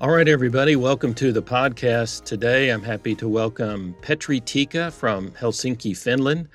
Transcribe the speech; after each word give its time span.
All 0.00 0.08
right, 0.08 0.28
everybody, 0.28 0.76
welcome 0.76 1.12
to 1.16 1.30
the 1.30 1.42
podcast. 1.42 2.24
Today, 2.24 2.70
I'm 2.70 2.82
happy 2.82 3.14
to 3.16 3.28
welcome 3.28 3.94
Petri 4.00 4.40
Tikka 4.40 4.92
from 4.92 5.30
Helsinki, 5.32 5.94
Finland. 5.94 6.48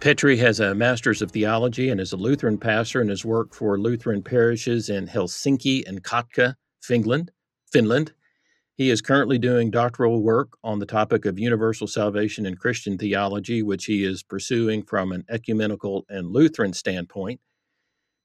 Petri 0.00 0.36
has 0.38 0.58
a 0.58 0.74
Master's 0.74 1.22
of 1.22 1.30
Theology 1.30 1.90
and 1.90 2.00
is 2.00 2.12
a 2.12 2.16
Lutheran 2.16 2.58
pastor 2.58 3.00
and 3.00 3.10
has 3.10 3.24
worked 3.24 3.54
for 3.54 3.78
Lutheran 3.78 4.24
parishes 4.24 4.88
in 4.88 5.06
Helsinki 5.06 5.86
and 5.86 6.02
Kotka, 6.02 6.56
Finland. 6.82 7.30
Finland. 7.72 8.12
He 8.74 8.90
is 8.90 9.00
currently 9.00 9.38
doing 9.38 9.70
doctoral 9.70 10.20
work 10.20 10.58
on 10.64 10.80
the 10.80 10.86
topic 10.86 11.26
of 11.26 11.38
universal 11.38 11.86
salvation 11.86 12.44
and 12.44 12.58
Christian 12.58 12.98
theology, 12.98 13.62
which 13.62 13.84
he 13.84 14.02
is 14.02 14.24
pursuing 14.24 14.82
from 14.82 15.12
an 15.12 15.24
ecumenical 15.28 16.04
and 16.08 16.26
Lutheran 16.26 16.72
standpoint. 16.72 17.40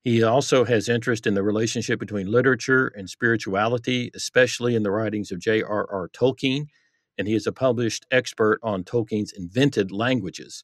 He 0.02 0.24
also 0.24 0.64
has 0.64 0.88
interest 0.88 1.28
in 1.28 1.34
the 1.34 1.44
relationship 1.44 2.00
between 2.00 2.32
literature 2.32 2.88
and 2.88 3.10
spirituality, 3.10 4.12
especially 4.16 4.76
in 4.76 4.84
the 4.84 4.92
writings 4.92 5.32
of 5.32 5.40
J.R.R. 5.40 6.10
Tolkien, 6.14 6.68
and 7.18 7.28
he 7.28 7.36
is 7.36 7.46
a 7.46 7.52
published 7.52 8.06
expert 8.10 8.60
on 8.64 8.84
Tolkien's 8.86 9.34
invented 9.34 9.92
languages. 9.92 10.64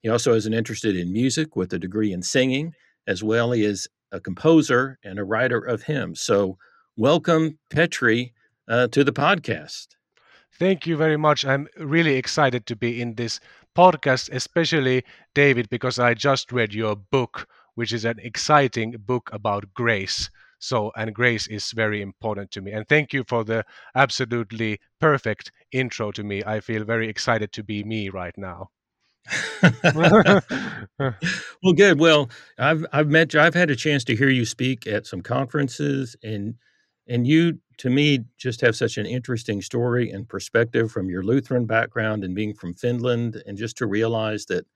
He 0.00 0.08
also 0.08 0.34
has 0.34 0.46
an 0.46 0.52
interest 0.54 0.84
in 0.84 1.12
music 1.12 1.54
with 1.54 1.72
a 1.72 1.78
degree 1.78 2.12
in 2.12 2.22
singing, 2.22 2.74
as 3.06 3.22
well 3.22 3.52
as 3.52 3.86
a 4.10 4.18
composer 4.18 4.98
and 5.04 5.18
a 5.18 5.24
writer 5.24 5.58
of 5.58 5.84
hymns. 5.84 6.20
So, 6.20 6.58
welcome, 6.96 7.58
Petri, 7.70 8.34
uh, 8.68 8.88
to 8.88 9.04
the 9.04 9.12
podcast. 9.12 9.88
Thank 10.58 10.88
you 10.88 10.96
very 10.96 11.16
much. 11.16 11.44
I'm 11.44 11.68
really 11.78 12.16
excited 12.16 12.66
to 12.66 12.76
be 12.76 13.00
in 13.00 13.14
this 13.14 13.38
podcast, 13.76 14.28
especially 14.32 15.04
David, 15.34 15.70
because 15.70 16.00
I 16.00 16.14
just 16.14 16.50
read 16.50 16.74
your 16.74 16.96
book 16.96 17.46
which 17.74 17.92
is 17.92 18.04
an 18.04 18.18
exciting 18.20 18.94
book 18.98 19.30
about 19.32 19.72
grace. 19.74 20.30
So, 20.58 20.92
and 20.96 21.14
grace 21.14 21.48
is 21.48 21.72
very 21.72 22.00
important 22.00 22.50
to 22.52 22.60
me. 22.60 22.72
And 22.72 22.88
thank 22.88 23.12
you 23.12 23.24
for 23.26 23.44
the 23.44 23.64
absolutely 23.94 24.78
perfect 25.00 25.50
intro 25.72 26.12
to 26.12 26.22
me. 26.22 26.42
I 26.44 26.60
feel 26.60 26.84
very 26.84 27.08
excited 27.08 27.52
to 27.52 27.64
be 27.64 27.82
me 27.82 28.08
right 28.10 28.36
now. 28.36 28.70
well, 29.94 31.72
good. 31.76 31.98
Well, 31.98 32.30
I've 32.58 32.84
I've 32.92 33.08
met 33.08 33.34
you. 33.34 33.40
I've 33.40 33.54
had 33.54 33.70
a 33.70 33.76
chance 33.76 34.04
to 34.04 34.16
hear 34.16 34.28
you 34.28 34.44
speak 34.44 34.86
at 34.86 35.06
some 35.06 35.20
conferences, 35.20 36.16
and 36.22 36.54
and 37.06 37.26
you, 37.26 37.58
to 37.78 37.90
me, 37.90 38.20
just 38.38 38.60
have 38.60 38.76
such 38.76 38.98
an 38.98 39.06
interesting 39.06 39.62
story 39.62 40.10
and 40.10 40.28
perspective 40.28 40.90
from 40.90 41.08
your 41.08 41.22
Lutheran 41.22 41.66
background 41.66 42.24
and 42.24 42.34
being 42.34 42.54
from 42.54 42.74
Finland, 42.74 43.42
and 43.46 43.56
just 43.56 43.76
to 43.78 43.86
realize 43.86 44.46
that 44.46 44.66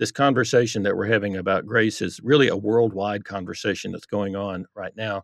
this 0.00 0.10
conversation 0.10 0.82
that 0.82 0.96
we're 0.96 1.06
having 1.06 1.36
about 1.36 1.66
grace 1.66 2.00
is 2.00 2.20
really 2.24 2.48
a 2.48 2.56
worldwide 2.56 3.24
conversation 3.26 3.92
that's 3.92 4.06
going 4.06 4.34
on 4.34 4.64
right 4.74 4.96
now. 4.96 5.22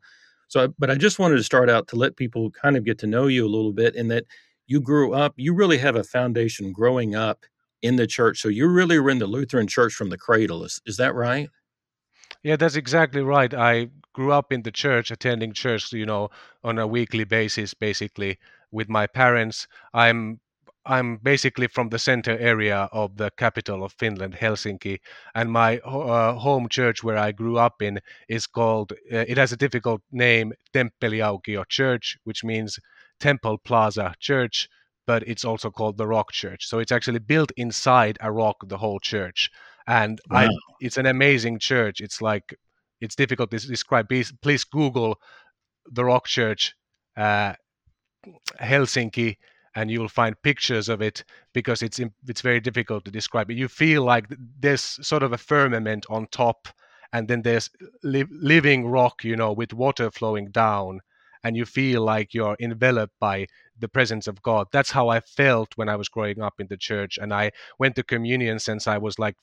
So, 0.48 0.72
but 0.78 0.90
I 0.90 0.96
just 0.96 1.18
wanted 1.18 1.36
to 1.36 1.42
start 1.42 1.70
out 1.70 1.88
to 1.88 1.96
let 1.96 2.16
people 2.16 2.50
kind 2.50 2.76
of 2.76 2.84
get 2.84 2.98
to 2.98 3.06
know 3.06 3.26
you 3.26 3.46
a 3.46 3.48
little 3.48 3.72
bit 3.72 3.96
in 3.96 4.08
that 4.08 4.24
you 4.66 4.80
grew 4.82 5.14
up, 5.14 5.32
you 5.36 5.54
really 5.54 5.78
have 5.78 5.96
a 5.96 6.04
foundation 6.04 6.72
growing 6.72 7.14
up 7.14 7.46
in 7.80 7.96
the 7.96 8.06
church. 8.06 8.40
So 8.40 8.48
you 8.48 8.68
really 8.68 8.98
were 8.98 9.10
in 9.10 9.18
the 9.18 9.26
Lutheran 9.26 9.66
church 9.66 9.94
from 9.94 10.10
the 10.10 10.18
cradle. 10.18 10.62
Is, 10.62 10.80
is 10.84 10.98
that 10.98 11.14
right? 11.14 11.48
Yeah, 12.42 12.56
that's 12.56 12.76
exactly 12.76 13.22
right. 13.22 13.52
I 13.54 13.88
grew 14.12 14.32
up 14.32 14.52
in 14.52 14.62
the 14.62 14.70
church, 14.70 15.10
attending 15.10 15.54
church, 15.54 15.90
you 15.92 16.06
know, 16.06 16.28
on 16.62 16.78
a 16.78 16.86
weekly 16.86 17.24
basis, 17.24 17.72
basically 17.72 18.38
with 18.70 18.90
my 18.90 19.06
parents. 19.06 19.66
I'm 19.94 20.40
I'm 20.86 21.16
basically 21.16 21.66
from 21.66 21.88
the 21.88 21.98
center 21.98 22.38
area 22.38 22.88
of 22.92 23.16
the 23.16 23.30
capital 23.36 23.82
of 23.82 23.92
Finland, 23.92 24.34
Helsinki, 24.34 24.98
and 25.34 25.50
my 25.50 25.78
uh, 25.78 26.34
home 26.34 26.68
church 26.68 27.02
where 27.02 27.18
I 27.18 27.32
grew 27.32 27.58
up 27.58 27.82
in 27.82 28.00
is 28.28 28.46
called. 28.46 28.92
Uh, 29.12 29.24
it 29.28 29.36
has 29.36 29.52
a 29.52 29.56
difficult 29.56 30.02
name, 30.12 30.52
Temppeliaukio 30.72 31.68
Church, 31.68 32.16
which 32.24 32.44
means 32.44 32.78
Temple 33.18 33.58
Plaza 33.58 34.14
Church, 34.20 34.68
but 35.06 35.24
it's 35.26 35.44
also 35.44 35.70
called 35.70 35.96
the 35.96 36.06
Rock 36.06 36.30
Church. 36.30 36.66
So 36.66 36.78
it's 36.78 36.92
actually 36.92 37.18
built 37.18 37.50
inside 37.56 38.16
a 38.20 38.30
rock, 38.30 38.56
the 38.66 38.78
whole 38.78 39.00
church, 39.00 39.50
and 39.88 40.20
wow. 40.30 40.46
I, 40.46 40.48
it's 40.80 40.98
an 40.98 41.06
amazing 41.06 41.58
church. 41.58 42.00
It's 42.00 42.22
like 42.22 42.54
it's 43.00 43.16
difficult 43.16 43.50
to 43.50 43.58
describe. 43.58 44.08
Please, 44.08 44.32
please 44.40 44.62
Google 44.62 45.18
the 45.90 46.04
Rock 46.04 46.26
Church, 46.26 46.74
uh, 47.16 47.54
Helsinki 48.60 49.36
and 49.76 49.90
you'll 49.90 50.08
find 50.08 50.40
pictures 50.42 50.88
of 50.88 51.02
it 51.02 51.22
because 51.52 51.82
it's 51.82 52.00
it's 52.26 52.40
very 52.40 52.60
difficult 52.60 53.04
to 53.04 53.10
describe. 53.10 53.50
You 53.50 53.68
feel 53.68 54.02
like 54.02 54.24
there's 54.58 54.82
sort 55.06 55.22
of 55.22 55.32
a 55.32 55.38
firmament 55.38 56.06
on 56.10 56.26
top, 56.32 56.68
and 57.12 57.28
then 57.28 57.42
there's 57.42 57.70
li- 58.02 58.24
living 58.30 58.88
rock, 58.88 59.22
you 59.22 59.36
know, 59.36 59.52
with 59.52 59.74
water 59.74 60.10
flowing 60.10 60.50
down, 60.50 61.00
and 61.44 61.56
you 61.56 61.66
feel 61.66 62.02
like 62.02 62.32
you're 62.32 62.56
enveloped 62.58 63.14
by 63.20 63.46
the 63.78 63.88
presence 63.88 64.26
of 64.26 64.42
God. 64.42 64.66
That's 64.72 64.90
how 64.90 65.08
I 65.10 65.20
felt 65.20 65.68
when 65.76 65.90
I 65.90 65.96
was 65.96 66.08
growing 66.08 66.40
up 66.40 66.54
in 66.58 66.68
the 66.68 66.78
church, 66.78 67.18
and 67.18 67.32
I 67.32 67.52
went 67.78 67.96
to 67.96 68.02
communion 68.02 68.58
since 68.58 68.86
I 68.88 68.98
was 68.98 69.18
like 69.18 69.36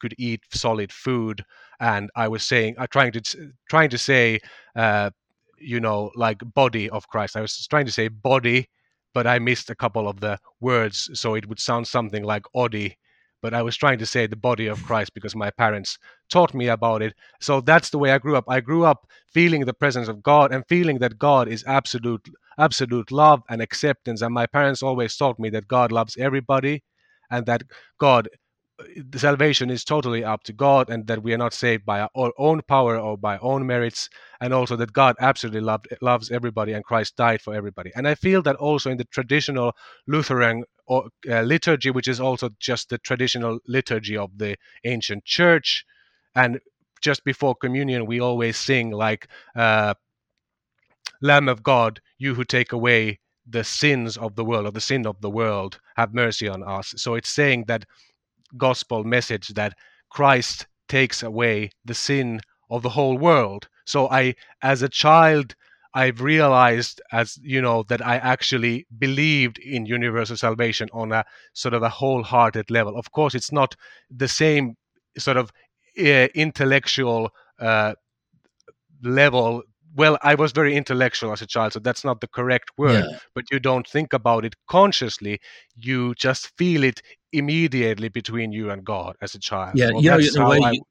could 0.00 0.14
eat 0.18 0.42
solid 0.52 0.92
food, 0.92 1.44
and 1.80 2.10
I 2.16 2.28
was 2.28 2.42
saying, 2.42 2.74
I 2.76 2.84
uh, 2.84 2.86
trying 2.88 3.12
to 3.12 3.22
trying 3.70 3.90
to 3.90 3.98
say. 3.98 4.40
Uh, 4.74 5.10
you 5.58 5.80
know, 5.80 6.10
like 6.14 6.42
body 6.52 6.90
of 6.90 7.08
Christ. 7.08 7.34
I 7.34 7.40
was 7.40 7.66
trying 7.68 7.86
to 7.86 7.92
say 7.92 8.08
body, 8.08 8.68
but 9.16 9.26
I 9.26 9.38
missed 9.38 9.70
a 9.70 9.74
couple 9.74 10.08
of 10.08 10.20
the 10.20 10.38
words, 10.60 11.08
so 11.14 11.34
it 11.34 11.48
would 11.48 11.58
sound 11.58 11.86
something 11.86 12.22
like 12.22 12.44
Odi. 12.54 12.98
But 13.40 13.54
I 13.54 13.62
was 13.62 13.74
trying 13.74 13.98
to 14.00 14.04
say 14.04 14.26
the 14.26 14.36
body 14.36 14.66
of 14.66 14.82
Christ 14.88 15.14
because 15.14 15.34
my 15.34 15.50
parents 15.50 15.96
taught 16.30 16.52
me 16.52 16.68
about 16.68 17.00
it. 17.00 17.14
So 17.40 17.62
that's 17.62 17.88
the 17.88 17.96
way 17.96 18.10
I 18.10 18.18
grew 18.18 18.36
up. 18.36 18.44
I 18.46 18.60
grew 18.60 18.84
up 18.84 19.06
feeling 19.32 19.64
the 19.64 19.72
presence 19.72 20.08
of 20.08 20.22
God 20.22 20.52
and 20.52 20.66
feeling 20.68 20.98
that 20.98 21.18
God 21.18 21.48
is 21.48 21.64
absolute, 21.66 22.28
absolute 22.58 23.10
love 23.10 23.42
and 23.48 23.62
acceptance. 23.62 24.20
And 24.20 24.34
my 24.34 24.44
parents 24.44 24.82
always 24.82 25.16
taught 25.16 25.38
me 25.38 25.48
that 25.48 25.66
God 25.66 25.92
loves 25.92 26.18
everybody, 26.18 26.82
and 27.30 27.46
that 27.46 27.62
God 27.98 28.28
the 28.96 29.18
salvation 29.18 29.70
is 29.70 29.84
totally 29.84 30.22
up 30.22 30.42
to 30.44 30.52
God, 30.52 30.90
and 30.90 31.06
that 31.06 31.22
we 31.22 31.32
are 31.32 31.38
not 31.38 31.54
saved 31.54 31.86
by 31.86 32.00
our 32.00 32.32
own 32.36 32.60
power 32.62 32.98
or 32.98 33.16
by 33.16 33.38
own 33.38 33.66
merits, 33.66 34.10
and 34.40 34.52
also 34.52 34.76
that 34.76 34.92
God 34.92 35.16
absolutely 35.18 35.62
loved, 35.62 35.88
loves 36.02 36.30
everybody, 36.30 36.72
and 36.72 36.84
Christ 36.84 37.16
died 37.16 37.40
for 37.40 37.54
everybody. 37.54 37.90
And 37.94 38.06
I 38.06 38.14
feel 38.14 38.42
that 38.42 38.56
also 38.56 38.90
in 38.90 38.98
the 38.98 39.04
traditional 39.04 39.72
Lutheran 40.06 40.64
uh, 40.90 41.00
liturgy, 41.24 41.90
which 41.90 42.08
is 42.08 42.20
also 42.20 42.50
just 42.60 42.90
the 42.90 42.98
traditional 42.98 43.60
liturgy 43.66 44.16
of 44.16 44.36
the 44.36 44.56
ancient 44.84 45.24
church, 45.24 45.84
and 46.34 46.60
just 47.00 47.24
before 47.24 47.54
communion, 47.54 48.04
we 48.06 48.20
always 48.20 48.58
sing 48.58 48.90
like 48.90 49.26
uh, 49.54 49.94
"Lamb 51.22 51.48
of 51.48 51.62
God, 51.62 52.00
you 52.18 52.34
who 52.34 52.44
take 52.44 52.72
away." 52.72 53.20
the 53.48 53.62
sins 53.62 54.16
of 54.16 54.34
the 54.34 54.44
world 54.44 54.66
or 54.66 54.72
the 54.72 54.80
sin 54.80 55.06
of 55.06 55.20
the 55.20 55.30
world 55.30 55.78
have 55.94 56.12
mercy 56.12 56.48
on 56.48 56.64
us 56.64 56.92
so 56.96 57.14
it's 57.14 57.28
saying 57.28 57.62
that 57.68 57.84
gospel 58.56 59.04
message 59.04 59.48
that 59.48 59.74
Christ 60.10 60.66
takes 60.88 61.22
away 61.22 61.70
the 61.84 61.94
sin 61.94 62.40
of 62.70 62.82
the 62.82 62.90
whole 62.90 63.18
world. 63.18 63.68
So 63.84 64.08
I, 64.08 64.34
as 64.62 64.82
a 64.82 64.88
child, 64.88 65.54
I've 65.94 66.20
realized 66.20 67.00
as 67.12 67.38
you 67.42 67.62
know 67.62 67.84
that 67.84 68.04
I 68.04 68.16
actually 68.16 68.86
believed 68.98 69.58
in 69.58 69.86
universal 69.86 70.36
salvation 70.36 70.88
on 70.92 71.10
a 71.12 71.24
sort 71.54 71.72
of 71.72 71.82
a 71.82 71.88
wholehearted 71.88 72.70
level. 72.70 72.98
Of 72.98 73.12
course, 73.12 73.34
it's 73.34 73.50
not 73.50 73.74
the 74.10 74.28
same 74.28 74.74
sort 75.16 75.38
of 75.38 75.50
uh, 75.98 76.28
intellectual 76.34 77.30
uh, 77.58 77.94
level 79.02 79.62
well 79.94 80.18
i 80.22 80.34
was 80.34 80.52
very 80.52 80.76
intellectual 80.76 81.32
as 81.32 81.42
a 81.42 81.46
child 81.46 81.72
so 81.72 81.78
that's 81.78 82.04
not 82.04 82.20
the 82.20 82.28
correct 82.28 82.70
word 82.76 83.04
yeah. 83.10 83.18
but 83.34 83.44
you 83.50 83.58
don't 83.58 83.86
think 83.86 84.12
about 84.12 84.44
it 84.44 84.54
consciously 84.68 85.40
you 85.74 86.14
just 86.14 86.52
feel 86.56 86.84
it 86.84 87.02
immediately 87.36 88.08
between 88.08 88.52
you 88.52 88.70
and 88.70 88.84
god 88.84 89.16
as 89.20 89.34
a 89.34 89.38
child 89.38 89.72
yeah 89.76 89.90
well, 89.92 90.02
you 90.02 90.10
know 90.10 90.18
in 90.18 90.42
a 90.42 90.48
way 90.48 90.60
I, 90.64 90.70
you, 90.72 90.82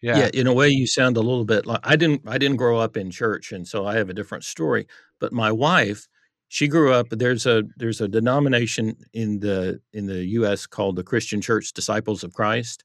yeah. 0.00 0.18
yeah 0.18 0.30
in 0.34 0.46
a 0.46 0.52
way 0.52 0.68
you 0.68 0.86
sound 0.86 1.16
a 1.16 1.20
little 1.20 1.44
bit 1.44 1.66
like 1.66 1.80
i 1.82 1.96
didn't 1.96 2.22
i 2.26 2.38
didn't 2.38 2.56
grow 2.56 2.78
up 2.78 2.96
in 2.96 3.10
church 3.10 3.52
and 3.52 3.66
so 3.66 3.86
i 3.86 3.96
have 3.96 4.08
a 4.08 4.14
different 4.14 4.44
story 4.44 4.86
but 5.20 5.32
my 5.32 5.50
wife 5.52 6.06
she 6.48 6.68
grew 6.68 6.92
up 6.92 7.08
there's 7.10 7.46
a 7.46 7.62
there's 7.76 8.00
a 8.00 8.08
denomination 8.08 8.96
in 9.12 9.40
the 9.40 9.80
in 9.92 10.06
the 10.06 10.22
us 10.24 10.66
called 10.66 10.96
the 10.96 11.04
christian 11.04 11.40
church 11.40 11.72
disciples 11.72 12.24
of 12.24 12.32
christ 12.32 12.84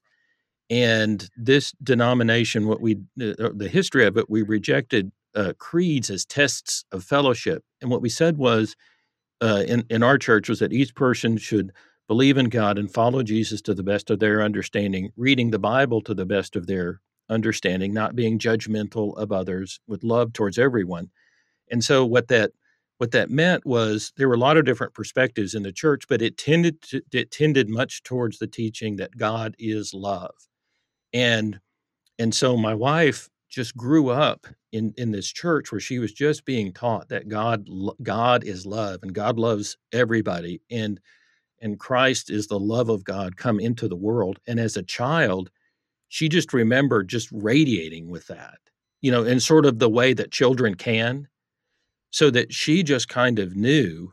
and 0.70 1.30
this 1.36 1.72
denomination 1.82 2.66
what 2.66 2.80
we 2.80 2.94
uh, 3.20 3.50
the 3.54 3.68
history 3.70 4.06
of 4.06 4.16
it 4.16 4.28
we 4.28 4.42
rejected 4.42 5.10
uh, 5.34 5.52
creeds 5.58 6.10
as 6.10 6.24
tests 6.24 6.84
of 6.92 7.04
fellowship. 7.04 7.62
And 7.80 7.90
what 7.90 8.02
we 8.02 8.08
said 8.08 8.36
was 8.36 8.74
uh, 9.40 9.64
in, 9.66 9.84
in 9.88 10.02
our 10.02 10.18
church 10.18 10.48
was 10.48 10.58
that 10.58 10.72
each 10.72 10.94
person 10.94 11.36
should 11.36 11.72
believe 12.08 12.38
in 12.38 12.48
God 12.48 12.78
and 12.78 12.92
follow 12.92 13.22
Jesus 13.22 13.60
to 13.62 13.74
the 13.74 13.82
best 13.82 14.10
of 14.10 14.18
their 14.18 14.42
understanding, 14.42 15.12
reading 15.16 15.50
the 15.50 15.58
Bible 15.58 16.00
to 16.02 16.14
the 16.14 16.26
best 16.26 16.56
of 16.56 16.66
their 16.66 17.00
understanding, 17.28 17.92
not 17.92 18.16
being 18.16 18.38
judgmental 18.38 19.16
of 19.16 19.30
others, 19.30 19.78
with 19.86 20.02
love 20.02 20.32
towards 20.32 20.58
everyone. 20.58 21.10
And 21.70 21.84
so 21.84 22.04
what 22.04 22.28
that 22.28 22.52
what 22.96 23.12
that 23.12 23.30
meant 23.30 23.64
was 23.64 24.12
there 24.16 24.26
were 24.26 24.34
a 24.34 24.38
lot 24.38 24.56
of 24.56 24.64
different 24.64 24.92
perspectives 24.92 25.54
in 25.54 25.62
the 25.62 25.70
church, 25.70 26.08
but 26.08 26.20
it 26.20 26.36
tended 26.36 26.82
to, 26.82 27.00
it 27.12 27.30
tended 27.30 27.68
much 27.68 28.02
towards 28.02 28.38
the 28.38 28.48
teaching 28.48 28.96
that 28.96 29.16
God 29.16 29.54
is 29.58 29.94
love. 29.94 30.34
And 31.12 31.60
and 32.18 32.34
so 32.34 32.56
my 32.56 32.74
wife 32.74 33.28
just 33.50 33.76
grew 33.76 34.08
up 34.08 34.46
in 34.72 34.94
in 34.96 35.12
this 35.12 35.30
church 35.30 35.70
where 35.70 35.80
she 35.80 35.98
was 35.98 36.12
just 36.12 36.44
being 36.44 36.72
taught 36.72 37.08
that 37.10 37.28
God 37.28 37.68
God 38.02 38.44
is 38.44 38.66
love 38.66 39.00
and 39.02 39.14
God 39.14 39.38
loves 39.38 39.76
everybody 39.92 40.60
and 40.70 41.00
and 41.60 41.78
Christ 41.78 42.30
is 42.30 42.46
the 42.46 42.58
love 42.58 42.88
of 42.88 43.04
God 43.04 43.36
come 43.36 43.60
into 43.60 43.88
the 43.88 43.96
world 43.96 44.38
and 44.46 44.58
as 44.60 44.76
a 44.76 44.82
child 44.82 45.50
she 46.08 46.28
just 46.28 46.52
remembered 46.52 47.08
just 47.08 47.28
radiating 47.32 48.10
with 48.10 48.26
that 48.28 48.58
you 49.00 49.10
know 49.10 49.24
in 49.24 49.40
sort 49.40 49.66
of 49.66 49.78
the 49.78 49.90
way 49.90 50.12
that 50.12 50.30
children 50.30 50.74
can 50.74 51.28
so 52.10 52.30
that 52.30 52.52
she 52.52 52.82
just 52.82 53.08
kind 53.08 53.38
of 53.38 53.54
knew 53.54 54.12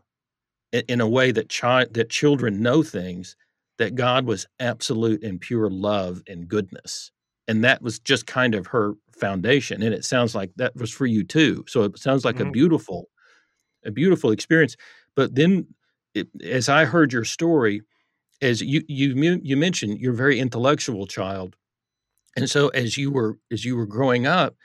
in 0.72 1.00
a 1.00 1.08
way 1.08 1.32
that 1.32 1.50
child 1.50 1.94
that 1.94 2.10
children 2.10 2.62
know 2.62 2.84
things 2.84 3.36
that 3.78 3.96
God 3.96 4.26
was 4.26 4.48
absolute 4.60 5.24
and 5.24 5.40
pure 5.40 5.70
love 5.70 6.22
and 6.28 6.48
goodness 6.48 7.12
and 7.48 7.64
that 7.64 7.82
was 7.82 8.00
just 8.00 8.26
kind 8.26 8.56
of 8.56 8.68
her 8.68 8.94
foundation 9.12 9.82
and 9.82 9.94
it 9.94 10.04
sounds 10.04 10.36
like 10.36 10.52
that 10.56 10.76
was 10.76 10.92
for 10.92 11.06
you 11.06 11.24
too 11.24 11.64
so 11.68 11.84
it 11.84 11.98
sounds 11.98 12.26
like 12.26 12.36
mm-hmm. 12.36 12.50
a 12.50 12.52
beautiful 12.52 13.10
a 13.86 13.92
beautiful 13.92 14.32
experience 14.32 14.76
but 15.16 15.36
then 15.36 15.66
as 16.44 16.70
i 16.70 16.86
heard 16.86 17.14
your 17.14 17.26
story 17.26 17.82
as 18.42 18.62
you 18.62 18.84
you 18.88 19.40
you 19.44 19.58
mentioned 19.58 20.00
you're 20.00 20.14
a 20.14 20.18
very 20.18 20.40
intellectual 20.40 21.06
child 21.08 21.56
and 22.36 22.50
so 22.50 22.70
as 22.70 22.98
you 22.98 23.12
were 23.12 23.38
as 23.52 23.66
you 23.66 23.76
were 23.76 23.86
growing 23.86 24.26
up 24.28 24.56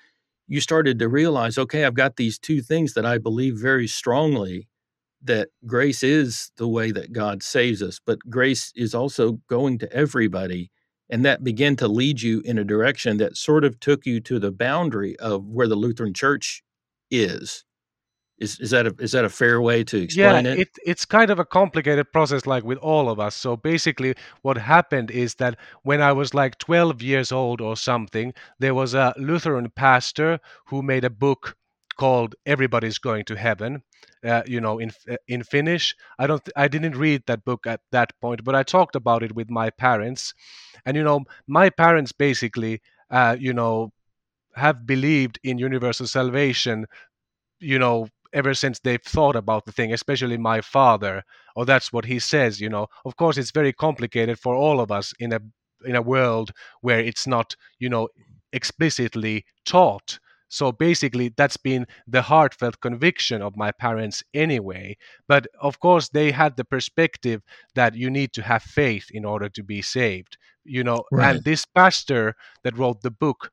you 0.49 0.61
started 0.61 0.99
to 0.99 1.09
realize 1.09 1.59
okay 1.59 1.85
i've 1.85 1.95
got 1.95 2.17
these 2.17 2.39
two 2.39 2.61
things 2.61 2.95
that 2.95 3.07
i 3.07 3.19
believe 3.19 3.57
very 3.57 3.87
strongly 3.87 4.69
that 5.23 5.49
grace 5.67 6.03
is 6.03 6.51
the 6.57 6.69
way 6.69 6.91
that 6.91 7.13
god 7.13 7.43
saves 7.43 7.83
us 7.83 8.01
but 8.05 8.19
grace 8.29 8.73
is 8.75 8.95
also 8.95 9.41
going 9.49 9.79
to 9.79 9.93
everybody 9.93 10.71
and 11.11 11.25
that 11.25 11.43
began 11.43 11.75
to 11.77 11.89
lead 11.89 12.23
you 12.23 12.41
in 12.45 12.57
a 12.57 12.65
direction 12.65 13.17
that 13.17 13.37
sort 13.37 13.65
of 13.65 13.79
took 13.81 14.07
you 14.07 14.21
to 14.21 14.39
the 14.39 14.53
boundary 14.53 15.19
of 15.19 15.45
where 15.45 15.67
the 15.67 15.75
Lutheran 15.75 16.15
Church 16.15 16.63
is. 17.11 17.65
Is, 18.41 18.59
is 18.59 18.71
that 18.71 18.87
a 18.87 18.95
is 18.99 19.13
that 19.13 19.27
a 19.27 19.29
fair 19.29 19.61
way 19.61 19.85
to 19.85 19.99
explain 19.99 20.47
yeah, 20.47 20.53
it? 20.53 20.61
it? 20.61 20.69
It's 20.87 21.05
kind 21.05 21.31
of 21.31 21.39
a 21.39 21.45
complicated 21.45 22.11
process, 22.11 22.47
like 22.47 22.65
with 22.65 22.79
all 22.79 23.11
of 23.11 23.21
us. 23.21 23.35
So 23.35 23.55
basically, 23.55 24.15
what 24.41 24.57
happened 24.57 25.11
is 25.11 25.35
that 25.35 25.59
when 25.83 26.01
I 26.01 26.13
was 26.13 26.33
like 26.33 26.57
12 26.59 27.03
years 27.03 27.33
old 27.33 27.61
or 27.61 27.77
something, 27.77 28.33
there 28.59 28.75
was 28.75 28.95
a 28.95 29.13
Lutheran 29.19 29.69
pastor 29.71 30.41
who 30.67 30.83
made 30.83 31.05
a 31.05 31.11
book 31.11 31.55
called 31.99 32.35
"Everybody's 32.47 32.97
Going 32.97 33.27
to 33.27 33.37
Heaven," 33.37 33.83
uh, 34.25 34.43
you 34.47 34.61
know, 34.61 34.79
in 34.79 34.91
uh, 35.11 35.17
in 35.29 35.43
Finnish. 35.43 35.95
I 36.19 36.27
don't, 36.27 36.49
I 36.57 36.67
didn't 36.67 36.97
read 36.97 37.25
that 37.27 37.45
book 37.45 37.67
at 37.67 37.81
that 37.93 38.19
point, 38.23 38.43
but 38.43 38.55
I 38.55 38.63
talked 38.63 38.97
about 38.97 39.23
it 39.23 39.35
with 39.35 39.51
my 39.51 39.69
parents, 39.69 40.33
and 40.87 40.97
you 40.97 41.05
know, 41.05 41.25
my 41.47 41.69
parents 41.69 42.13
basically, 42.13 42.81
uh, 43.11 43.37
you 43.39 43.53
know, 43.53 43.93
have 44.55 44.87
believed 44.87 45.39
in 45.45 45.59
universal 45.59 46.07
salvation, 46.07 46.87
you 47.59 47.79
know, 47.79 48.09
ever 48.33 48.55
since 48.55 48.79
they've 48.79 49.03
thought 49.03 49.37
about 49.37 49.65
the 49.65 49.73
thing, 49.73 49.93
especially 49.93 50.37
my 50.37 50.61
father, 50.61 51.23
or 51.57 51.65
that's 51.65 51.93
what 51.93 52.05
he 52.05 52.19
says, 52.19 52.61
you 52.61 52.69
know. 52.69 52.87
Of 53.05 53.17
course, 53.17 53.39
it's 53.39 53.51
very 53.51 53.73
complicated 53.73 54.39
for 54.39 54.55
all 54.55 54.81
of 54.81 54.91
us 54.91 55.13
in 55.19 55.33
a 55.33 55.41
in 55.85 55.97
a 55.97 56.03
world 56.03 56.53
where 56.83 57.01
it's 57.01 57.27
not, 57.27 57.57
you 57.79 57.89
know, 57.89 58.09
explicitly 58.53 59.45
taught. 59.65 60.19
So 60.49 60.73
basically, 60.73 61.33
that's 61.37 61.57
been 61.57 61.87
the 62.09 62.23
heartfelt 62.23 62.81
conviction 62.81 63.41
of 63.41 63.57
my 63.57 63.71
parents 63.71 64.23
anyway. 64.35 64.97
But 65.29 65.47
of 65.61 65.79
course, 65.79 66.09
they 66.09 66.33
had 66.33 66.57
the 66.57 66.65
perspective 66.65 67.43
that 67.77 67.95
you 67.95 68.11
need 68.11 68.33
to 68.35 68.43
have 68.43 68.63
faith 68.63 69.07
in 69.13 69.25
order 69.25 69.49
to 69.49 69.63
be 69.63 69.81
saved 69.81 70.37
you 70.65 70.85
know 70.85 71.03
right. 71.11 71.37
and 71.37 71.45
this 71.45 71.65
pastor 71.65 72.35
that 72.63 72.77
wrote 72.77 73.03
the 73.03 73.11
book 73.11 73.51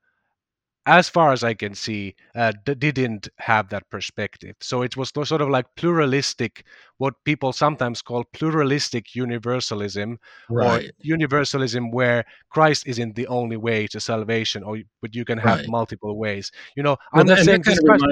as 0.88 1.08
far 1.08 1.32
as 1.32 1.44
i 1.44 1.52
can 1.52 1.74
see 1.74 2.14
uh, 2.34 2.52
d- 2.64 2.74
didn't 2.74 3.28
have 3.36 3.68
that 3.68 3.88
perspective 3.90 4.56
so 4.60 4.82
it 4.82 4.96
was 4.96 5.12
sort 5.14 5.42
of 5.42 5.48
like 5.50 5.66
pluralistic 5.76 6.64
what 6.96 7.14
people 7.24 7.52
sometimes 7.52 8.00
call 8.00 8.24
pluralistic 8.32 9.14
universalism 9.14 10.18
right. 10.48 10.88
or 10.88 10.90
universalism 11.00 11.90
where 11.90 12.24
christ 12.50 12.86
isn't 12.86 13.14
the 13.14 13.26
only 13.26 13.56
way 13.56 13.86
to 13.86 14.00
salvation 14.00 14.62
or 14.62 14.78
but 15.02 15.14
you 15.14 15.24
can 15.24 15.38
have 15.38 15.58
right. 15.58 15.68
multiple 15.68 16.16
ways 16.18 16.50
you 16.74 16.82
know 16.82 16.96
well, 17.12 17.20
i'm 17.20 17.26
not 17.26 17.38
saying 17.38 17.62
remind, 17.82 18.02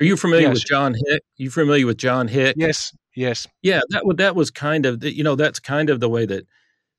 are 0.00 0.04
you 0.04 0.16
familiar 0.16 0.48
yes. 0.48 0.54
with 0.54 0.66
john 0.66 0.94
hick 0.94 1.22
are 1.22 1.42
you 1.44 1.50
familiar 1.50 1.86
with 1.86 1.96
john 1.96 2.26
hick 2.26 2.56
yes 2.58 2.92
yes 3.14 3.46
yeah 3.62 3.80
that 3.90 4.02
that 4.16 4.34
was 4.34 4.50
kind 4.50 4.84
of 4.84 5.02
you 5.04 5.22
know 5.22 5.36
that's 5.36 5.60
kind 5.60 5.90
of 5.90 6.00
the 6.00 6.08
way 6.08 6.26
that 6.26 6.44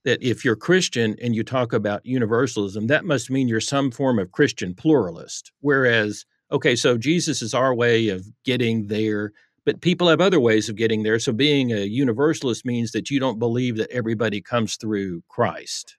that 0.06 0.24
if 0.24 0.46
you're 0.46 0.56
Christian 0.56 1.16
and 1.22 1.36
you 1.36 1.44
talk 1.44 1.74
about 1.74 2.06
universalism, 2.06 2.88
that 2.88 3.06
must 3.06 3.30
mean 3.30 3.48
you're 3.48 3.60
some 3.60 3.92
form 3.92 4.20
of 4.20 4.32
Christian 4.32 4.74
pluralist. 4.74 5.52
Whereas, 5.60 6.26
okay, 6.52 6.76
so 6.76 6.98
Jesus 6.98 7.42
is 7.42 7.54
our 7.54 7.76
way 7.76 8.10
of 8.10 8.26
getting 8.46 8.88
there, 8.88 9.34
but 9.66 9.82
people 9.82 10.08
have 10.08 10.22
other 10.22 10.40
ways 10.40 10.70
of 10.70 10.76
getting 10.76 11.04
there. 11.04 11.20
So 11.20 11.34
being 11.34 11.72
a 11.72 11.86
universalist 11.86 12.66
means 12.66 12.92
that 12.92 13.10
you 13.10 13.20
don't 13.20 13.40
believe 13.40 13.78
that 13.78 13.92
everybody 13.92 14.42
comes 14.42 14.76
through 14.78 15.24
Christ. 15.28 15.98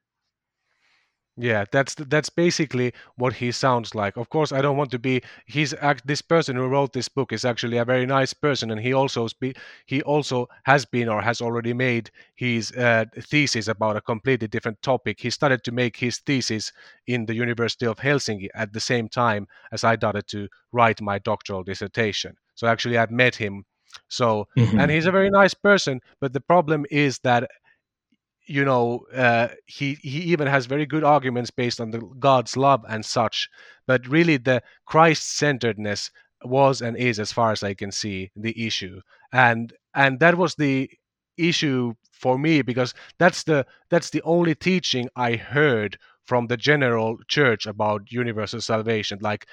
Yeah, 1.38 1.66
that's 1.70 1.94
that's 1.94 2.30
basically 2.30 2.94
what 3.16 3.34
he 3.34 3.52
sounds 3.52 3.94
like. 3.94 4.16
Of 4.16 4.30
course, 4.30 4.52
I 4.52 4.62
don't 4.62 4.78
want 4.78 4.90
to 4.92 4.98
be. 4.98 5.20
He's 5.44 5.74
act. 5.74 6.06
This 6.06 6.22
person 6.22 6.56
who 6.56 6.66
wrote 6.66 6.94
this 6.94 7.10
book 7.10 7.30
is 7.30 7.44
actually 7.44 7.76
a 7.76 7.84
very 7.84 8.06
nice 8.06 8.32
person, 8.32 8.70
and 8.70 8.80
he 8.80 8.94
also 8.94 9.26
spe- 9.26 9.58
he 9.84 10.00
also 10.02 10.48
has 10.62 10.86
been 10.86 11.10
or 11.10 11.20
has 11.20 11.42
already 11.42 11.74
made 11.74 12.10
his 12.36 12.72
uh, 12.72 13.04
thesis 13.20 13.68
about 13.68 13.96
a 13.96 14.00
completely 14.00 14.48
different 14.48 14.80
topic. 14.80 15.20
He 15.20 15.28
started 15.28 15.62
to 15.64 15.72
make 15.72 15.98
his 15.98 16.18
thesis 16.20 16.72
in 17.06 17.26
the 17.26 17.34
University 17.34 17.84
of 17.84 17.98
Helsinki 17.98 18.48
at 18.54 18.72
the 18.72 18.80
same 18.80 19.06
time 19.06 19.46
as 19.72 19.84
I 19.84 19.96
started 19.96 20.26
to 20.28 20.48
write 20.72 21.02
my 21.02 21.18
doctoral 21.18 21.62
dissertation. 21.62 22.34
So 22.54 22.66
actually, 22.66 22.96
I've 22.96 23.10
met 23.10 23.34
him. 23.36 23.66
So 24.08 24.48
mm-hmm. 24.56 24.80
and 24.80 24.90
he's 24.90 25.06
a 25.06 25.12
very 25.12 25.28
nice 25.28 25.54
person, 25.54 26.00
but 26.18 26.32
the 26.32 26.40
problem 26.40 26.86
is 26.90 27.18
that 27.20 27.50
you 28.46 28.64
know 28.64 29.04
uh, 29.14 29.48
he 29.66 29.94
he 30.02 30.20
even 30.20 30.46
has 30.46 30.66
very 30.66 30.86
good 30.86 31.04
arguments 31.04 31.50
based 31.50 31.80
on 31.80 31.90
the 31.90 32.00
god's 32.18 32.56
love 32.56 32.84
and 32.88 33.04
such 33.04 33.48
but 33.86 34.06
really 34.06 34.36
the 34.36 34.62
christ 34.86 35.36
centeredness 35.36 36.10
was 36.44 36.82
and 36.82 36.96
is 36.96 37.18
as 37.18 37.32
far 37.32 37.52
as 37.52 37.62
i 37.62 37.74
can 37.74 37.90
see 37.90 38.30
the 38.36 38.66
issue. 38.66 39.00
And 39.32 39.72
and 39.94 40.20
that 40.20 40.36
was 40.36 40.54
the 40.54 40.90
issue 41.36 41.94
for 42.12 42.38
me 42.38 42.62
because 42.62 42.94
that's 43.18 43.42
the 43.44 43.66
that's 43.90 44.10
the 44.10 44.22
only 44.22 44.54
teaching 44.54 45.08
i 45.16 45.36
heard 45.36 45.98
from 46.24 46.46
the 46.46 46.56
general 46.56 47.18
church 47.28 47.66
about 47.66 48.10
universal 48.10 48.60
salvation. 48.60 49.18
Like 49.20 49.46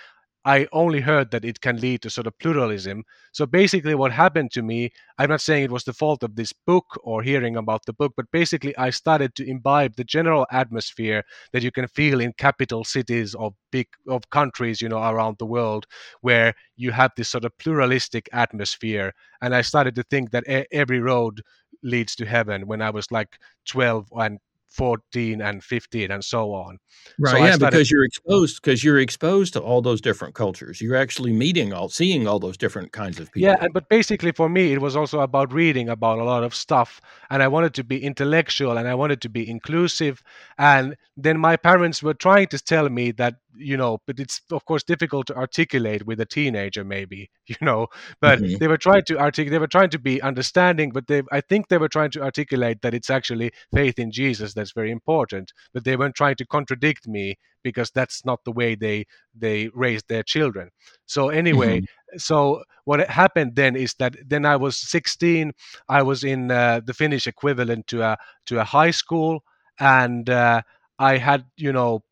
I 0.46 0.68
only 0.74 1.00
heard 1.00 1.32
that 1.32 1.46
it 1.46 1.62
can 1.62 1.80
lead 1.80 2.02
to 2.02 2.10
sort 2.10 2.28
of 2.28 2.38
pluralism. 2.38 3.04
So 3.32 3.46
basically, 3.46 3.96
what 3.96 4.12
happened 4.12 4.52
to 4.52 4.62
me, 4.62 4.92
I'm 5.18 5.30
not 5.30 5.42
saying 5.42 5.64
it 5.64 5.72
was 5.72 5.86
the 5.86 5.94
fault 5.94 6.22
of 6.22 6.36
this 6.36 6.52
book 6.52 6.86
or 7.04 7.24
hearing 7.24 7.56
about 7.56 7.86
the 7.86 7.94
book, 7.94 8.14
but 8.18 8.26
basically, 8.32 8.76
I 8.78 8.90
started 8.90 9.36
to 9.36 9.50
imbibe 9.50 9.96
the 9.96 10.04
general 10.04 10.46
atmosphere 10.52 11.24
that 11.54 11.64
you 11.64 11.72
can 11.72 11.88
feel 11.88 12.20
in 12.20 12.34
capital 12.34 12.84
cities 12.84 13.36
of 13.36 13.54
big 13.72 13.88
of 14.08 14.30
countries, 14.32 14.82
you 14.82 14.90
know, 14.90 15.02
around 15.02 15.38
the 15.40 15.46
world, 15.46 15.86
where 16.22 16.54
you 16.76 16.92
have 16.92 17.12
this 17.16 17.30
sort 17.30 17.46
of 17.46 17.58
pluralistic 17.58 18.28
atmosphere. 18.34 19.14
And 19.42 19.56
I 19.56 19.62
started 19.62 19.96
to 19.96 20.04
think 20.04 20.32
that 20.32 20.44
every 20.72 21.00
road 21.00 21.42
leads 21.84 22.16
to 22.16 22.26
heaven 22.26 22.68
when 22.68 22.82
I 22.82 22.90
was 22.90 23.12
like 23.12 23.40
12 23.66 24.08
and 24.14 24.40
14 24.74 25.42
and 25.42 25.64
15 25.64 26.12
and 26.12 26.24
so 26.24 26.54
on. 26.54 26.78
Right 27.20 27.32
so 27.32 27.38
yeah 27.38 27.56
started, 27.56 27.72
because 27.72 27.92
you're 27.92 28.06
exposed 28.06 28.62
because 28.62 28.84
you're 28.84 29.00
exposed 29.00 29.54
to 29.54 29.60
all 29.60 29.82
those 29.82 30.02
different 30.02 30.36
cultures. 30.36 30.82
You're 30.82 30.96
actually 30.96 31.34
meeting 31.34 31.74
all 31.74 31.90
seeing 31.90 32.28
all 32.28 32.40
those 32.40 32.58
different 32.58 32.92
kinds 32.92 33.20
of 33.20 33.32
people. 33.32 33.48
yeah 33.48 33.68
but 33.74 33.90
basically 33.90 34.32
for 34.32 34.50
me 34.50 34.74
it 34.74 34.82
was 34.82 34.96
also 34.96 35.20
about 35.20 35.54
reading 35.54 35.90
about 35.90 36.20
a 36.20 36.24
lot 36.24 36.44
of 36.44 36.56
stuff 36.56 37.02
and 37.30 37.44
i 37.44 37.48
wanted 37.48 37.74
to 37.74 37.84
be 37.84 38.04
intellectual 38.04 38.78
and 38.78 38.88
i 38.88 38.96
wanted 38.96 39.22
to 39.22 39.30
be 39.30 39.50
inclusive 39.50 40.24
and 40.58 40.96
then 41.18 41.38
my 41.40 41.56
parents 41.56 42.02
were 42.02 42.14
trying 42.14 42.48
to 42.48 42.60
tell 42.60 42.90
me 42.90 43.12
that 43.12 43.36
you 43.56 43.78
know 43.78 44.00
but 44.08 44.20
it's 44.20 44.42
of 44.52 44.66
course 44.66 44.84
difficult 44.84 45.28
to 45.28 45.36
articulate 45.36 46.06
with 46.06 46.20
a 46.20 46.26
teenager 46.26 46.84
maybe 46.84 47.30
you 47.48 47.56
know 47.62 47.88
but 48.22 48.40
mm-hmm. 48.40 48.58
they 48.58 48.68
were 48.68 48.78
trying 48.78 49.04
to 49.04 49.18
articulate 49.18 49.52
they 49.52 49.60
were 49.60 49.68
trying 49.68 49.90
to 49.90 50.00
be 50.00 50.22
understanding 50.22 50.92
but 50.92 51.08
they 51.08 51.22
i 51.32 51.42
think 51.42 51.68
they 51.68 51.78
were 51.78 51.90
trying 51.90 52.12
to 52.12 52.22
articulate 52.22 52.82
that 52.82 52.94
it's 52.94 53.10
actually 53.10 53.52
faith 53.74 54.00
in 54.00 54.12
jesus 54.12 54.54
that's 54.54 54.72
very 54.72 54.92
important 54.92 55.54
but 55.74 55.84
they 55.84 55.96
weren't 55.96 56.16
trying 56.16 56.36
to 56.36 56.46
contradict 56.46 57.08
me 57.08 57.36
because 57.64 57.92
that's 57.92 58.26
not 58.26 58.44
the 58.44 58.52
way 58.52 58.76
they 58.76 59.06
they 59.36 59.70
raised 59.74 60.08
their 60.10 60.24
children 60.24 60.70
so 61.06 61.30
anyway 61.30 61.80
mm-hmm. 61.80 62.18
so 62.18 62.64
what 62.86 63.08
happened 63.10 63.56
then 63.56 63.76
is 63.76 63.94
that 63.96 64.16
then 64.28 64.46
i 64.46 64.56
was 64.56 64.78
16 64.78 65.52
i 65.90 66.02
was 66.02 66.24
in 66.24 66.52
uh, 66.52 66.82
the 66.86 66.94
finnish 66.94 67.28
equivalent 67.28 67.88
to 67.88 68.02
a 68.02 68.18
to 68.46 68.60
a 68.60 68.64
high 68.64 68.92
school 68.92 69.44
and 69.80 70.30
uh, 70.30 70.62
i 71.00 71.18
had 71.18 71.46
you 71.58 71.72
know 71.72 72.04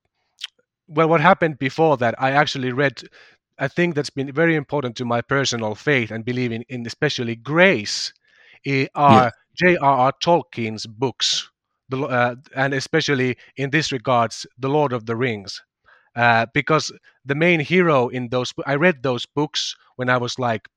well, 0.92 1.10
what 1.10 1.22
happened 1.22 1.58
before 1.60 1.98
that, 1.98 2.16
I 2.20 2.32
actually 2.32 2.72
read 2.72 3.02
a 3.58 3.70
thing 3.70 3.94
that's 3.94 4.10
been 4.10 4.32
very 4.34 4.56
important 4.56 4.96
to 4.98 5.06
my 5.06 5.22
personal 5.22 5.76
faith 5.76 6.12
and 6.12 6.26
believing 6.26 6.64
in, 6.70 6.86
especially 6.86 7.36
grace, 7.36 8.14
are 8.96 9.26
yeah. 9.26 9.30
J.R.R. 9.56 10.14
Tolkien's 10.24 10.86
books, 10.88 11.50
the, 11.90 12.02
uh, 12.04 12.36
and 12.56 12.74
especially 12.74 13.38
in 13.58 13.70
this 13.72 13.92
regards, 13.92 14.46
The 14.58 14.70
Lord 14.70 14.94
of 14.94 15.06
the 15.06 15.16
Rings. 15.16 15.62
Uh, 16.16 16.46
because 16.54 16.92
the 17.26 17.36
main 17.36 17.60
hero 17.60 18.10
in 18.10 18.30
those, 18.30 18.54
I 18.66 18.76
read 18.76 19.04
those 19.04 19.26
books 19.26 19.76
when 19.96 20.10
I 20.10 20.18
was 20.18 20.38
like 20.40 20.68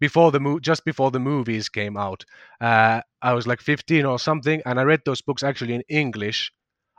before 0.00 0.32
the 0.32 0.40
mo- 0.40 0.58
just 0.60 0.84
before 0.84 1.10
the 1.10 1.20
movies 1.20 1.68
came 1.68 1.96
out. 1.96 2.24
Uh, 2.60 3.02
I 3.22 3.32
was 3.34 3.46
like 3.46 3.60
15 3.60 4.04
or 4.06 4.18
something, 4.18 4.62
and 4.64 4.80
I 4.80 4.84
read 4.84 5.02
those 5.04 5.20
books 5.22 5.42
actually 5.42 5.74
in 5.74 5.82
English 5.88 6.52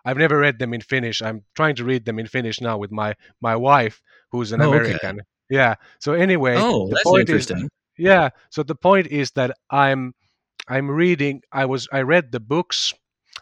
I've 0.05 0.17
never 0.17 0.37
read 0.39 0.59
them 0.59 0.73
in 0.73 0.81
Finnish. 0.81 1.21
I'm 1.21 1.43
trying 1.55 1.75
to 1.75 1.85
read 1.85 2.05
them 2.05 2.19
in 2.19 2.27
Finnish 2.27 2.61
now 2.61 2.77
with 2.77 2.91
my 2.91 3.15
my 3.41 3.55
wife, 3.55 4.01
who's 4.31 4.51
an 4.51 4.61
oh, 4.61 4.69
American. 4.69 5.17
Okay. 5.17 5.25
Yeah. 5.49 5.75
So 5.99 6.13
anyway, 6.13 6.55
oh, 6.57 6.87
the 6.87 6.95
that's 6.95 7.03
point 7.03 7.21
interesting. 7.21 7.57
Is, 7.63 7.69
yeah. 7.97 8.29
So 8.49 8.63
the 8.63 8.75
point 8.75 9.07
is 9.07 9.31
that 9.31 9.57
I'm 9.69 10.13
I'm 10.67 10.89
reading. 10.89 11.41
I 11.51 11.65
was 11.65 11.87
I 11.91 12.01
read 12.01 12.31
the 12.31 12.39
books, 12.39 12.93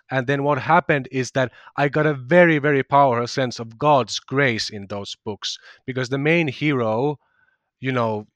and 0.10 0.28
then 0.28 0.44
what 0.44 0.60
happened 0.60 1.08
is 1.12 1.32
that 1.32 1.52
I 1.78 1.88
got 1.90 2.06
a 2.06 2.14
very 2.14 2.60
very 2.60 2.84
powerful 2.84 3.28
sense 3.28 3.60
of 3.60 3.78
God's 3.78 4.20
grace 4.20 4.70
in 4.70 4.88
those 4.88 5.16
books 5.24 5.58
because 5.86 6.10
the 6.10 6.18
main 6.18 6.48
hero, 6.48 7.20
you 7.80 7.92
know, 7.92 8.28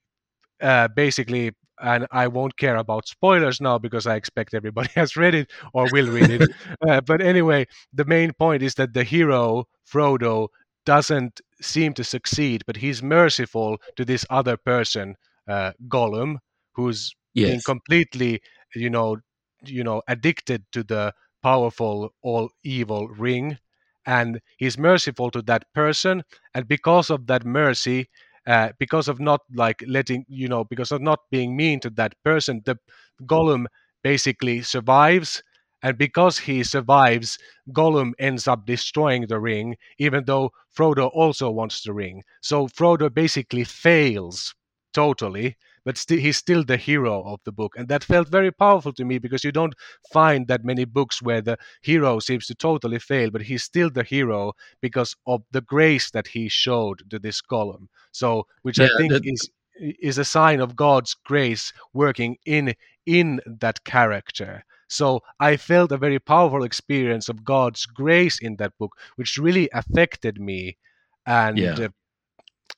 uh, 0.62 0.88
basically 0.90 1.52
and 1.84 2.08
I 2.12 2.28
won't 2.28 2.58
care 2.58 2.78
about 2.78 3.08
spoilers 3.08 3.60
now 3.60 3.78
because 3.78 4.08
I 4.08 4.16
expect 4.16 4.54
everybody 4.54 4.90
has 4.96 5.18
read 5.18 5.36
it 5.36 5.52
or 5.74 5.88
will 5.92 6.08
read 6.08 6.30
it. 6.30 6.50
uh, 6.88 7.02
but 7.02 7.22
anyway, 7.22 7.68
the 7.94 8.06
main 8.06 8.32
point 8.34 8.64
is 8.64 8.76
that 8.76 8.94
the 8.94 9.04
hero, 9.04 9.66
Frodo, 9.86 10.48
doesn't 10.86 11.42
seem 11.62 11.94
to 11.94 12.04
succeed, 12.04 12.64
but 12.66 12.78
he's 12.78 13.04
merciful 13.04 13.78
to 13.98 14.06
this 14.06 14.26
other 14.30 14.58
person, 14.58 15.16
uh, 15.48 15.72
Gollum, 15.88 16.38
who's 16.74 17.14
yes. 17.34 17.50
being 17.50 17.62
completely, 17.66 18.42
you 18.76 18.90
know, 18.90 19.18
you 19.66 19.84
know, 19.84 20.02
addicted 20.08 20.64
to 20.72 20.84
the 20.84 21.14
powerful 21.42 22.14
all 22.22 22.50
evil 22.64 23.08
ring, 23.10 23.58
and 24.06 24.42
he's 24.58 24.78
merciful 24.78 25.32
to 25.32 25.42
that 25.44 25.66
person, 25.74 26.24
and 26.54 26.68
because 26.68 27.10
of 27.10 27.28
that 27.28 27.46
mercy, 27.46 28.10
uh, 28.48 28.70
because 28.80 29.08
of 29.08 29.20
not 29.20 29.42
like 29.54 29.84
letting 29.88 30.26
you 30.28 30.48
know 30.48 30.64
because 30.64 30.92
of 30.92 31.02
not 31.02 31.20
being 31.32 31.56
mean 31.56 31.80
to 31.80 31.90
that 31.92 32.14
person 32.24 32.62
the 32.66 32.78
gollum 33.26 33.66
basically 34.04 34.62
survives 34.62 35.44
and 35.82 35.98
because 35.98 36.40
he 36.40 36.64
survives 36.64 37.38
gollum 37.72 38.12
ends 38.20 38.48
up 38.48 38.66
destroying 38.66 39.28
the 39.28 39.40
ring 39.40 39.76
even 39.98 40.24
though 40.26 40.52
frodo 40.76 41.10
also 41.14 41.50
wants 41.52 41.84
the 41.84 41.94
ring. 41.94 42.24
So 42.42 42.68
frodo 42.68 43.14
basically 43.14 43.64
fails 43.64 44.56
totally 44.94 45.58
but 45.86 45.98
st- 45.98 46.20
he's 46.20 46.38
still 46.38 46.64
the 46.64 46.78
hero 46.78 47.24
of 47.24 47.40
the 47.44 47.52
book 47.52 47.74
and 47.78 47.88
that 47.88 48.04
felt 48.04 48.30
very 48.30 48.52
powerful 48.52 48.94
to 48.94 49.06
me 49.06 49.18
because 49.18 49.44
you 49.44 49.52
don't 49.52 49.76
find 50.12 50.48
that 50.48 50.64
many 50.64 50.86
books 50.86 51.22
where 51.22 51.42
the 51.42 51.58
hero 51.82 52.20
seems 52.20 52.46
to 52.48 52.56
totally 52.56 53.00
fail 53.00 53.30
but 53.30 53.42
he's 53.42 53.64
still 53.64 53.90
the 53.90 54.04
hero 54.04 54.54
because 54.82 55.16
of 55.28 55.42
the 55.52 55.62
grace 55.62 56.12
that 56.12 56.28
he 56.28 56.48
showed 56.50 57.02
to 57.10 57.20
this 57.20 57.42
Gollum. 57.42 57.88
so 58.12 58.46
which 58.62 58.80
yeah, 58.80 58.86
i 58.86 58.98
think 58.98 59.12
that... 59.12 59.26
is 59.26 59.50
is 59.80 60.20
a 60.20 60.26
sign 60.26 60.60
of 60.60 60.76
god's 60.76 61.16
grace 61.16 61.74
working 61.94 62.38
in 62.46 62.76
in 63.06 63.42
that 63.46 63.84
character 63.84 64.64
so 64.94 65.22
I 65.40 65.58
felt 65.58 65.92
a 65.92 65.98
very 65.98 66.20
powerful 66.20 66.64
experience 66.64 67.28
of 67.28 67.44
God's 67.44 67.88
grace 67.88 68.40
in 68.40 68.58
that 68.58 68.78
book, 68.78 68.92
which 69.16 69.40
really 69.40 69.68
affected 69.74 70.40
me. 70.40 70.78
And 71.26 71.58
yeah. 71.58 71.74
uh, 71.74 71.88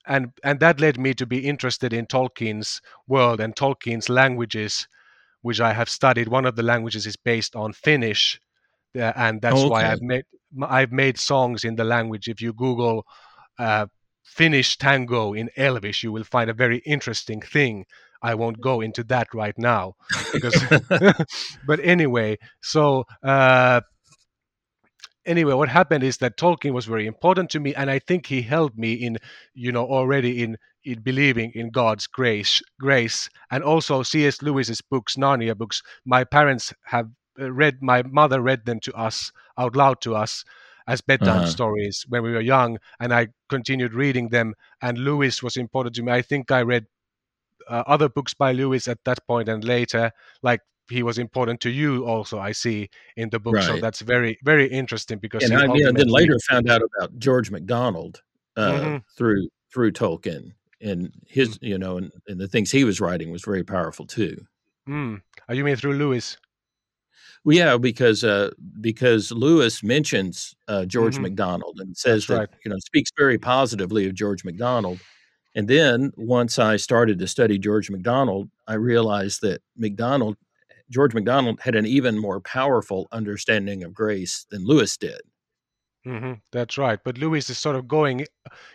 and 0.08 0.32
and 0.44 0.60
that 0.60 0.80
led 0.80 1.00
me 1.00 1.14
to 1.16 1.26
be 1.26 1.48
interested 1.48 1.94
in 1.94 2.06
Tolkien's 2.06 2.82
world 3.08 3.40
and 3.40 3.56
Tolkien's 3.56 4.10
languages, 4.10 4.88
which 5.42 5.60
I 5.60 5.74
have 5.74 5.90
studied. 5.90 6.28
One 6.28 6.46
of 6.46 6.56
the 6.56 6.64
languages 6.64 7.06
is 7.06 7.16
based 7.16 7.56
on 7.56 7.74
Finnish, 7.74 8.40
uh, 8.96 9.14
and 9.16 9.42
that's 9.42 9.58
okay. 9.58 9.70
why 9.70 9.92
I've 9.92 10.02
made 10.02 10.26
I've 10.64 10.92
made 10.92 11.18
songs 11.18 11.64
in 11.64 11.76
the 11.76 11.84
language. 11.84 12.28
If 12.28 12.42
you 12.42 12.54
Google 12.54 13.06
uh, 13.58 13.88
Finnish 14.24 14.78
tango 14.78 15.34
in 15.34 15.50
Elvish, 15.58 16.04
you 16.04 16.12
will 16.12 16.24
find 16.24 16.50
a 16.50 16.54
very 16.54 16.80
interesting 16.80 17.42
thing. 17.42 17.86
I 18.22 18.34
won't 18.36 18.60
go 18.60 18.82
into 18.82 19.04
that 19.06 19.28
right 19.34 19.58
now 19.58 19.96
because, 20.34 20.56
but 21.68 21.80
anyway, 21.82 22.38
so 22.62 23.06
uh, 23.24 23.82
anyway, 25.26 25.54
what 25.54 25.70
happened 25.70 26.04
is 26.04 26.18
that 26.18 26.38
Tolkien 26.38 26.74
was 26.74 26.86
very 26.86 27.08
important 27.08 27.50
to 27.52 27.60
me, 27.60 27.74
and 27.76 27.90
I 27.90 28.00
think 28.00 28.26
he 28.26 28.42
helped 28.42 28.78
me 28.78 28.94
in, 28.94 29.18
you 29.54 29.72
know, 29.72 29.86
already 29.86 30.44
in 30.44 30.58
in 30.84 31.02
believing 31.02 31.52
in 31.56 31.72
God's 31.72 32.06
grace, 32.06 32.62
grace, 32.80 33.30
and 33.50 33.64
also 33.64 34.04
C.S. 34.04 34.42
Lewis's 34.42 34.82
books, 34.82 35.16
Narnia 35.16 35.58
books. 35.58 35.82
My 36.06 36.24
parents 36.24 36.74
have 36.84 37.10
uh, 37.40 37.52
read. 37.52 37.82
My 37.82 38.04
mother 38.04 38.42
read 38.42 38.66
them 38.66 38.80
to 38.82 38.94
us 38.94 39.32
out 39.58 39.76
loud 39.76 40.02
to 40.02 40.16
us 40.16 40.46
as 40.88 41.02
bedtime 41.02 41.40
uh-huh. 41.40 41.48
stories 41.48 42.06
when 42.08 42.22
we 42.24 42.32
were 42.32 42.42
young, 42.42 42.78
and 43.00 43.14
I 43.14 43.30
continued 43.50 43.94
reading 43.94 44.30
them. 44.30 44.54
And 44.82 44.98
Lewis 45.00 45.42
was 45.42 45.58
important 45.58 45.96
to 45.96 46.04
me. 46.04 46.12
I 46.12 46.22
think 46.22 46.52
I 46.52 46.62
read 46.62 46.86
uh, 47.68 47.84
other 47.88 48.10
books 48.10 48.34
by 48.34 48.52
Lewis 48.52 48.88
at 48.88 49.04
that 49.06 49.26
point 49.28 49.50
and 49.50 49.64
later, 49.64 50.12
like 50.44 50.62
he 50.90 51.04
was 51.04 51.18
important 51.18 51.60
to 51.62 51.70
you 51.70 52.06
also 52.06 52.40
i 52.40 52.52
see 52.52 52.90
in 53.18 53.30
the 53.30 53.40
book 53.40 53.56
right. 53.56 53.64
so 53.64 53.78
that's 53.78 54.02
very 54.02 54.38
very 54.44 54.68
interesting 54.68 55.18
because 55.18 55.44
and 55.44 55.54
I, 55.54 55.92
then 55.92 56.08
later 56.08 56.38
found 56.50 56.70
out 56.70 56.82
about 56.82 57.18
george 57.18 57.52
macdonald 57.52 58.22
uh, 58.56 58.72
mm-hmm. 58.72 58.98
through 59.18 59.48
through 59.74 59.92
tolkien 59.92 60.54
and 60.82 61.12
his 61.28 61.58
mm. 61.58 61.68
you 61.68 61.78
know 61.78 61.98
and, 61.98 62.12
and 62.28 62.40
the 62.40 62.48
things 62.48 62.72
he 62.72 62.84
was 62.84 63.02
writing 63.02 63.32
was 63.32 63.44
very 63.44 63.64
powerful 63.64 64.06
too 64.06 64.46
mm. 64.88 65.22
oh, 65.50 65.54
you 65.54 65.64
mean 65.64 65.76
through 65.76 65.94
lewis 65.94 66.38
well, 67.46 67.56
yeah, 67.56 67.78
because 67.78 68.24
uh, 68.24 68.50
because 68.82 69.32
Lewis 69.32 69.84
mentions 69.84 70.56
uh, 70.68 70.86
George 70.86 71.14
mm-hmm. 71.14 71.24
MacDonald 71.24 71.80
and 71.80 71.96
says 71.96 72.26
That's 72.26 72.28
that 72.28 72.40
right. 72.40 72.50
you 72.66 72.72
know 72.72 72.80
speaks 72.80 73.12
very 73.16 73.38
positively 73.38 74.08
of 74.08 74.16
George 74.16 74.44
MacDonald, 74.44 75.00
and 75.56 75.68
then 75.68 76.12
once 76.18 76.58
I 76.58 76.76
started 76.76 77.20
to 77.20 77.28
study 77.28 77.60
George 77.60 77.92
MacDonald, 77.92 78.50
I 78.68 78.74
realized 78.74 79.42
that 79.44 79.62
MacDonald 79.78 80.38
George 80.90 81.14
MacDonald 81.14 81.60
had 81.62 81.76
an 81.76 81.86
even 81.86 82.18
more 82.18 82.40
powerful 82.42 83.08
understanding 83.12 83.84
of 83.84 83.94
grace 83.94 84.46
than 84.50 84.66
Lewis 84.66 84.98
did. 84.98 85.22
Mm-hmm, 86.06 86.34
that's 86.52 86.78
right. 86.78 87.00
But 87.04 87.18
Lewis 87.18 87.50
is 87.50 87.58
sort 87.58 87.76
of 87.76 87.88
going 87.88 88.26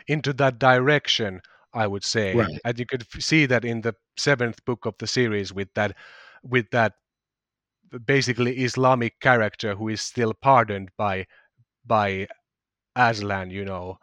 into 0.08 0.32
that 0.34 0.58
direction, 0.58 1.40
I 1.72 1.86
would 1.86 2.04
say, 2.04 2.34
right. 2.34 2.58
and 2.64 2.78
you 2.78 2.86
could 2.86 3.06
see 3.20 3.46
that 3.46 3.64
in 3.64 3.82
the 3.82 3.94
seventh 4.16 4.64
book 4.64 4.84
of 4.86 4.94
the 4.98 5.06
series 5.06 5.52
with 5.52 5.68
that, 5.74 5.96
with 6.42 6.68
that 6.70 6.94
basically 8.04 8.58
Islamic 8.58 9.20
character 9.20 9.74
who 9.74 9.88
is 9.88 10.00
still 10.00 10.34
pardoned 10.34 10.90
by 10.96 11.26
by 11.84 12.26
Aslan, 12.96 13.50
you 13.50 13.64
know, 13.64 13.98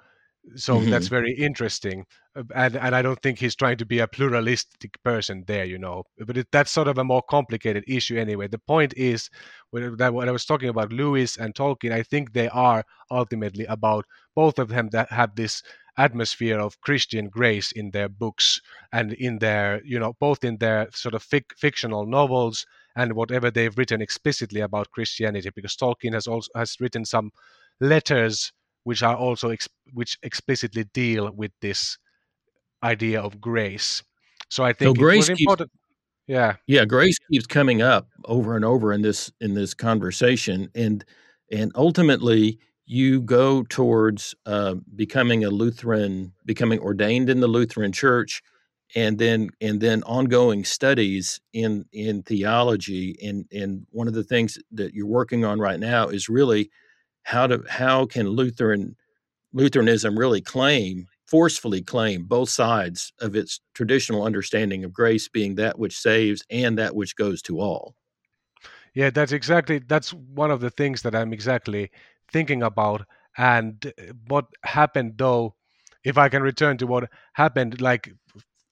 so 0.55 0.75
mm-hmm. 0.75 0.89
that's 0.89 1.07
very 1.07 1.33
interesting 1.33 2.05
uh, 2.35 2.43
and 2.55 2.75
and 2.75 2.95
i 2.95 3.01
don't 3.01 3.21
think 3.21 3.39
he's 3.39 3.55
trying 3.55 3.77
to 3.77 3.85
be 3.85 3.99
a 3.99 4.07
pluralistic 4.07 5.01
person 5.03 5.43
there 5.47 5.65
you 5.65 5.77
know 5.77 6.03
but 6.25 6.37
it, 6.37 6.47
that's 6.51 6.71
sort 6.71 6.87
of 6.87 6.97
a 6.97 7.03
more 7.03 7.21
complicated 7.29 7.83
issue 7.87 8.17
anyway 8.17 8.47
the 8.47 8.59
point 8.59 8.93
is 8.95 9.29
when, 9.71 9.95
that 9.97 10.13
when 10.13 10.29
i 10.29 10.31
was 10.31 10.45
talking 10.45 10.69
about 10.69 10.93
lewis 10.93 11.37
and 11.37 11.53
tolkien 11.55 11.91
i 11.91 12.03
think 12.03 12.33
they 12.33 12.49
are 12.49 12.83
ultimately 13.11 13.65
about 13.65 14.05
both 14.35 14.59
of 14.59 14.69
them 14.69 14.89
that 14.91 15.11
have 15.11 15.35
this 15.35 15.61
atmosphere 15.97 16.59
of 16.59 16.79
christian 16.81 17.27
grace 17.27 17.71
in 17.71 17.89
their 17.91 18.07
books 18.07 18.61
and 18.93 19.13
in 19.13 19.39
their 19.39 19.81
you 19.83 19.99
know 19.99 20.13
both 20.19 20.43
in 20.43 20.57
their 20.57 20.87
sort 20.93 21.15
of 21.15 21.23
fic- 21.23 21.57
fictional 21.57 22.05
novels 22.05 22.65
and 22.95 23.13
whatever 23.13 23.49
they've 23.49 23.77
written 23.77 24.01
explicitly 24.01 24.61
about 24.61 24.91
christianity 24.91 25.49
because 25.55 25.75
tolkien 25.75 26.13
has 26.13 26.27
also 26.27 26.49
has 26.55 26.75
written 26.79 27.03
some 27.03 27.31
letters 27.79 28.51
which 28.87 29.03
are 29.03 29.17
also 29.17 29.49
ex- 29.49 29.67
which 29.91 30.17
explicitly 30.23 30.85
deal 30.93 31.29
with 31.35 31.51
this 31.59 31.97
idea 32.81 33.21
of 33.21 33.41
grace. 33.41 34.01
So 34.49 34.63
I 34.63 34.71
think 34.71 34.95
so 34.95 35.01
grace 35.01 35.27
keeps, 35.27 35.41
important. 35.41 35.71
Yeah, 36.25 36.55
yeah, 36.67 36.85
grace 36.85 37.17
keeps 37.29 37.45
coming 37.45 37.81
up 37.81 38.07
over 38.23 38.55
and 38.55 38.63
over 38.63 38.93
in 38.93 39.01
this 39.01 39.29
in 39.41 39.55
this 39.55 39.73
conversation, 39.73 40.69
and 40.73 41.03
and 41.51 41.73
ultimately, 41.75 42.59
you 42.85 43.21
go 43.21 43.63
towards 43.63 44.33
uh, 44.45 44.75
becoming 44.95 45.43
a 45.43 45.49
Lutheran, 45.49 46.31
becoming 46.45 46.79
ordained 46.79 47.29
in 47.29 47.41
the 47.41 47.47
Lutheran 47.47 47.91
Church, 47.91 48.41
and 48.95 49.17
then 49.17 49.49
and 49.59 49.81
then 49.81 50.01
ongoing 50.03 50.63
studies 50.63 51.41
in 51.51 51.83
in 51.91 52.23
theology. 52.23 53.17
And 53.21 53.47
and 53.51 53.85
one 53.91 54.07
of 54.07 54.13
the 54.13 54.23
things 54.23 54.57
that 54.71 54.93
you're 54.93 55.07
working 55.19 55.43
on 55.43 55.59
right 55.59 55.79
now 55.79 56.07
is 56.07 56.29
really 56.29 56.69
how 57.27 57.45
to 57.45 57.61
how 57.67 58.05
can 58.05 58.29
Lutheran 58.29 58.95
Lutheranism 59.51 60.17
really 60.17 60.39
claim 60.39 61.07
forcefully 61.27 61.81
claim 61.81 62.23
both 62.23 62.49
sides 62.49 63.11
of 63.19 63.35
its 63.35 63.59
traditional 63.73 64.23
understanding 64.23 64.85
of 64.85 64.93
grace 64.93 65.27
being 65.27 65.55
that 65.55 65.77
which 65.77 65.97
saves 65.97 66.41
and 66.49 66.77
that 66.77 66.95
which 66.95 67.17
goes 67.17 67.41
to 67.41 67.59
all. 67.59 67.95
Yeah, 68.93 69.09
that's 69.09 69.33
exactly 69.33 69.79
that's 69.79 70.13
one 70.13 70.51
of 70.51 70.61
the 70.61 70.69
things 70.69 71.01
that 71.01 71.15
I'm 71.15 71.33
exactly 71.33 71.91
thinking 72.31 72.63
about. 72.63 73.05
And 73.37 73.85
uh, 73.85 74.13
what 74.29 74.45
happened 74.63 75.15
though, 75.17 75.55
if 76.05 76.17
I 76.17 76.29
can 76.29 76.41
return 76.41 76.77
to 76.77 76.87
what 76.87 77.09
happened, 77.33 77.81
like 77.81 78.09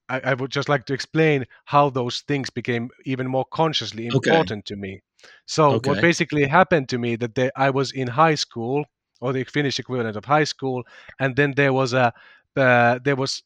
I, 0.08 0.22
I 0.24 0.34
would 0.34 0.52
just 0.52 0.70
like 0.70 0.86
to 0.86 0.94
explain 0.94 1.44
how 1.66 1.90
those 1.90 2.22
things 2.22 2.50
became 2.50 2.90
even 3.04 3.28
more 3.28 3.46
consciously 3.52 4.06
important 4.06 4.64
okay. 4.64 4.74
to 4.74 4.76
me. 4.78 5.02
So 5.46 5.76
okay. 5.76 5.82
what 5.84 6.02
basically 6.02 6.46
happened 6.48 6.90
to 6.90 6.98
me 6.98 7.16
that 7.18 7.36
they, 7.36 7.50
I 7.56 7.70
was 7.70 7.92
in 7.92 8.08
high 8.08 8.36
school 8.36 8.86
or 9.22 9.34
the 9.34 9.44
Finnish 9.46 9.80
equivalent 9.80 10.18
of 10.18 10.26
high 10.26 10.44
school, 10.44 10.84
and 11.20 11.36
then 11.36 11.54
there 11.56 11.74
was 11.74 11.94
a 11.94 12.14
uh, 12.56 13.00
there 13.04 13.16
was 13.16 13.44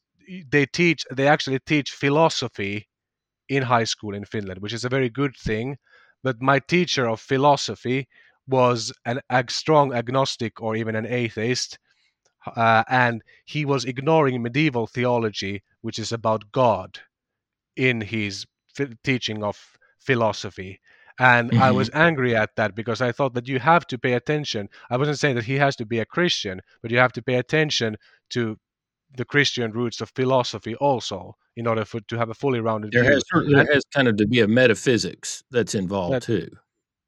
they 0.50 0.66
teach 0.66 1.04
they 1.12 1.26
actually 1.26 1.58
teach 1.60 1.90
philosophy 1.92 2.88
in 3.48 3.62
high 3.64 3.84
school 3.84 4.14
in 4.14 4.24
Finland, 4.24 4.60
which 4.60 4.72
is 4.72 4.84
a 4.84 4.88
very 4.88 5.08
good 5.10 5.36
thing. 5.36 5.76
But 6.22 6.40
my 6.42 6.58
teacher 6.60 7.08
of 7.08 7.20
philosophy 7.20 8.08
was 8.46 8.92
an 9.04 9.20
ag- 9.30 9.50
strong 9.50 9.92
agnostic 9.94 10.60
or 10.60 10.76
even 10.76 10.94
an 10.96 11.06
atheist, 11.06 11.78
uh, 12.56 12.84
and 12.88 13.22
he 13.44 13.64
was 13.64 13.84
ignoring 13.84 14.42
medieval 14.42 14.86
theology, 14.86 15.62
which 15.82 15.98
is 15.98 16.12
about 16.12 16.52
God, 16.52 17.00
in 17.76 18.00
his 18.00 18.46
f- 18.78 18.90
teaching 19.04 19.42
of 19.42 19.78
philosophy. 19.98 20.80
And 21.20 21.50
mm-hmm. 21.50 21.62
I 21.62 21.70
was 21.70 21.90
angry 21.92 22.34
at 22.34 22.56
that 22.56 22.74
because 22.74 23.02
I 23.02 23.12
thought 23.12 23.34
that 23.34 23.46
you 23.46 23.58
have 23.58 23.86
to 23.88 23.98
pay 23.98 24.14
attention. 24.14 24.70
I 24.88 24.96
wasn't 24.96 25.18
saying 25.18 25.34
that 25.34 25.44
he 25.44 25.56
has 25.56 25.76
to 25.76 25.84
be 25.84 25.98
a 25.98 26.06
Christian, 26.06 26.62
but 26.80 26.90
you 26.90 26.96
have 26.96 27.12
to 27.12 27.22
pay 27.22 27.34
attention 27.34 27.98
to 28.30 28.58
the 29.16 29.26
Christian 29.26 29.70
roots 29.72 30.00
of 30.00 30.08
philosophy 30.16 30.74
also 30.76 31.36
in 31.56 31.66
order 31.66 31.84
for 31.84 32.00
to 32.00 32.16
have 32.16 32.30
a 32.30 32.34
fully 32.34 32.60
rounded 32.60 32.92
there 32.92 33.02
view. 33.02 33.12
Has, 33.12 33.24
there 33.48 33.74
has 33.74 33.84
kind 33.94 34.08
of 34.08 34.16
to 34.16 34.26
be 34.26 34.40
a 34.40 34.48
metaphysics 34.48 35.44
that's 35.50 35.74
involved 35.74 36.14
that, 36.14 36.22
too. 36.22 36.48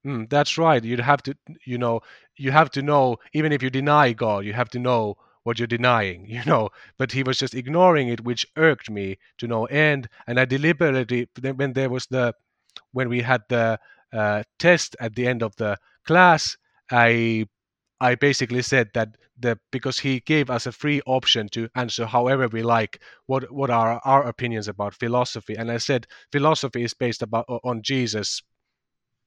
Mm, 0.07 0.29
that's 0.29 0.59
right. 0.59 0.85
You'd 0.85 1.01
have 1.01 1.23
to, 1.23 1.35
you 1.65 1.79
know, 1.79 2.01
you 2.37 2.51
have 2.51 2.71
to 2.73 2.83
know, 2.83 3.17
even 3.33 3.51
if 3.51 3.63
you 3.63 3.71
deny 3.71 4.13
God, 4.13 4.45
you 4.45 4.53
have 4.53 4.69
to 4.71 4.79
know 4.79 5.17
what 5.45 5.59
you're 5.59 5.67
denying, 5.67 6.27
you 6.29 6.45
know. 6.45 6.69
But 6.99 7.13
he 7.13 7.23
was 7.23 7.39
just 7.39 7.55
ignoring 7.55 8.09
it, 8.09 8.25
which 8.25 8.47
irked 8.57 8.91
me 8.91 9.17
to 9.39 9.47
no 9.47 9.65
end. 9.67 10.11
And 10.27 10.39
I 10.39 10.45
deliberately, 10.45 11.29
when 11.41 11.73
there 11.73 11.89
was 11.89 12.09
the, 12.09 12.35
when 12.93 13.09
we 13.09 13.23
had 13.23 13.43
the 13.49 13.79
uh, 14.13 14.43
test 14.59 14.97
at 15.01 15.15
the 15.15 15.27
end 15.27 15.43
of 15.43 15.57
the 15.57 15.79
class, 16.05 16.57
I 16.91 17.47
I 18.01 18.17
basically 18.17 18.63
said 18.63 18.91
that 18.95 19.17
the 19.39 19.59
because 19.71 20.01
he 20.01 20.21
gave 20.21 20.51
us 20.51 20.67
a 20.67 20.73
free 20.73 21.01
option 21.07 21.49
to 21.51 21.69
answer 21.75 22.07
however 22.07 22.49
we 22.49 22.63
like 22.63 23.01
what 23.27 23.51
what 23.53 23.71
are 23.71 24.01
our 24.05 24.27
opinions 24.27 24.69
about 24.69 24.95
philosophy. 24.95 25.55
And 25.55 25.71
I 25.71 25.79
said 25.79 26.07
philosophy 26.31 26.83
is 26.83 26.95
based 26.95 27.23
about 27.23 27.47
on 27.49 27.83
Jesus 27.83 28.43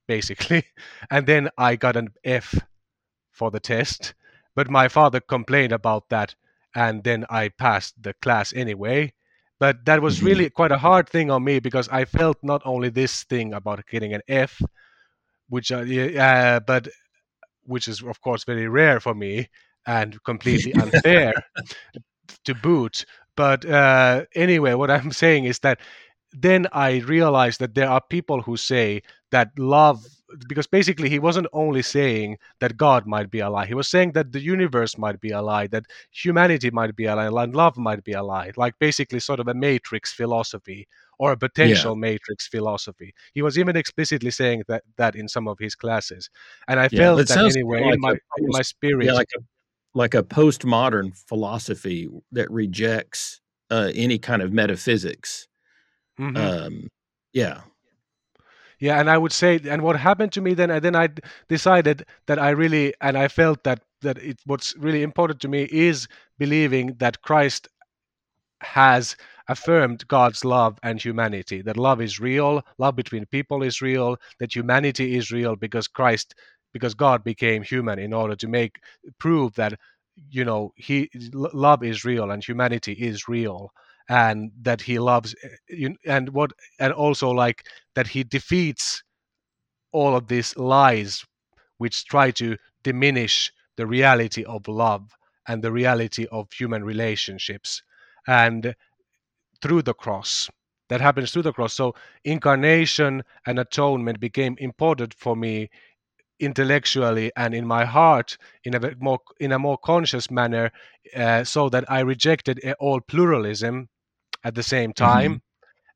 basically. 0.07 0.63
And 1.09 1.25
then 1.25 1.49
I 1.57 1.75
got 1.75 1.95
an 1.95 2.09
F 2.23 2.55
for 3.31 3.51
the 3.51 3.59
test 3.59 4.13
but 4.55 4.69
my 4.69 4.87
father 4.87 5.19
complained 5.19 5.73
about 5.73 6.09
that 6.09 6.35
and 6.73 7.03
then 7.03 7.25
I 7.29 7.49
passed 7.49 8.01
the 8.01 8.13
class 8.13 8.53
anyway 8.53 9.13
but 9.65 9.83
that 9.85 9.99
was 9.99 10.17
mm-hmm. 10.17 10.27
really 10.27 10.49
quite 10.51 10.71
a 10.71 10.77
hard 10.77 11.09
thing 11.09 11.31
on 11.31 11.43
me 11.43 11.57
because 11.57 11.89
I 11.89 12.05
felt 12.05 12.37
not 12.43 12.61
only 12.65 12.89
this 12.89 13.23
thing 13.23 13.51
about 13.51 13.83
getting 13.87 14.13
an 14.13 14.21
F 14.27 14.61
which 15.49 15.71
uh, 15.71 15.79
uh, 15.79 16.59
but 16.59 16.87
which 17.63 17.87
is 17.87 18.03
of 18.03 18.21
course 18.21 18.43
very 18.43 18.67
rare 18.67 18.99
for 18.99 19.15
me 19.15 19.49
and 19.87 20.23
completely 20.23 20.71
unfair 20.83 21.33
to 22.43 22.53
boot. 22.53 23.05
But 23.35 23.65
uh, 23.65 24.25
anyway, 24.35 24.75
what 24.75 24.91
I'm 24.91 25.11
saying 25.11 25.45
is 25.45 25.57
that 25.59 25.79
then 26.31 26.67
I 26.71 26.97
realized 27.15 27.59
that 27.59 27.73
there 27.73 27.89
are 27.89 28.01
people 28.07 28.43
who 28.43 28.57
say 28.57 29.01
that 29.31 29.49
love, 29.57 30.05
because 30.47 30.67
basically 30.67 31.09
he 31.09 31.19
wasn't 31.19 31.47
only 31.53 31.81
saying 31.81 32.37
that 32.59 32.77
God 32.77 33.05
might 33.05 33.29
be 33.29 33.39
a 33.39 33.49
lie, 33.49 33.65
he 33.65 33.73
was 33.73 33.89
saying 33.89 34.13
that 34.13 34.31
the 34.31 34.39
universe 34.39 34.97
might 34.97 35.19
be 35.19 35.31
a 35.31 35.41
lie, 35.41 35.67
that 35.67 35.85
humanity 36.11 36.71
might 36.71 36.95
be 36.95 37.05
a 37.05 37.15
lie, 37.15 37.25
and 37.25 37.55
love 37.55 37.77
might 37.77 38.03
be 38.03 38.13
a 38.13 38.23
lie, 38.23 38.51
like 38.57 38.75
basically 38.79 39.19
sort 39.19 39.39
of 39.39 39.47
a 39.47 39.53
matrix 39.53 40.11
philosophy 40.13 40.87
or 41.17 41.31
a 41.31 41.37
potential 41.37 41.93
yeah. 41.93 41.99
matrix 41.99 42.47
philosophy. 42.47 43.13
He 43.33 43.41
was 43.41 43.57
even 43.57 43.75
explicitly 43.75 44.31
saying 44.31 44.63
that 44.67 44.83
that 44.97 45.15
in 45.15 45.27
some 45.27 45.47
of 45.47 45.57
his 45.59 45.75
classes, 45.75 46.29
and 46.67 46.79
I 46.79 46.89
yeah, 46.91 46.99
felt 46.99 47.27
that 47.27 47.37
anyway 47.37 47.81
like 47.81 47.93
in 47.93 48.01
my 48.01 48.11
in 48.11 48.47
my 48.47 48.61
spirit. 48.61 49.05
Yeah, 49.05 49.13
like 49.13 49.29
a 49.37 49.41
like 49.93 50.13
a 50.13 50.23
postmodern 50.23 51.15
philosophy 51.15 52.09
that 52.33 52.51
rejects 52.51 53.39
uh, 53.71 53.91
any 53.95 54.19
kind 54.19 54.41
of 54.41 54.51
metaphysics. 54.51 55.47
Mm-hmm. 56.19 56.37
Um, 56.37 56.87
yeah. 57.33 57.61
Yeah, 58.79 58.99
and 58.99 59.09
I 59.09 59.17
would 59.17 59.31
say, 59.31 59.59
and 59.69 59.81
what 59.81 59.95
happened 59.97 60.31
to 60.33 60.41
me 60.41 60.53
then, 60.53 60.69
and 60.71 60.83
then 60.83 60.95
I 60.95 61.09
decided 61.47 62.05
that 62.27 62.39
I 62.39 62.49
really, 62.51 62.93
and 63.01 63.17
I 63.17 63.27
felt 63.27 63.63
that 63.63 63.81
that 64.01 64.17
it 64.19 64.39
what's 64.45 64.75
really 64.77 65.01
important 65.03 65.39
to 65.41 65.47
me 65.47 65.63
is 65.71 66.07
believing 66.37 66.95
that 66.99 67.21
Christ 67.21 67.67
has 68.61 69.15
affirmed 69.47 70.07
God's 70.07 70.43
love 70.43 70.79
and 70.83 71.01
humanity. 71.01 71.61
That 71.61 71.77
love 71.77 72.01
is 72.01 72.19
real, 72.19 72.63
love 72.77 72.95
between 72.95 73.25
people 73.27 73.63
is 73.63 73.81
real, 73.81 74.17
that 74.39 74.55
humanity 74.55 75.15
is 75.17 75.31
real 75.31 75.55
because 75.55 75.87
Christ, 75.87 76.35
because 76.73 76.93
God 76.95 77.23
became 77.23 77.63
human 77.63 77.99
in 77.99 78.13
order 78.13 78.35
to 78.37 78.47
make 78.47 78.79
prove 79.19 79.55
that 79.55 79.79
you 80.29 80.45
know 80.45 80.71
he 80.75 81.09
love 81.33 81.83
is 81.83 82.05
real 82.05 82.31
and 82.31 82.43
humanity 82.43 82.93
is 82.93 83.27
real 83.27 83.71
and 84.09 84.51
that 84.61 84.81
he 84.81 84.99
loves 84.99 85.35
eh, 85.43 85.89
and 86.05 86.29
what 86.29 86.51
and 86.79 86.93
also 86.93 87.29
like 87.31 87.65
that 87.95 88.07
he 88.07 88.23
defeats 88.23 89.03
all 89.91 90.15
of 90.15 90.27
these 90.27 90.55
lies 90.57 91.25
which 91.77 92.05
try 92.05 92.31
to 92.31 92.57
diminish 92.83 93.51
the 93.77 93.85
reality 93.87 94.43
of 94.45 94.67
love 94.67 95.11
and 95.47 95.63
the 95.63 95.71
reality 95.71 96.27
of 96.31 96.51
human 96.53 96.83
relationships 96.83 97.81
and 98.27 98.75
through 99.61 99.81
the 99.81 99.93
cross. 99.93 100.49
That 100.89 101.01
happens 101.01 101.31
through 101.31 101.43
the 101.43 101.53
cross. 101.53 101.73
So 101.73 101.95
incarnation 102.23 103.23
and 103.45 103.59
atonement 103.59 104.19
became 104.19 104.55
important 104.59 105.13
for 105.15 105.35
me 105.35 105.69
intellectually 106.39 107.31
and 107.37 107.53
in 107.55 107.65
my 107.67 107.85
heart 107.85 108.37
in 108.65 108.75
a 108.75 108.95
more 108.99 109.19
in 109.39 109.51
a 109.53 109.59
more 109.59 109.77
conscious 109.77 110.29
manner, 110.31 110.71
uh, 111.15 111.43
so 111.43 111.69
that 111.69 111.89
I 111.89 112.01
rejected 112.01 112.59
all 112.79 112.99
pluralism 113.01 113.89
at 114.45 114.55
the 114.55 114.63
same 114.63 114.93
time. 114.93 115.33
Mm-hmm 115.33 115.41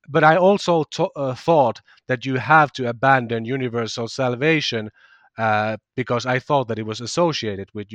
but 0.09 0.23
I 0.23 0.38
also 0.38 0.83
to- 0.95 1.12
uh, 1.15 1.35
thought 1.35 1.81
that 2.07 2.25
you 2.25 2.35
have 2.38 2.71
to 2.73 2.89
abandon 2.89 3.45
universal 3.45 4.07
salvation 4.07 4.89
uh, 5.38 5.77
because 5.95 6.25
I 6.25 6.39
thought 6.39 6.67
that 6.67 6.79
it 6.79 6.85
was 6.85 6.99
associated 6.99 7.69
with 7.73 7.88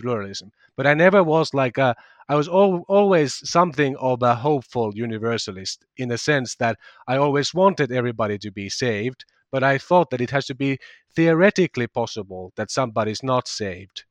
pluralism. 0.00 0.50
But 0.76 0.86
I 0.86 0.94
never 0.94 1.22
was 1.22 1.54
like 1.54 1.78
a, 1.78 1.94
I 2.28 2.34
was 2.34 2.48
al- 2.48 2.84
always 2.88 3.48
something 3.48 3.96
of 3.98 4.22
a 4.22 4.34
hopeful 4.36 4.92
universalist 4.96 5.84
in 5.96 6.08
the 6.08 6.18
sense 6.18 6.56
that 6.56 6.78
I 7.06 7.16
always 7.16 7.54
wanted 7.54 7.92
everybody 7.92 8.38
to 8.38 8.50
be 8.50 8.68
saved, 8.68 9.24
but 9.52 9.62
I 9.62 9.78
thought 9.78 10.10
that 10.10 10.20
it 10.20 10.30
has 10.30 10.46
to 10.46 10.54
be 10.54 10.78
theoretically 11.14 11.86
possible 11.86 12.52
that 12.56 12.70
somebody's 12.70 13.22
not 13.22 13.46
saved. 13.48 14.04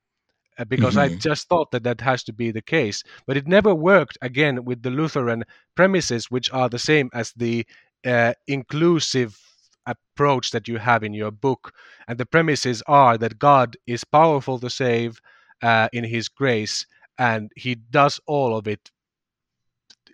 Uh, 0.58 0.66
because 0.66 0.96
mm-hmm. 0.96 1.14
I 1.14 1.18
just 1.18 1.48
thought 1.48 1.72
that 1.72 1.84
that 1.84 2.02
has 2.02 2.24
to 2.24 2.34
be 2.34 2.52
the 2.52 2.62
case. 2.62 3.04
But 3.26 3.38
it 3.38 3.48
never 3.48 3.76
worked 3.76 4.18
again 4.22 4.66
with 4.66 4.82
the 4.82 4.90
Lutheran 4.90 5.44
premises, 5.76 6.32
which 6.32 6.52
are 6.52 6.70
the 6.70 6.80
same 6.80 7.10
as 7.14 7.32
the 7.34 7.66
uh, 8.06 8.34
inclusive 8.48 9.40
approach 9.86 10.52
that 10.52 10.68
you 10.68 10.78
have 10.78 11.04
in 11.04 11.14
your 11.14 11.32
book. 11.32 11.74
And 12.08 12.18
the 12.18 12.26
premises 12.26 12.84
are 12.88 13.18
that 13.18 13.40
God 13.40 13.78
is 13.86 14.04
powerful 14.04 14.60
to 14.60 14.70
save 14.70 15.20
uh, 15.62 15.90
in 15.94 16.04
His 16.04 16.28
grace, 16.28 16.86
and 17.18 17.52
He 17.56 17.76
does 17.76 18.20
all 18.26 18.58
of 18.58 18.68
it 18.68 18.92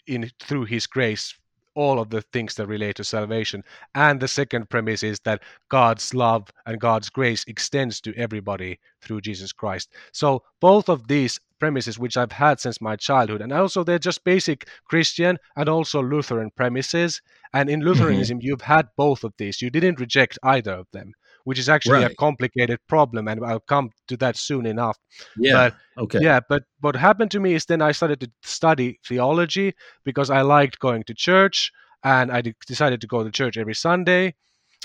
in 0.08 0.30
through 0.42 0.66
His 0.66 0.88
grace 0.88 1.34
all 1.76 2.00
of 2.00 2.10
the 2.10 2.22
things 2.22 2.56
that 2.56 2.68
relate 2.68 2.96
to 2.98 3.04
salvation. 3.04 3.64
And 3.96 4.20
the 4.20 4.28
second 4.28 4.70
premise 4.70 5.04
is 5.04 5.20
that 5.22 5.42
God's 5.70 6.14
love 6.14 6.50
and 6.66 6.80
God's 6.80 7.10
grace 7.10 7.44
extends 7.48 8.00
to 8.02 8.14
everybody 8.16 8.80
through 9.02 9.22
Jesus 9.22 9.52
Christ. 9.52 9.90
So 10.12 10.44
both 10.60 10.90
of 10.90 11.08
these 11.08 11.40
premises, 11.60 11.98
which 11.98 12.18
I've 12.18 12.32
had 12.32 12.60
since 12.60 12.82
my 12.82 12.96
childhood, 12.96 13.42
and 13.42 13.52
also 13.54 13.84
they're 13.84 14.00
just 14.00 14.24
basic 14.24 14.68
Christian 14.86 15.38
and 15.56 15.70
also 15.70 16.02
Lutheran 16.02 16.52
premises. 16.56 17.22
And 17.54 17.70
in 17.70 17.80
mm-hmm. 17.80 17.90
Lutheranism, 17.90 18.40
mm-hmm. 18.40 18.48
you've 18.48 18.62
had 18.62 18.88
both 18.98 19.24
of 19.24 19.34
these. 19.38 19.62
You 19.62 19.70
didn't 19.70 20.00
reject 20.00 20.38
either 20.44 20.74
of 20.74 20.88
them. 20.92 21.14
Which 21.44 21.60
is 21.60 21.70
actually 21.70 22.04
Right. 22.04 22.12
a 22.12 22.16
complicated 22.16 22.80
problem, 22.88 23.28
and 23.28 23.44
I'll 23.46 23.60
come 23.60 23.92
to 24.08 24.18
that 24.18 24.38
soon 24.38 24.66
enough. 24.66 24.98
Yeah. 25.38 25.54
But 25.54 26.04
okay. 26.04 26.20
yeah, 26.22 26.40
but 26.50 26.64
what 26.80 26.96
happened 26.96 27.32
to 27.32 27.40
me 27.40 27.54
is 27.54 27.66
then 27.66 27.82
I 27.82 27.92
started 27.92 28.20
to 28.22 28.32
study 28.44 29.00
theology 29.08 29.74
because 30.04 30.30
I 30.30 30.42
liked 30.42 30.80
going 30.80 31.04
to 31.06 31.14
church, 31.14 31.72
and 32.04 32.32
I 32.32 32.42
de- 32.42 32.56
decided 32.68 33.02
to 33.02 33.08
go 33.08 33.24
to 33.24 33.32
church 33.32 33.58
every 33.58 33.76
Sunday, 33.76 34.36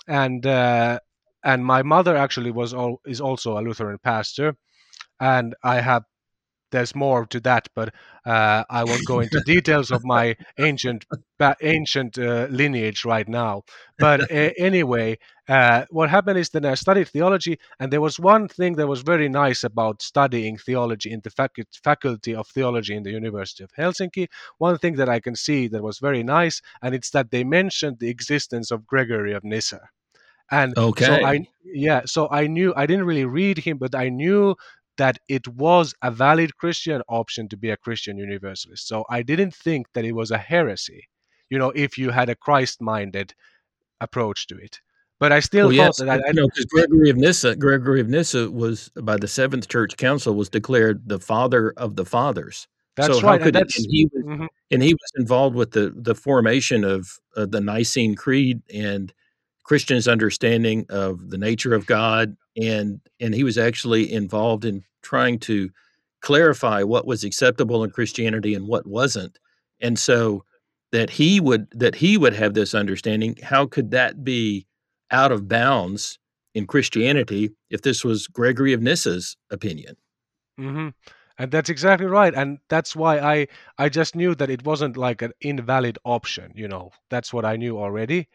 and 0.07 0.47
uh, 0.47 0.99
and 1.45 1.65
my 1.65 1.83
mother 1.83 2.17
actually 2.17 2.51
was 2.51 2.75
all 2.75 3.01
is 3.07 3.21
also 3.21 3.59
a 3.59 3.63
Lutheran 3.63 3.99
pastor, 4.03 4.57
and 5.21 5.55
I 5.63 5.81
have 5.81 6.03
there's 6.71 6.95
more 6.95 7.27
to 7.27 7.41
that, 7.41 7.69
but 7.75 7.95
uh, 8.25 8.65
I 8.69 8.85
won't 8.85 9.07
go 9.07 9.21
into 9.21 9.41
details 9.41 9.91
of 9.91 10.05
my 10.05 10.37
ancient 10.59 11.07
ba- 11.39 11.57
ancient 11.63 12.19
uh, 12.19 12.47
lineage 12.51 13.05
right 13.05 13.29
now. 13.29 13.63
But 13.99 14.31
uh, 14.31 14.51
anyway, 14.59 15.19
uh, 15.49 15.87
what 15.91 16.11
happened 16.11 16.39
is 16.39 16.51
that 16.51 16.65
I 16.67 16.75
studied 16.75 17.09
theology, 17.09 17.59
and 17.81 17.93
there 17.93 18.01
was 18.01 18.21
one 18.21 18.49
thing 18.49 18.75
that 18.77 18.87
was 18.87 19.03
very 19.03 19.29
nice 19.29 19.65
about 19.65 20.03
studying 20.03 20.59
theology 20.59 21.11
in 21.11 21.21
the 21.25 21.31
facu- 21.31 21.65
faculty 21.83 22.35
of 22.35 22.47
theology 22.49 22.95
in 22.95 23.03
the 23.03 23.13
University 23.13 23.65
of 23.65 23.71
Helsinki. 23.73 24.29
One 24.59 24.79
thing 24.79 24.97
that 24.97 25.09
I 25.09 25.21
can 25.21 25.37
see 25.37 25.69
that 25.69 25.83
was 25.83 25.99
very 25.99 26.23
nice, 26.23 26.61
and 26.83 26.95
it's 26.95 27.11
that 27.11 27.31
they 27.31 27.45
mentioned 27.45 27.99
the 27.99 28.11
existence 28.11 28.71
of 28.71 28.87
Gregory 28.87 29.33
of 29.33 29.45
Nyssa. 29.45 29.89
And 30.51 30.77
okay 30.79 31.05
so 31.05 31.13
I 31.25 31.47
yeah, 31.65 32.03
so 32.07 32.29
I 32.31 32.47
knew 32.47 32.73
I 32.75 32.87
didn't 32.87 33.05
really 33.05 33.27
read 33.27 33.59
him, 33.59 33.77
but 33.77 33.95
I 33.95 34.09
knew 34.09 34.57
that 34.99 35.19
it 35.29 35.49
was 35.49 35.95
a 36.03 36.11
valid 36.11 36.57
Christian 36.57 37.03
option 37.09 37.49
to 37.49 37.57
be 37.57 37.71
a 37.71 37.77
Christian 37.77 38.19
universalist. 38.19 38.87
So 38.87 39.05
I 39.09 39.23
didn't 39.23 39.55
think 39.55 39.87
that 39.95 40.05
it 40.05 40.13
was 40.13 40.31
a 40.31 40.39
heresy, 40.39 41.09
you 41.51 41.59
know, 41.59 41.71
if 41.75 41.97
you 41.97 42.11
had 42.11 42.29
a 42.29 42.35
Christ-minded 42.37 43.35
approach 44.01 44.47
to 44.49 44.57
it. 44.57 44.81
But 45.21 45.33
I 45.33 45.41
still 45.41 45.69
Well, 45.69 45.93
that 45.99 46.09
I, 46.11 46.29
you 46.29 46.35
know, 46.35 46.47
because 46.47 46.67
Gregory 46.67 47.11
of 47.11 47.17
Nyssa, 47.17 47.57
Gregory 47.57 48.01
of 48.01 48.09
Nyssa 48.09 48.51
was 48.51 48.91
by 49.03 49.17
the 49.17 49.27
Seventh 49.27 49.69
Church 49.69 49.97
Council 49.97 50.35
was 50.35 50.49
declared 50.49 51.09
the 51.09 51.19
father 51.19 51.73
of 51.77 51.97
the 51.97 52.05
fathers. 52.05 52.69
that's 52.95 53.15
so 53.15 53.21
how 53.21 53.29
right, 53.29 53.43
could 53.43 53.57
and 53.57 53.57
it, 53.57 53.69
that's 53.69 53.79
and 53.79 53.87
he 53.91 54.09
was 54.13 54.25
mhm. 54.25 54.47
and 54.71 54.83
he 54.83 54.95
was 54.95 55.13
involved 55.17 55.57
with 55.57 55.73
the 55.73 55.93
the 55.97 56.15
formation 56.15 56.85
of 56.85 57.19
uh, 57.37 57.47
the 57.47 57.61
Nicene 57.61 58.15
Creed 58.15 58.63
and 58.73 59.13
Christians' 59.65 60.09
understanding 60.09 60.87
of 60.89 61.31
the 61.31 61.39
nature 61.39 61.75
of 61.75 61.87
God, 61.87 62.37
and 62.57 63.01
and 63.21 63.35
he 63.35 63.45
was 63.45 63.59
actually 63.59 64.13
involved 64.13 64.65
in 64.65 64.85
trying 65.09 65.39
to 65.39 65.71
clarify 66.21 66.83
what 66.83 67.07
was 67.07 67.25
acceptable 67.25 67.83
in 67.83 67.91
Christianity 67.91 68.55
and 68.55 68.69
what 68.69 68.87
wasn't, 68.87 69.39
and 69.81 69.99
so 69.99 70.45
that 70.93 71.09
he 71.11 71.41
would 71.41 71.67
that 71.71 71.95
he 71.95 72.19
would 72.19 72.35
have 72.35 72.53
this 72.55 72.75
understanding. 72.75 73.37
How 73.43 73.67
could 73.67 73.91
that 73.93 74.23
be 74.23 74.67
out 75.11 75.33
of 75.33 75.49
bounds 75.49 76.19
in 76.55 76.67
Christianity 76.67 77.51
if 77.71 77.81
this 77.83 78.05
was 78.05 78.27
Gregory 78.27 78.75
of 78.75 78.81
Nyssa's 78.81 79.37
opinion? 79.51 79.97
Mm-hmm. 80.61 80.89
And 81.41 81.51
that's 81.53 81.71
exactly 81.71 82.07
right. 82.07 82.35
And 82.35 82.59
that's 82.69 82.95
why 82.97 83.19
I 83.19 83.47
I 83.79 83.89
just 83.89 84.15
knew 84.15 84.35
that 84.35 84.51
it 84.51 84.65
wasn't 84.65 84.97
like 84.97 85.23
an 85.23 85.33
invalid 85.41 85.99
option, 86.05 86.53
you 86.55 86.69
know. 86.69 86.91
That's 87.09 87.33
what 87.33 87.45
I 87.45 87.57
knew 87.57 87.79
already. 87.79 88.29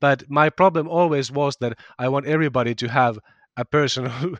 But 0.00 0.24
my 0.30 0.50
problem 0.50 0.88
always 0.88 1.30
was 1.30 1.56
that 1.56 1.78
I 1.98 2.08
want 2.08 2.26
everybody 2.26 2.74
to 2.76 2.88
have 2.88 3.18
a 3.56 3.64
personal 3.64 4.12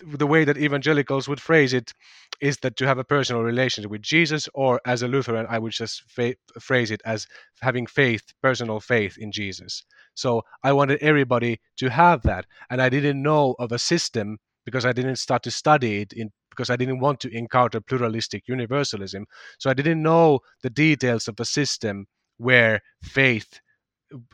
the 0.00 0.26
way 0.26 0.44
that 0.44 0.56
evangelicals 0.56 1.28
would 1.28 1.40
phrase 1.40 1.72
it 1.72 1.92
is 2.40 2.58
that 2.58 2.76
to 2.76 2.86
have 2.86 2.98
a 2.98 3.04
personal 3.04 3.42
relationship 3.42 3.90
with 3.90 4.02
Jesus 4.02 4.48
or 4.54 4.80
as 4.86 5.02
a 5.02 5.08
Lutheran 5.08 5.46
I 5.48 5.58
would 5.58 5.72
just 5.72 6.02
fa- 6.10 6.36
phrase 6.60 6.90
it 6.90 7.02
as 7.04 7.26
having 7.60 7.86
faith, 7.86 8.24
personal 8.42 8.80
faith 8.80 9.16
in 9.18 9.30
Jesus. 9.30 9.84
So 10.14 10.42
I 10.62 10.72
wanted 10.72 10.98
everybody 11.00 11.60
to 11.78 11.90
have 11.90 12.22
that 12.22 12.46
and 12.70 12.80
I 12.80 12.88
didn't 12.88 13.22
know 13.22 13.54
of 13.58 13.72
a 13.72 13.78
system 13.78 14.38
because 14.64 14.84
I 14.84 14.92
didn't 14.92 15.16
start 15.16 15.42
to 15.44 15.50
study 15.50 16.00
it 16.00 16.12
in 16.12 16.30
because 16.50 16.70
I 16.70 16.76
didn't 16.76 17.00
want 17.00 17.18
to 17.20 17.36
encounter 17.36 17.80
pluralistic 17.80 18.44
universalism. 18.46 19.26
So 19.58 19.70
I 19.70 19.74
didn't 19.74 20.02
know 20.02 20.40
the 20.62 20.70
details 20.70 21.26
of 21.26 21.34
a 21.40 21.44
system 21.44 22.06
where 22.36 22.80
faith, 23.02 23.60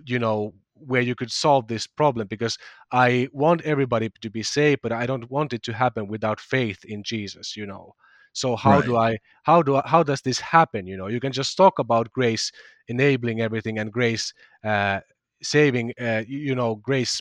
you 0.04 0.18
know, 0.18 0.52
where 0.86 1.02
you 1.02 1.14
could 1.14 1.30
solve 1.30 1.66
this 1.68 1.86
problem 1.86 2.26
because 2.26 2.58
I 2.92 3.28
want 3.32 3.62
everybody 3.62 4.10
to 4.20 4.30
be 4.30 4.42
saved, 4.42 4.80
but 4.82 4.92
I 4.92 5.06
don't 5.06 5.30
want 5.30 5.52
it 5.52 5.62
to 5.64 5.72
happen 5.72 6.08
without 6.08 6.40
faith 6.40 6.84
in 6.84 7.02
Jesus, 7.02 7.56
you 7.56 7.66
know. 7.66 7.94
So 8.32 8.54
how 8.54 8.80
do 8.80 8.96
I 8.96 9.18
how 9.42 9.60
do 9.62 9.76
I, 9.76 9.82
how 9.86 10.02
does 10.02 10.20
this 10.20 10.38
happen? 10.38 10.86
You 10.86 10.96
know, 10.96 11.08
you 11.08 11.20
can 11.20 11.32
just 11.32 11.56
talk 11.56 11.78
about 11.78 12.12
grace 12.12 12.52
enabling 12.88 13.40
everything 13.40 13.78
and 13.78 13.92
grace 13.92 14.32
uh, 14.64 15.00
saving, 15.42 15.92
uh, 16.00 16.22
you 16.26 16.38
you 16.38 16.54
know, 16.54 16.76
grace 16.76 17.20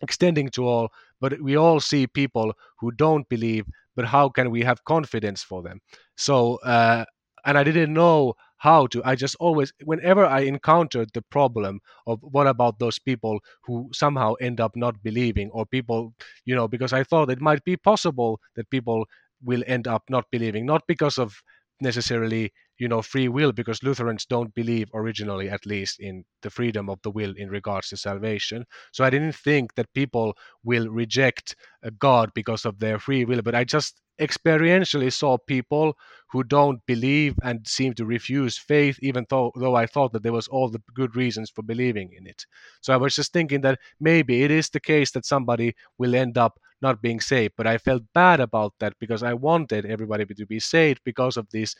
extending 0.00 0.48
to 0.50 0.66
all, 0.66 0.88
but 1.20 1.40
we 1.40 1.56
all 1.56 1.80
see 1.80 2.06
people 2.06 2.52
who 2.78 2.92
don't 2.92 3.28
believe 3.28 3.66
but 3.94 4.04
how 4.06 4.28
can 4.28 4.50
we 4.50 4.62
have 4.62 4.84
confidence 4.84 5.42
for 5.42 5.62
them 5.62 5.80
so 6.16 6.56
uh, 6.56 7.04
and 7.44 7.58
i 7.58 7.64
didn't 7.64 7.92
know 7.92 8.34
how 8.66 8.86
to 8.86 9.02
i 9.04 9.14
just 9.14 9.36
always 9.40 9.72
whenever 9.84 10.24
i 10.24 10.40
encountered 10.40 11.10
the 11.14 11.22
problem 11.36 11.80
of 12.06 12.18
what 12.22 12.46
about 12.46 12.78
those 12.78 12.98
people 12.98 13.40
who 13.64 13.88
somehow 13.92 14.34
end 14.40 14.60
up 14.60 14.76
not 14.76 15.02
believing 15.02 15.50
or 15.52 15.66
people 15.66 16.14
you 16.44 16.54
know 16.54 16.68
because 16.68 16.92
i 16.92 17.02
thought 17.02 17.30
it 17.30 17.40
might 17.40 17.64
be 17.64 17.76
possible 17.76 18.40
that 18.56 18.70
people 18.70 19.04
will 19.42 19.62
end 19.66 19.86
up 19.88 20.02
not 20.08 20.24
believing 20.30 20.64
not 20.66 20.82
because 20.86 21.18
of 21.18 21.42
necessarily 21.80 22.52
you 22.78 22.86
know 22.88 23.02
free 23.02 23.28
will 23.28 23.52
because 23.52 23.82
lutherans 23.82 24.24
don't 24.24 24.54
believe 24.54 24.88
originally 24.94 25.48
at 25.50 25.66
least 25.66 25.98
in 25.98 26.24
the 26.42 26.50
freedom 26.50 26.88
of 26.88 27.00
the 27.02 27.10
will 27.10 27.34
in 27.36 27.48
regards 27.50 27.88
to 27.88 27.96
salvation. 27.96 28.64
So 28.92 29.04
i 29.04 29.10
didn't 29.10 29.34
think 29.34 29.74
that 29.74 29.92
people 29.94 30.34
will 30.62 30.88
reject 30.88 31.56
uh, 31.84 31.90
god 31.98 32.30
because 32.34 32.64
of 32.64 32.78
their 32.78 32.98
free 32.98 33.24
will 33.24 33.42
but 33.42 33.54
i 33.54 33.64
just 33.64 34.00
experientially 34.20 35.12
saw 35.12 35.38
people 35.38 35.96
who 36.30 36.44
don't 36.44 36.84
believe 36.86 37.34
and 37.42 37.66
seem 37.66 37.92
to 37.94 38.04
refuse 38.04 38.56
faith 38.58 38.98
even 39.02 39.26
though 39.30 39.50
though 39.56 39.74
i 39.74 39.86
thought 39.86 40.12
that 40.12 40.22
there 40.22 40.32
was 40.32 40.48
all 40.48 40.68
the 40.68 40.82
good 40.94 41.16
reasons 41.16 41.50
for 41.50 41.62
believing 41.62 42.12
in 42.12 42.26
it. 42.26 42.44
So 42.80 42.92
i 42.92 42.96
was 42.96 43.14
just 43.16 43.32
thinking 43.32 43.60
that 43.62 43.78
maybe 44.00 44.42
it 44.42 44.50
is 44.50 44.68
the 44.70 44.80
case 44.80 45.10
that 45.12 45.26
somebody 45.26 45.74
will 45.98 46.14
end 46.14 46.36
up 46.38 46.58
not 46.82 47.00
being 47.02 47.20
saved 47.20 47.54
but 47.56 47.66
i 47.66 47.78
felt 47.78 48.02
bad 48.14 48.40
about 48.40 48.74
that 48.80 48.94
because 49.00 49.22
i 49.22 49.32
wanted 49.34 49.86
everybody 49.86 50.24
to 50.26 50.46
be 50.46 50.60
saved 50.60 51.00
because 51.04 51.36
of 51.36 51.48
these 51.50 51.74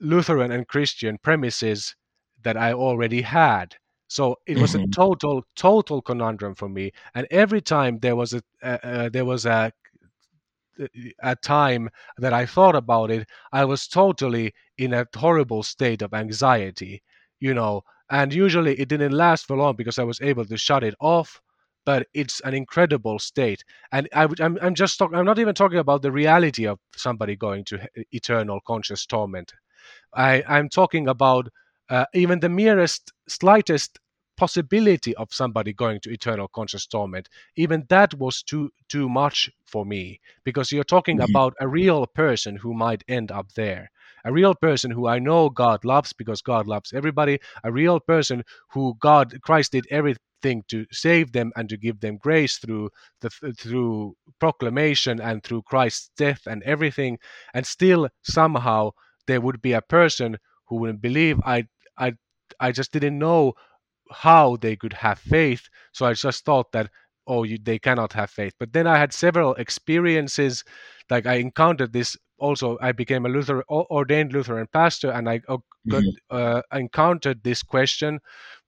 lutheran 0.00 0.50
and 0.52 0.68
christian 0.68 1.18
premises 1.22 1.94
that 2.42 2.56
i 2.56 2.72
already 2.72 3.22
had. 3.22 3.76
So 4.08 4.36
it 4.46 4.58
was 4.58 4.74
a 4.74 4.80
Mhm. 4.80 4.94
total 4.94 5.42
total 5.56 6.02
conundrum 6.02 6.54
for 6.54 6.68
me. 6.68 6.92
And 7.14 7.26
every 7.30 7.62
time 7.62 7.98
there 8.00 8.16
was 8.16 8.34
a 8.34 8.42
uh, 8.62 8.78
uh, 8.82 9.08
there 9.08 9.24
was 9.24 9.46
a 9.46 9.72
a 11.22 11.36
time 11.36 11.88
that 12.18 12.32
I 12.32 12.46
thought 12.46 12.76
about 12.76 13.10
it, 13.10 13.28
I 13.52 13.64
was 13.64 13.86
totally 13.88 14.54
in 14.78 14.92
a 14.94 15.06
horrible 15.14 15.62
state 15.62 16.02
of 16.02 16.14
anxiety, 16.14 17.02
you 17.40 17.54
know. 17.54 17.82
And 18.10 18.32
usually 18.34 18.78
it 18.78 18.88
didn't 18.88 19.12
last 19.12 19.46
for 19.46 19.56
long 19.56 19.76
because 19.76 19.98
I 19.98 20.04
was 20.04 20.20
able 20.20 20.44
to 20.44 20.56
shut 20.56 20.84
it 20.84 20.94
off. 21.00 21.40
But 21.84 22.06
it's 22.14 22.40
an 22.40 22.54
incredible 22.54 23.18
state, 23.18 23.64
and 23.90 24.08
I, 24.14 24.28
I'm, 24.38 24.56
I'm 24.62 24.74
just 24.76 24.98
talking. 24.98 25.18
I'm 25.18 25.24
not 25.24 25.40
even 25.40 25.52
talking 25.52 25.78
about 25.80 26.02
the 26.02 26.12
reality 26.12 26.64
of 26.64 26.78
somebody 26.94 27.34
going 27.34 27.64
to 27.64 27.88
eternal 28.12 28.60
conscious 28.64 29.04
torment. 29.04 29.52
I, 30.14 30.44
I'm 30.46 30.68
talking 30.68 31.08
about 31.08 31.48
uh, 31.88 32.06
even 32.14 32.40
the 32.40 32.48
merest, 32.48 33.12
slightest 33.28 33.98
possibility 34.36 35.14
of 35.16 35.32
somebody 35.32 35.72
going 35.72 36.00
to 36.00 36.10
eternal 36.10 36.48
conscious 36.48 36.86
torment. 36.86 37.28
Even 37.56 37.84
that 37.88 38.14
was 38.14 38.42
too 38.42 38.70
too 38.88 39.08
much 39.08 39.50
for 39.66 39.84
me 39.84 40.20
because 40.44 40.72
you're 40.72 40.84
talking 40.84 41.20
Mhm. 41.20 41.24
about 41.24 41.54
a 41.60 41.68
real 41.68 42.06
person 42.06 42.56
who 42.56 42.74
might 42.74 43.04
end 43.08 43.30
up 43.30 43.52
there. 43.52 43.90
A 44.24 44.32
real 44.32 44.54
person 44.54 44.90
who 44.90 45.06
I 45.06 45.18
know 45.18 45.48
God 45.50 45.84
loves 45.84 46.12
because 46.12 46.42
God 46.42 46.66
loves 46.66 46.92
everybody. 46.92 47.38
A 47.64 47.72
real 47.72 48.00
person 48.00 48.42
who 48.72 48.94
God 49.00 49.40
Christ 49.42 49.72
did 49.72 49.86
everything 49.90 50.64
to 50.68 50.86
save 50.92 51.32
them 51.32 51.52
and 51.56 51.68
to 51.68 51.76
give 51.76 52.00
them 52.00 52.16
grace 52.18 52.58
through 52.58 52.90
the 53.20 53.30
through 53.58 54.16
proclamation 54.40 55.20
and 55.20 55.42
through 55.42 55.62
Christ's 55.62 56.10
death 56.16 56.42
and 56.46 56.62
everything. 56.64 57.18
And 57.54 57.66
still 57.66 58.08
somehow 58.22 58.90
there 59.26 59.40
would 59.40 59.62
be 59.62 59.72
a 59.72 59.82
person 59.82 60.38
who 60.66 60.76
wouldn't 60.76 61.00
believe. 61.00 61.40
I 61.44 61.66
I 61.98 62.14
I 62.60 62.72
just 62.72 62.92
didn't 62.92 63.18
know 63.18 63.54
how 64.12 64.56
they 64.56 64.76
could 64.76 64.92
have 64.94 65.18
faith. 65.18 65.68
So 65.92 66.06
I 66.06 66.14
just 66.14 66.44
thought 66.44 66.72
that 66.72 66.90
oh 67.26 67.44
you, 67.44 67.58
they 67.62 67.78
cannot 67.78 68.12
have 68.14 68.30
faith. 68.30 68.54
But 68.58 68.72
then 68.72 68.86
I 68.86 68.98
had 68.98 69.12
several 69.12 69.54
experiences. 69.54 70.64
Like 71.10 71.26
I 71.26 71.34
encountered 71.34 71.92
this. 71.92 72.16
Also, 72.38 72.76
I 72.82 72.90
became 72.92 73.24
a 73.24 73.28
lutheran 73.28 73.62
ordained 73.70 74.32
Lutheran 74.32 74.66
pastor, 74.72 75.12
and 75.12 75.28
I 75.28 75.40
uh, 75.48 75.58
got, 75.88 76.02
uh, 76.30 76.62
encountered 76.72 77.44
this 77.44 77.62
question 77.62 78.18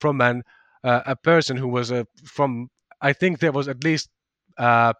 from 0.01 0.21
an 0.21 0.43
uh, 0.85 1.03
a 1.07 1.17
person 1.17 1.57
who 1.57 1.69
was 1.69 1.91
a 1.91 2.07
from. 2.25 2.69
I 3.01 3.13
think 3.13 3.41
there 3.41 3.53
was 3.53 3.69
at 3.69 3.83
least, 3.85 4.09
uh, 4.59 4.93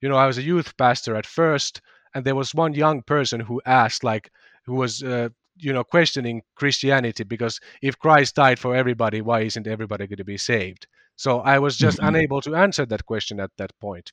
you 0.00 0.08
know, 0.08 0.16
I 0.16 0.26
was 0.26 0.38
a 0.38 0.42
youth 0.42 0.76
pastor 0.76 1.16
at 1.16 1.26
first, 1.26 1.80
and 2.14 2.24
there 2.24 2.36
was 2.36 2.54
one 2.54 2.72
young 2.74 3.02
person 3.02 3.40
who 3.40 3.60
asked, 3.66 4.04
like, 4.04 4.30
who 4.64 4.74
was 4.74 5.02
uh, 5.02 5.28
you 5.60 5.72
know 5.72 5.84
questioning 5.84 6.42
christianity 6.56 7.24
because 7.24 7.60
if 7.82 7.98
christ 7.98 8.34
died 8.34 8.58
for 8.58 8.74
everybody 8.74 9.20
why 9.20 9.40
isn't 9.40 9.66
everybody 9.66 10.06
going 10.06 10.16
to 10.16 10.24
be 10.24 10.38
saved 10.38 10.86
So 11.20 11.40
I 11.40 11.58
was 11.58 11.76
just 11.76 11.98
mm-hmm. 11.98 12.16
unable 12.16 12.40
to 12.40 12.54
answer 12.56 12.86
that 12.86 13.04
question 13.04 13.40
at 13.40 13.50
that 13.58 13.78
point. 13.78 14.12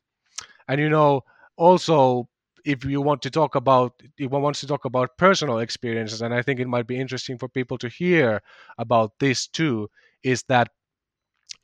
And 0.67 0.81
you 0.81 0.89
know, 0.89 1.23
also 1.55 2.27
if 2.65 2.83
you 2.83 2.99
want 3.01 3.21
to 3.21 3.31
talk 3.31 3.55
about 3.55 3.93
if 4.17 4.29
one 4.29 4.41
wants 4.41 4.59
to 4.59 4.67
talk 4.67 4.83
about 4.83 5.17
personal 5.17 5.59
experiences, 5.59 6.21
and 6.21 6.33
I 6.33 6.41
think 6.41 6.59
it 6.59 6.67
might 6.67 6.85
be 6.85 6.99
interesting 6.99 7.37
for 7.37 7.47
people 7.47 7.77
to 7.77 7.87
hear 7.87 8.41
about 8.77 9.13
this 9.19 9.47
too, 9.47 9.89
is 10.21 10.43
that 10.49 10.67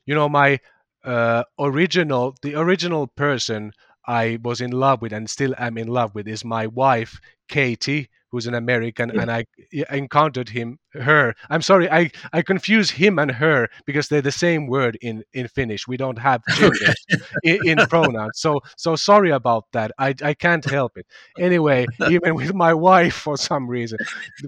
you 0.06 0.15
know 0.15 0.30
my 0.30 0.60
uh, 1.04 1.43
original 1.60 2.36
the 2.41 2.56
original 2.56 3.08
person 3.08 3.74
I 4.08 4.39
was 4.43 4.62
in 4.62 4.72
love 4.72 5.02
with 5.02 5.12
and 5.12 5.30
still 5.30 5.54
am 5.58 5.78
in 5.78 5.88
love 5.88 6.15
with 6.15 6.28
is 6.28 6.46
my 6.46 6.67
wife 6.67 7.19
Katie 7.50 8.10
who's 8.34 8.48
an 8.48 8.56
American, 8.56 9.12
yeah. 9.13 9.22
and 9.22 9.32
I 9.32 9.46
encountered 9.91 10.50
him, 10.50 10.80
her. 10.93 11.36
I'm 11.52 11.62
sorry, 11.62 11.88
I, 11.91 12.10
I 12.34 12.41
confuse 12.41 12.89
him 12.89 13.19
and 13.19 13.30
her 13.30 13.69
because 13.86 14.08
they're 14.08 14.24
the 14.24 14.32
same 14.32 14.65
word 14.65 14.98
in, 15.02 15.24
in 15.34 15.48
Finnish. 15.48 15.88
We 15.88 15.98
don't 15.98 16.17
have 16.17 16.41
in, 17.43 17.60
in, 17.67 17.78
pronouns. 17.86 18.39
So 18.39 18.62
so 18.76 18.96
sorry 18.96 19.30
about 19.30 19.65
that. 19.74 19.91
I, 20.00 20.15
I 20.24 20.34
can't 20.34 20.65
help 20.65 20.98
it. 20.98 21.06
Anyway, 21.38 21.86
even 22.10 22.34
with 22.34 22.56
my 22.56 22.74
wife 22.74 23.13
for 23.13 23.38
some 23.38 23.67
reason, 23.67 24.00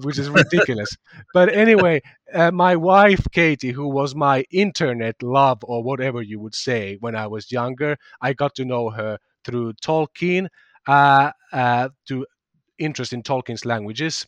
which 0.02 0.17
is 0.17 0.32
ridiculous. 0.32 0.89
But 1.32 1.54
anyway, 1.54 2.02
uh, 2.34 2.50
my 2.50 2.76
wife 2.76 3.24
Katie, 3.32 3.71
who 3.71 3.88
was 3.88 4.15
my 4.15 4.45
internet 4.50 5.21
love 5.21 5.60
or 5.62 5.84
whatever 5.84 6.24
you 6.24 6.39
would 6.39 6.56
say 6.56 6.98
when 7.02 7.15
I 7.15 7.28
was 7.28 7.52
younger, 7.52 7.98
I 8.19 8.34
got 8.34 8.56
to 8.56 8.65
know 8.65 8.89
her 8.89 9.19
through 9.43 9.74
Tolkien. 9.74 10.48
Uh, 10.88 11.32
uh, 11.52 11.89
to 12.06 12.28
interest 12.78 13.14
in 13.14 13.24
Tolkien's 13.24 13.66
languages. 13.66 14.26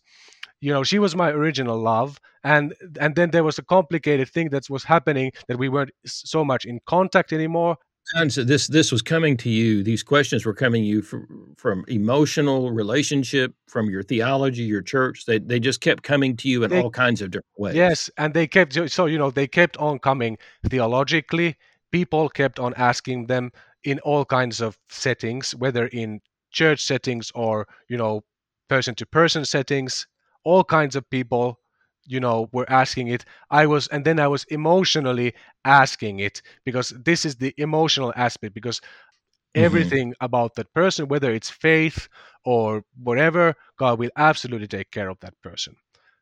You 0.60 0.74
know, 0.74 0.84
she 0.84 1.00
was 1.00 1.16
my 1.16 1.30
original 1.30 1.78
love, 1.78 2.20
and 2.44 2.74
and 3.00 3.16
then 3.16 3.32
there 3.32 3.44
was 3.44 3.60
a 3.60 3.64
complicated 3.64 4.30
thing 4.30 4.50
that 4.50 4.70
was 4.70 4.84
happening 4.84 5.32
that 5.48 5.58
we 5.58 5.70
weren't 5.70 5.92
so 6.06 6.44
much 6.44 6.66
in 6.66 6.80
contact 6.88 7.32
anymore. 7.32 7.78
And 8.14 8.32
so 8.32 8.44
this 8.44 8.68
this 8.68 8.92
was 8.92 9.02
coming 9.02 9.36
to 9.38 9.50
you. 9.50 9.84
These 9.84 10.02
questions 10.02 10.46
were 10.46 10.54
coming 10.54 10.84
to 10.84 10.88
you 10.88 11.02
from, 11.02 11.54
from 11.58 11.84
emotional 11.88 12.72
relationship, 12.72 13.54
from 13.68 13.90
your 13.90 14.02
theology, 14.02 14.64
your 14.64 14.82
church. 14.82 15.26
They 15.26 15.40
they 15.40 15.60
just 15.60 15.82
kept 15.82 16.04
coming 16.04 16.38
to 16.38 16.48
you 16.48 16.64
in 16.64 16.70
they, 16.70 16.82
all 16.82 16.90
kinds 16.90 17.22
of 17.22 17.32
different 17.32 17.60
ways. 17.60 17.76
Yes, 17.76 18.10
and 18.18 18.34
they 18.34 18.48
kept 18.48 18.78
so 18.90 19.06
you 19.06 19.18
know 19.18 19.30
they 19.30 19.48
kept 19.48 19.76
on 19.78 20.00
coming 20.00 20.38
theologically. 20.66 21.58
People 21.92 22.30
kept 22.30 22.60
on 22.60 22.74
asking 22.76 23.28
them 23.28 23.52
in 23.84 24.00
all 24.00 24.24
kinds 24.24 24.62
of 24.62 24.78
settings, 24.90 25.54
whether 25.56 25.88
in 25.88 26.22
church 26.52 26.82
settings 26.82 27.32
or 27.36 27.68
you 27.90 27.98
know 27.98 28.24
person 28.67 28.95
to 28.95 29.06
person 29.06 29.45
settings 29.45 30.08
all 30.43 30.63
kinds 30.63 30.95
of 30.95 31.10
people 31.10 31.60
you 32.08 32.19
know 32.19 32.49
were 32.53 32.69
asking 32.69 33.10
it. 33.10 33.25
I 33.51 33.65
was 33.65 33.88
and 33.88 34.06
then 34.06 34.19
i 34.19 34.27
was 34.27 34.45
emotionally 34.45 35.34
asking 35.65 36.19
it 36.19 36.41
because 36.63 36.89
this 37.06 37.25
is 37.25 37.36
the 37.36 37.53
emotional 37.58 38.13
aspect 38.15 38.53
because 38.53 38.80
mm-hmm. 38.80 39.65
everything 39.65 40.13
about 40.21 40.56
that 40.56 40.73
person 40.73 41.08
whether 41.08 41.32
it's 41.34 41.49
faith 41.49 42.08
or 42.45 42.84
whatever 43.03 43.56
god 43.77 43.99
will 43.99 44.12
absolutely 44.17 44.67
take 44.67 44.91
care 44.91 45.10
of 45.10 45.19
that 45.19 45.34
person. 45.43 45.75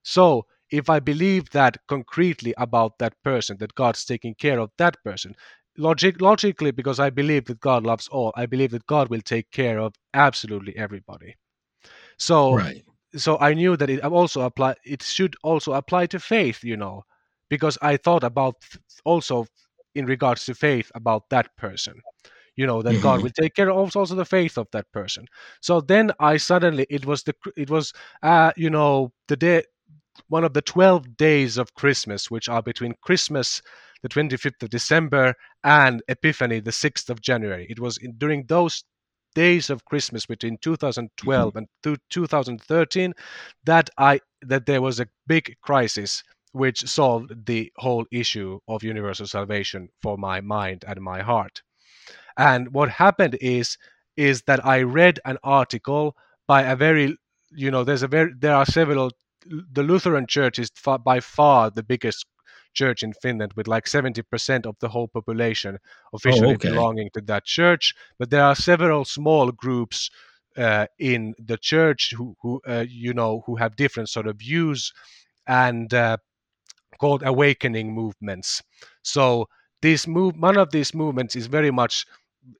So 0.03 0.45
if 0.71 0.89
i 0.89 0.99
believe 0.99 1.49
that 1.51 1.77
concretely 1.88 2.53
about 2.58 2.97
that 2.97 3.13
person 3.23 3.58
that 3.60 3.75
god's 3.75 4.03
taking 4.03 4.34
care 4.34 4.60
of 4.60 4.71
that 4.77 4.97
person 5.03 5.36
logic 5.77 6.19
logically 6.21 6.71
because 6.71 6.99
i 6.99 7.10
believe 7.10 7.45
that 7.45 7.60
god 7.60 7.86
loves 7.86 8.08
all 8.08 8.31
i 8.36 8.45
believe 8.47 8.71
that 8.71 8.88
god 8.88 9.10
will 9.10 9.21
take 9.21 9.51
care 9.51 9.77
of 9.79 9.93
absolutely 10.13 10.75
everybody 10.75 11.36
so 12.17 12.56
right. 12.56 12.84
so 13.15 13.38
I 13.39 13.54
knew 13.54 13.78
that 13.78 13.89
it 13.89 14.04
also 14.04 14.41
apply 14.41 14.75
it 14.84 15.04
should 15.04 15.36
also 15.43 15.73
apply 15.73 16.08
to 16.08 16.19
faith, 16.19 16.63
you 16.63 16.78
know, 16.78 17.04
because 17.49 17.78
I 17.82 17.97
thought 17.97 18.23
about 18.23 18.56
also 19.04 19.45
in 19.93 20.06
regards 20.06 20.45
to 20.45 20.56
faith 20.56 20.91
about 20.95 21.30
that 21.30 21.56
person. 21.58 21.95
You 22.56 22.65
know 22.65 22.82
that 22.82 22.93
mm-hmm. 22.93 23.04
God 23.04 23.21
will 23.21 23.32
take 23.32 23.54
care 23.54 23.69
of 23.69 23.95
also 23.95 24.15
the 24.15 24.25
faith 24.25 24.58
of 24.58 24.67
that 24.71 24.89
person. 24.93 25.25
So 25.62 25.82
then 25.82 26.12
I 26.19 26.38
suddenly 26.38 26.86
it 26.89 27.06
was 27.06 27.23
the 27.23 27.36
it 27.58 27.69
was 27.69 27.93
uh 28.23 28.51
you 28.56 28.69
know 28.69 29.12
the 29.28 29.36
day 29.36 29.63
one 30.28 30.43
of 30.43 30.54
the 30.54 30.62
12 30.62 31.17
days 31.17 31.58
of 31.58 31.73
Christmas, 31.73 32.32
which 32.32 32.49
are 32.49 32.62
between 32.62 32.95
Christmas, 33.01 33.62
the 34.01 34.10
25th 34.10 34.63
of 34.63 34.69
December, 34.69 35.34
and 35.63 36.01
Epiphany, 36.08 36.60
the 36.60 36.71
6th 36.71 37.10
of 37.10 37.21
January. 37.21 37.67
It 37.69 37.80
was 37.80 37.97
in, 37.97 38.13
during 38.17 38.45
those 38.45 38.84
days 39.36 39.69
of 39.69 39.86
Christmas 39.86 40.26
between 40.26 40.58
2012 40.58 41.54
mm-hmm. 41.54 41.58
and 41.58 42.00
2013 42.10 43.13
that 43.65 43.89
I 43.98 44.19
that 44.41 44.65
there 44.65 44.82
was 44.82 45.00
a 45.00 45.08
big 45.28 45.56
crisis 45.62 46.24
which 46.54 46.88
solved 46.88 47.45
the 47.45 47.71
whole 47.78 48.06
issue 48.12 48.60
of 48.67 48.84
universal 48.84 49.28
salvation 49.28 49.89
for 50.02 50.17
my 50.17 50.39
mind 50.39 50.86
and 50.88 51.02
my 51.02 51.21
heart. 51.21 51.62
And 52.38 52.74
what 52.74 52.89
happened 52.89 53.38
is 53.41 53.78
is 54.17 54.43
that 54.43 54.65
I 54.65 54.82
read 54.82 55.19
an 55.26 55.38
article 55.43 56.15
by 56.48 56.63
a 56.63 56.76
very 56.76 57.17
you 57.52 57.69
know 57.69 57.84
there's 57.84 58.04
a 58.04 58.08
very 58.08 58.32
there 58.39 58.56
are 58.56 58.65
several 58.65 59.12
the 59.45 59.84
Lutheran 59.84 60.26
Church 60.28 60.58
is 60.58 60.71
far, 60.76 60.98
by 60.98 61.19
far 61.19 61.69
the 61.69 61.84
biggest 61.84 62.26
church 62.76 63.04
in 63.04 63.14
Finland 63.14 63.54
with 63.56 63.68
like 63.68 63.86
70% 63.86 64.66
of 64.66 64.76
the 64.80 64.90
whole 64.90 65.08
population 65.08 65.80
officially 66.14 66.50
oh, 66.50 66.56
okay. 66.56 66.70
belonging 66.70 67.10
to 67.14 67.22
that 67.22 67.46
church. 67.46 67.94
But 68.20 68.30
there 68.30 68.44
are 68.44 68.56
several 68.56 69.06
small 69.06 69.52
groups 69.52 70.10
uh, 70.58 70.88
in 71.00 71.34
the 71.40 71.58
church 71.58 72.14
who, 72.16 72.36
who 72.42 72.62
uh, 72.68 72.86
you 72.88 73.14
know, 73.14 73.44
who 73.46 73.56
have 73.56 73.76
different 73.76 74.10
sort 74.10 74.28
of 74.28 74.38
views 74.38 74.94
and 75.48 75.94
uh, 75.94 76.18
called 77.00 77.24
awakening 77.24 77.94
movements. 77.94 78.62
So 79.04 79.48
this 79.82 80.08
move, 80.08 80.36
one 80.38 80.58
of 80.58 80.72
these 80.72 80.94
movements 80.94 81.36
is 81.36 81.48
very 81.48 81.72
much 81.72 82.06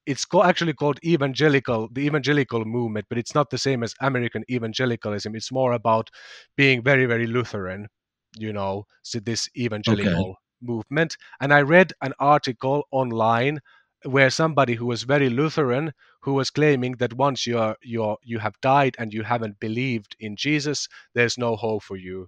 it's 0.06 0.26
actually 0.44 0.74
called 0.74 1.00
evangelical 1.04 1.88
the 1.92 2.02
evangelical 2.02 2.66
movement 2.66 3.06
but 3.10 3.18
it's 3.18 3.36
not 3.36 3.50
the 3.50 3.58
same 3.58 3.84
as 3.84 3.94
american 4.02 4.44
evangelicalism 4.50 5.36
it's 5.36 5.52
more 5.52 5.74
about 5.74 6.10
being 6.58 6.82
very 6.82 7.06
very 7.06 7.28
lutheran 7.28 7.88
you 8.38 8.54
know, 8.54 8.86
this 9.14 9.50
evangelical 9.56 10.30
okay. 10.30 10.36
movement. 10.62 11.18
And 11.40 11.54
I 11.54 11.62
read 11.62 11.94
an 12.02 12.14
article 12.20 12.84
online 12.92 13.62
where 14.04 14.30
somebody 14.30 14.76
who 14.76 14.86
was 14.86 15.04
very 15.04 15.30
Lutheran, 15.30 15.94
who 16.22 16.34
was 16.34 16.50
claiming 16.50 16.94
that 16.94 17.14
once 17.14 17.48
you're 17.48 17.76
you're 17.82 18.18
you 18.24 18.40
have 18.40 18.60
died 18.62 18.96
and 19.00 19.14
you 19.14 19.24
haven't 19.24 19.60
believed 19.60 20.16
in 20.20 20.36
Jesus, 20.36 20.88
there's 21.14 21.38
no 21.38 21.56
hope 21.56 21.84
for 21.84 21.98
you. 21.98 22.28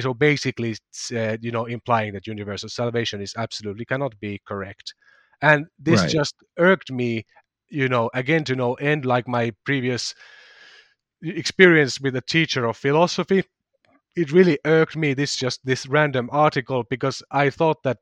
So 0.00 0.14
basically, 0.14 0.76
uh, 1.12 1.38
you 1.40 1.50
know, 1.50 1.64
implying 1.64 2.12
that 2.12 2.28
universal 2.28 2.68
salvation 2.68 3.20
is 3.20 3.34
absolutely 3.36 3.84
cannot 3.84 4.18
be 4.20 4.40
correct. 4.46 4.94
And 5.40 5.66
this 5.76 6.02
right. 6.02 6.10
just 6.10 6.36
irked 6.56 6.92
me, 6.92 7.26
you 7.68 7.88
know, 7.88 8.08
again 8.14 8.44
to 8.44 8.54
no 8.54 8.74
end, 8.74 9.04
like 9.04 9.26
my 9.26 9.52
previous 9.64 10.14
experience 11.20 12.00
with 12.00 12.14
a 12.14 12.20
teacher 12.20 12.64
of 12.64 12.76
philosophy 12.76 13.42
it 14.16 14.32
really 14.32 14.58
irked 14.64 14.96
me 14.96 15.14
this 15.14 15.36
just 15.36 15.64
this 15.64 15.86
random 15.86 16.28
article 16.32 16.84
because 16.84 17.22
I 17.30 17.50
thought 17.50 17.82
that 17.82 17.98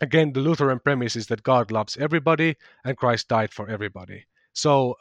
again 0.00 0.32
the 0.32 0.40
Lutheran 0.40 0.80
premise 0.80 1.16
is 1.16 1.26
that 1.28 1.42
God 1.42 1.70
loves 1.70 1.96
everybody 1.96 2.56
and 2.84 2.96
Christ 2.96 3.28
died 3.28 3.52
for 3.52 3.68
everybody. 3.68 4.26
So 4.52 4.96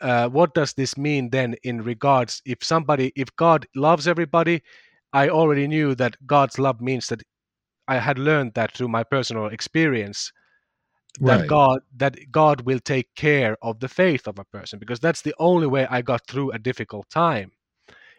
uh, 0.00 0.28
what 0.28 0.54
does 0.54 0.72
this 0.72 0.96
mean 0.96 1.30
then 1.30 1.54
in 1.62 1.82
regards 1.82 2.42
if 2.44 2.58
somebody 2.62 3.12
if 3.16 3.34
God 3.36 3.66
loves 3.74 4.08
everybody? 4.08 4.62
I 5.12 5.28
already 5.28 5.68
knew 5.68 5.94
that 5.94 6.16
God's 6.26 6.58
love 6.58 6.80
means 6.80 7.08
that 7.08 7.22
I 7.86 7.98
had 7.98 8.18
learned 8.18 8.54
that 8.54 8.72
through 8.72 8.88
my 8.88 9.04
personal 9.04 9.46
experience 9.46 10.32
that 11.20 11.40
right. 11.40 11.48
God 11.48 11.80
that 11.96 12.16
God 12.32 12.62
will 12.62 12.80
take 12.80 13.14
care 13.14 13.56
of 13.62 13.78
the 13.78 13.88
faith 13.88 14.26
of 14.26 14.38
a 14.38 14.44
person 14.44 14.78
because 14.78 14.98
that's 14.98 15.22
the 15.22 15.34
only 15.38 15.66
way 15.66 15.86
I 15.88 16.02
got 16.02 16.26
through 16.26 16.50
a 16.50 16.58
difficult 16.58 17.08
time 17.10 17.52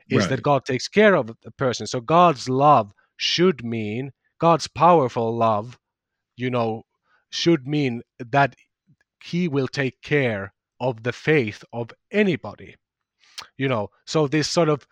is 0.09 0.21
right. 0.21 0.29
that 0.29 0.43
God 0.43 0.65
takes 0.65 0.87
care 0.87 1.15
of 1.15 1.27
the 1.27 1.51
person. 1.51 1.87
So 1.87 2.01
God's 2.01 2.47
love 2.49 2.91
should 3.17 3.63
mean 3.63 4.11
God's 4.39 4.67
powerful 4.67 5.35
love, 5.35 5.77
you 6.35 6.49
know, 6.49 6.83
should 7.29 7.67
mean 7.67 8.01
that 8.19 8.55
He 9.23 9.47
will 9.47 9.67
take 9.67 10.01
care 10.01 10.53
of 10.79 11.03
the 11.03 11.13
faith 11.13 11.63
of 11.73 11.91
anybody. 12.11 12.75
You 13.57 13.67
know, 13.67 13.89
so 14.05 14.27
this 14.27 14.47
sort 14.47 14.69
of 14.69 14.85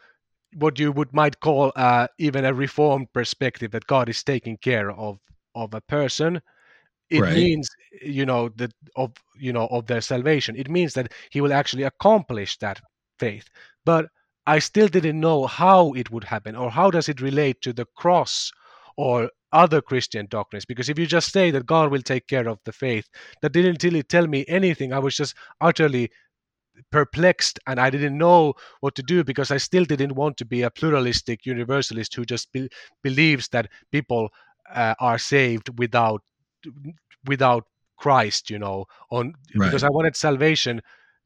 what 0.55 0.79
you 0.79 0.91
would 0.91 1.13
might 1.13 1.39
call 1.39 1.71
uh, 1.75 2.07
even 2.17 2.45
a 2.45 2.53
reformed 2.53 3.11
perspective 3.13 3.71
that 3.71 3.87
God 3.87 4.09
is 4.09 4.23
taking 4.23 4.57
care 4.57 4.91
of 4.91 5.19
of 5.55 5.73
a 5.73 5.81
person. 5.81 6.41
It 7.09 7.21
right. 7.21 7.35
means 7.35 7.69
you 8.01 8.25
know 8.25 8.49
that 8.55 8.73
of 8.95 9.13
you 9.37 9.53
know 9.53 9.67
of 9.67 9.87
their 9.87 10.01
salvation. 10.01 10.55
It 10.55 10.69
means 10.69 10.93
that 10.93 11.11
He 11.31 11.41
will 11.41 11.53
actually 11.53 11.83
accomplish 11.83 12.57
that 12.57 12.81
faith. 13.19 13.49
But 13.85 14.07
I 14.45 14.59
still 14.59 14.87
didn't 14.87 15.19
know 15.19 15.47
how 15.47 15.93
it 15.93 16.11
would 16.11 16.25
happen 16.25 16.55
or 16.55 16.71
how 16.71 16.91
does 16.91 17.07
it 17.09 17.21
relate 17.21 17.61
to 17.61 17.73
the 17.73 17.85
cross 17.95 18.51
or 18.97 19.29
other 19.51 19.81
Christian 19.81 20.27
doctrines. 20.29 20.65
Because 20.65 20.89
if 20.89 20.99
you 20.99 21.05
just 21.05 21.31
say 21.31 21.51
that 21.51 21.65
God 21.65 21.91
will 21.91 22.01
take 22.01 22.27
care 22.27 22.47
of 22.47 22.59
the 22.65 22.71
faith, 22.71 23.07
that 23.41 23.53
didn't 23.53 23.83
really 23.83 24.03
tell 24.03 24.27
me 24.27 24.43
anything. 24.47 24.91
I 24.91 24.99
was 24.99 25.15
just 25.15 25.35
utterly 25.61 26.11
perplexed 26.91 27.59
and 27.67 27.79
I 27.79 27.89
didn't 27.89 28.17
know 28.17 28.55
what 28.81 28.95
to 28.95 29.03
do 29.03 29.23
because 29.23 29.51
I 29.51 29.57
still 29.57 29.85
didn't 29.85 30.15
want 30.15 30.37
to 30.37 30.45
be 30.45 30.63
a 30.63 30.71
pluralistic 30.71 31.45
universalist 31.45 32.15
who 32.15 32.25
just 32.25 32.51
be- 32.51 32.69
believes 33.03 33.47
that 33.49 33.69
people 33.91 34.29
uh, 34.73 34.95
are 34.99 35.19
saved 35.19 35.77
without 35.77 36.21
without 37.25 37.65
Christ, 37.97 38.49
you 38.49 38.59
know, 38.59 38.85
on 39.11 39.33
Right. 39.55 39.67
because 39.67 39.83
I 39.83 39.89
wanted 39.89 40.15
salvation 40.15 40.81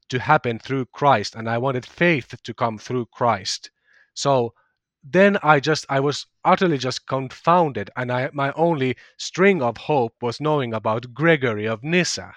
to 0.08 0.18
happen 0.18 0.58
through 0.58 0.86
Christ 0.86 1.34
and 1.34 1.48
I 1.48 1.58
wanted 1.58 1.86
faith 1.86 2.34
to 2.42 2.54
come 2.54 2.78
through 2.78 3.06
Christ. 3.06 3.70
So 4.14 4.54
then 5.02 5.38
I 5.42 5.60
just 5.60 5.86
I 5.88 6.00
was 6.00 6.26
utterly 6.44 6.78
just 6.78 7.06
confounded 7.06 7.90
and 7.96 8.10
I 8.12 8.30
my 8.32 8.52
only 8.52 8.96
string 9.16 9.62
of 9.62 9.76
hope 9.76 10.14
was 10.22 10.40
knowing 10.40 10.74
about 10.74 11.14
Gregory 11.14 11.66
of 11.66 11.82
Nyssa. 11.84 12.34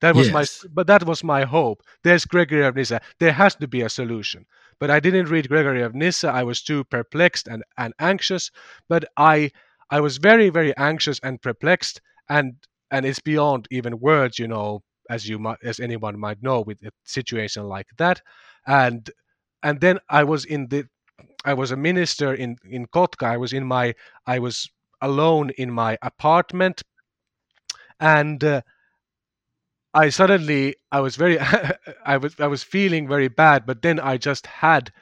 That 0.00 0.14
was 0.16 0.30
Yes. 0.30 0.64
my 0.64 0.68
but 0.72 0.86
that 0.88 1.04
was 1.04 1.22
my 1.24 1.44
hope. 1.44 1.82
There's 2.02 2.24
Gregory 2.24 2.64
of 2.64 2.74
Nyssa. 2.76 3.00
There 3.20 3.32
has 3.32 3.54
to 3.56 3.68
be 3.68 3.82
a 3.82 3.88
solution. 3.88 4.46
But 4.80 4.90
I 4.90 5.00
didn't 5.00 5.28
read 5.28 5.48
Gregory 5.48 5.82
of 5.82 5.94
Nyssa. 5.94 6.28
I 6.28 6.42
was 6.44 6.62
too 6.62 6.84
perplexed 6.84 7.46
and, 7.48 7.64
and 7.76 7.94
anxious. 8.00 8.50
But 8.88 9.04
I 9.16 9.50
I 9.90 10.00
was 10.00 10.18
very, 10.18 10.50
very 10.50 10.76
anxious 10.76 11.18
and 11.20 11.40
perplexed 11.40 12.00
and 12.28 12.56
and 12.90 13.06
it's 13.06 13.20
beyond 13.20 13.68
even 13.70 14.00
words, 14.00 14.38
you 14.38 14.48
know, 14.48 14.82
as 15.08 15.28
you 15.28 15.38
might 15.38 15.58
as 15.62 15.80
anyone 15.80 16.18
might 16.18 16.42
know 16.42 16.60
with 16.60 16.82
a 16.84 16.90
situation 17.04 17.64
like 17.64 17.88
that. 17.98 18.22
And 18.66 19.10
and 19.62 19.80
then 19.80 19.98
I 20.08 20.24
was 20.24 20.44
in 20.44 20.68
the 20.68 20.86
I 21.44 21.54
was 21.54 21.70
a 21.72 21.76
minister 21.76 22.34
in 22.34 22.56
in 22.64 22.86
Kotka. 22.86 23.26
I 23.26 23.36
was 23.38 23.52
in 23.52 23.66
my 23.66 23.94
I 24.26 24.38
was 24.38 24.68
alone 25.02 25.50
in 25.58 25.70
my 25.72 25.98
apartment, 26.02 26.82
and 28.00 28.42
uh, 28.44 28.62
I 29.94 30.08
suddenly 30.10 30.76
I 30.92 31.00
was 31.00 31.16
very 31.16 31.38
I 32.06 32.16
was 32.16 32.38
I 32.40 32.46
was 32.46 32.62
feeling 32.62 33.06
very 33.08 33.28
bad. 33.28 33.66
But 33.66 33.82
then 33.82 33.98
I 34.00 34.16
just 34.16 34.46
had 34.46 34.92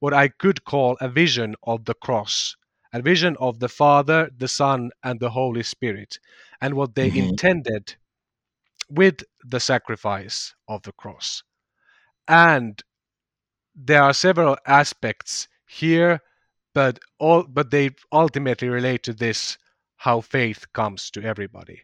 what 0.00 0.12
I 0.14 0.28
could 0.28 0.64
call 0.64 0.96
a 1.00 1.08
vision 1.08 1.54
of 1.62 1.84
the 1.84 1.94
cross, 1.94 2.56
a 2.92 3.00
vision 3.02 3.36
of 3.40 3.60
the 3.60 3.68
Father, 3.68 4.30
the 4.36 4.48
Son, 4.48 4.90
and 5.02 5.20
the 5.20 5.30
Holy 5.30 5.62
Spirit, 5.62 6.18
and 6.60 6.74
what 6.74 6.94
they 6.94 7.12
Mhm. 7.12 7.14
intended 7.14 7.96
with 8.88 9.24
the 9.44 9.60
sacrifice 9.60 10.54
of 10.68 10.82
the 10.82 10.92
cross. 10.92 11.42
And 12.28 12.82
there 13.74 14.02
are 14.02 14.12
several 14.12 14.56
aspects 14.66 15.48
here, 15.66 16.20
but 16.74 16.98
all 17.18 17.44
but 17.44 17.70
they 17.70 17.90
ultimately 18.12 18.68
relate 18.68 19.02
to 19.04 19.12
this 19.12 19.58
how 19.96 20.20
faith 20.20 20.66
comes 20.72 21.10
to 21.10 21.22
everybody. 21.22 21.82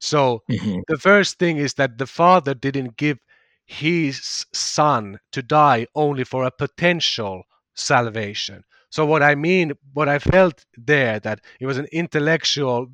So 0.00 0.42
Mhm. 0.48 0.82
the 0.88 0.98
first 0.98 1.38
thing 1.38 1.56
is 1.58 1.74
that 1.74 1.98
the 1.98 2.06
father 2.06 2.54
didn't 2.54 2.96
give 2.96 3.18
his 3.66 4.46
son 4.52 5.18
to 5.32 5.42
die 5.42 5.86
only 5.94 6.24
for 6.24 6.44
a 6.44 6.50
potential 6.50 7.44
salvation. 7.74 8.64
So 8.90 9.06
what 9.06 9.22
I 9.22 9.34
mean, 9.34 9.72
what 9.94 10.08
I 10.08 10.18
felt 10.18 10.64
there, 10.76 11.18
that 11.20 11.40
it 11.60 11.66
was 11.66 11.78
an 11.78 11.86
intellectual 11.92 12.88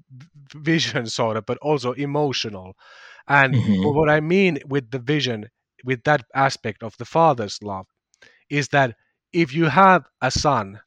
vision 0.54 1.06
sort 1.06 1.36
of, 1.36 1.46
but 1.46 1.58
also 1.58 1.92
emotional. 1.92 2.76
And 3.28 3.58
Mhm. 3.58 3.92
what 3.92 4.08
I 4.10 4.20
mean 4.20 4.58
with 4.66 4.90
the 4.90 4.98
vision, 4.98 5.50
with 5.84 6.04
that 6.04 6.24
aspect 6.34 6.82
of 6.82 6.96
the 6.98 7.04
father's 7.06 7.62
love, 7.62 7.86
is 8.50 8.68
that 8.68 8.96
if 9.32 9.52
you 9.54 9.66
have 9.66 10.08
a 10.20 10.30
son, 10.30 10.80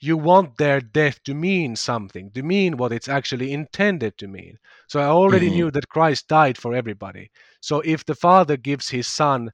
you 0.00 0.16
want 0.16 0.56
their 0.58 0.80
death 0.80 1.22
to 1.24 1.34
mean 1.34 1.76
something, 1.76 2.30
to 2.32 2.42
mean 2.42 2.76
what 2.76 2.92
it's 2.92 3.08
actually 3.08 3.52
intended 3.52 4.18
to 4.18 4.28
mean. 4.28 4.58
So 4.88 5.00
I 5.00 5.04
already 5.06 5.48
Mhm. 5.48 5.50
knew 5.50 5.70
that 5.70 5.88
Christ 5.88 6.28
died 6.28 6.58
for 6.58 6.74
everybody. 6.74 7.30
So 7.60 7.80
if 7.80 8.04
the 8.04 8.14
Father 8.14 8.56
gives 8.56 8.90
his 8.90 9.06
Son 9.06 9.52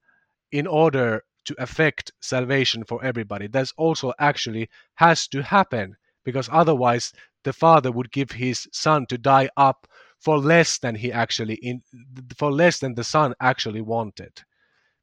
in 0.53 0.67
order 0.67 1.25
to 1.45 1.55
affect 1.59 2.13
salvation 2.21 2.85
for 2.85 3.03
everybody, 3.05 3.47
that's 3.49 3.73
also 3.77 4.13
actually 4.19 4.69
has 4.97 5.27
to 5.29 5.43
happen 5.43 5.97
because 6.25 6.49
otherwise 6.53 7.13
the 7.45 7.53
Father 7.53 7.91
would 7.93 8.11
give 8.13 8.33
his 8.33 8.69
Son 8.73 9.07
to 9.07 9.19
die 9.19 9.49
up 9.57 9.87
for 10.21 10.39
less 10.39 10.79
than 10.79 10.97
he 10.97 11.13
actually 11.13 11.55
in 11.57 11.83
for 12.37 12.51
less 12.51 12.81
than 12.81 12.95
the 12.95 13.05
Son 13.05 13.35
actually 13.41 13.81
wanted 13.83 14.43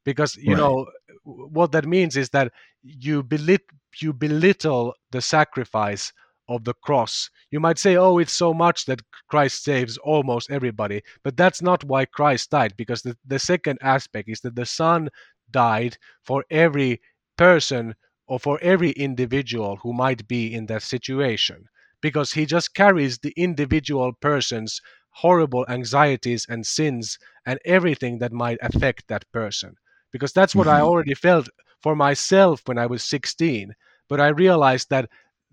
because 0.05 0.35
you 0.37 0.55
Right. 0.55 0.55
know 0.55 0.85
what 1.23 1.71
that 1.71 1.85
means 1.85 2.15
is 2.15 2.29
that 2.29 2.51
you 2.83 3.23
belit- 3.23 3.69
you 3.99 4.13
belittle 4.13 4.93
the 5.11 5.21
sacrifice 5.21 6.11
of 6.47 6.63
the 6.63 6.73
cross 6.73 7.29
you 7.51 7.59
might 7.59 7.77
say 7.79 7.95
oh 7.95 8.17
it's 8.19 8.33
so 8.33 8.53
much 8.53 8.85
that 8.85 9.01
christ 9.29 9.63
saves 9.63 9.97
almost 9.97 10.49
everybody 10.51 11.01
but 11.23 11.37
that's 11.37 11.61
not 11.61 11.83
why 11.83 12.05
christ 12.05 12.51
died 12.51 12.73
because 12.77 13.01
the, 13.01 13.17
the 13.25 13.39
second 13.39 13.77
aspect 13.81 14.29
is 14.29 14.41
that 14.41 14.55
the 14.55 14.65
son 14.65 15.09
died 15.49 15.97
for 16.23 16.45
every 16.49 17.01
person 17.37 17.95
or 18.27 18.39
for 18.39 18.59
every 18.61 18.91
individual 18.91 19.77
who 19.77 19.93
might 19.93 20.27
be 20.27 20.53
in 20.53 20.65
that 20.67 20.83
situation 20.83 21.65
because 22.01 22.33
he 22.33 22.45
just 22.45 22.73
carries 22.73 23.19
the 23.19 23.33
individual 23.37 24.13
person's 24.13 24.81
horrible 25.15 25.65
anxieties 25.69 26.45
and 26.49 26.65
sins 26.65 27.17
and 27.45 27.59
everything 27.65 28.19
that 28.19 28.31
might 28.33 28.57
affect 28.61 29.07
that 29.07 29.25
person 29.31 29.75
because 30.11 30.33
that's 30.33 30.55
what 30.55 30.67
I 30.67 30.79
Mhm. 30.79 30.81
already 30.81 31.13
felt 31.15 31.49
for 31.81 31.95
myself 31.95 32.61
when 32.65 32.77
I 32.77 32.85
was 32.87 33.03
16. 33.03 33.73
But 34.09 34.19
I 34.21 34.27
realized 34.29 34.89
that 34.89 35.09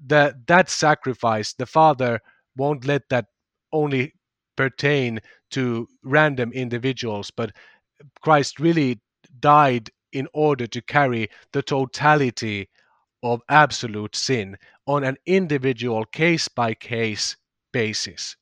that 0.07 0.47
that 0.49 0.69
sacrifice, 0.71 1.55
the 1.55 1.67
Father 1.67 2.21
won't 2.57 2.85
let 2.85 3.09
that 3.11 3.27
only 3.73 4.15
pertain 4.57 5.21
to 5.51 5.89
random 6.03 6.53
individuals, 6.53 7.31
but 7.31 7.53
Christ 8.23 8.59
really 8.61 9.01
died 9.41 9.91
in 10.13 10.29
order 10.33 10.67
to 10.67 10.83
carry 10.83 11.29
the 11.53 11.63
totality 11.63 12.69
of 13.23 13.43
absolute 13.49 14.17
sin 14.17 14.59
on 14.87 15.05
an 15.05 15.17
individual 15.27 16.05
case 16.07 16.49
by 16.49 16.75
case 16.75 17.37
basis. 17.73 18.37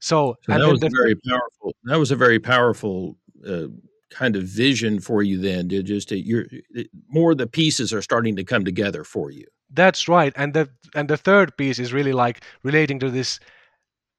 So, 0.00 0.36
So 0.46 0.52
that 0.52 0.66
was 0.68 0.80
the 0.80 0.86
a 0.86 0.90
very 0.90 1.14
powerful. 1.14 1.74
That 1.84 1.98
was 1.98 2.10
a 2.10 2.16
very 2.16 2.38
powerful 2.38 3.16
uh, 3.46 3.68
kind 4.10 4.36
of 4.36 4.44
vision 4.44 5.00
for 5.00 5.22
you. 5.22 5.38
Then, 5.40 5.68
to 5.70 5.82
just 5.82 6.08
to, 6.10 6.18
you're 6.18 6.46
it- 6.70 6.90
more 7.08 7.34
the 7.34 7.46
pieces 7.46 7.92
are 7.92 8.02
starting 8.02 8.36
to 8.36 8.44
come 8.44 8.64
together 8.64 9.04
for 9.04 9.30
you. 9.30 9.46
That's 9.70 10.08
right. 10.08 10.32
And 10.36 10.54
the 10.54 10.68
and 10.94 11.08
the 11.08 11.16
third 11.16 11.56
piece 11.56 11.78
is 11.78 11.92
really 11.92 12.12
like 12.12 12.42
relating 12.62 12.98
to 13.00 13.10
this 13.10 13.38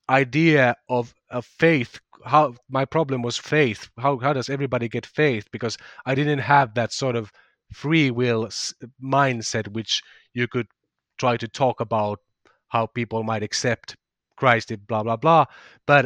idea 0.10 0.76
of, 0.90 1.14
of 1.30 1.46
faith. 1.46 2.00
How 2.26 2.56
my 2.70 2.86
problem 2.86 3.22
was 3.22 3.38
faith. 3.38 3.90
How 3.98 4.18
how 4.18 4.34
does 4.34 4.50
everybody 4.50 4.90
get 4.90 5.06
faith? 5.06 5.48
Because 5.52 5.78
I 6.06 6.16
didn't 6.16 6.40
have 6.40 6.74
that 6.76 6.92
sort 6.92 7.16
of 7.16 7.32
free 7.72 8.12
will 8.12 8.46
s- 8.48 8.74
mindset, 9.02 9.70
which 9.70 10.02
you 10.34 10.48
could 10.48 10.68
try 11.18 11.38
to 11.38 11.48
talk 11.48 11.80
about 11.80 12.20
how 12.68 12.88
people 12.88 13.24
might 13.24 13.44
accept 13.44 13.96
Christ, 14.42 14.70
did 14.70 14.88
blah 14.88 15.04
blah 15.04 15.18
blah. 15.18 15.46
But 15.86 16.04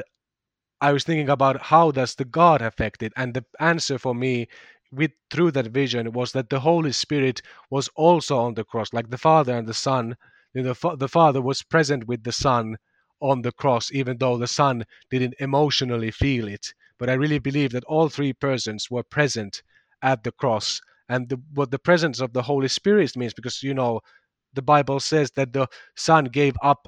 I 0.81 0.91
was 0.93 1.03
thinking 1.05 1.29
about 1.29 1.61
how 1.71 1.91
does 1.91 2.15
the 2.15 2.25
God 2.25 2.61
affect 2.61 3.03
it, 3.03 3.13
and 3.15 3.33
the 3.33 3.45
answer 3.59 3.97
for 3.97 4.13
me 4.13 4.47
with 4.91 5.11
through 5.31 5.51
that 5.51 5.67
vision 5.67 6.11
was 6.11 6.31
that 6.33 6.49
the 6.49 6.59
Holy 6.59 6.91
Spirit 6.91 7.41
was 7.69 7.89
also 7.95 8.37
on 8.37 8.53
the 8.55 8.63
cross, 8.63 8.93
like 8.93 9.09
the 9.09 9.17
Father 9.29 9.57
and 9.57 9.67
the 9.67 9.73
Son. 9.73 10.15
You 10.53 10.61
know, 10.61 10.69
The, 10.69 10.75
fa- 10.75 10.97
the 10.97 11.07
Father 11.19 11.41
was 11.41 11.63
present 11.63 12.07
with 12.07 12.23
the 12.23 12.31
Son 12.31 12.77
on 13.19 13.41
the 13.41 13.51
cross, 13.51 13.91
even 13.91 14.17
though 14.17 14.37
the 14.37 14.47
Son 14.61 14.83
didn't 15.09 15.35
emotionally 15.39 16.11
feel 16.11 16.47
it. 16.47 16.73
But 16.99 17.09
I 17.09 17.13
really 17.13 17.39
believe 17.39 17.71
that 17.71 17.85
all 17.85 18.09
three 18.09 18.33
persons 18.33 18.91
were 18.91 19.03
present 19.17 19.63
at 20.01 20.23
the 20.23 20.31
cross, 20.31 20.81
and 21.09 21.29
the, 21.29 21.37
what 21.53 21.71
the 21.71 21.79
presence 21.79 22.19
of 22.21 22.33
the 22.33 22.43
Holy 22.43 22.67
Spirit 22.67 23.15
means, 23.17 23.33
because 23.33 23.63
you 23.63 23.73
know, 23.73 24.01
the 24.53 24.61
Bible 24.61 24.99
says 24.99 25.31
that 25.31 25.53
the 25.53 25.67
Son 25.95 26.25
gave 26.25 26.55
up 26.61 26.87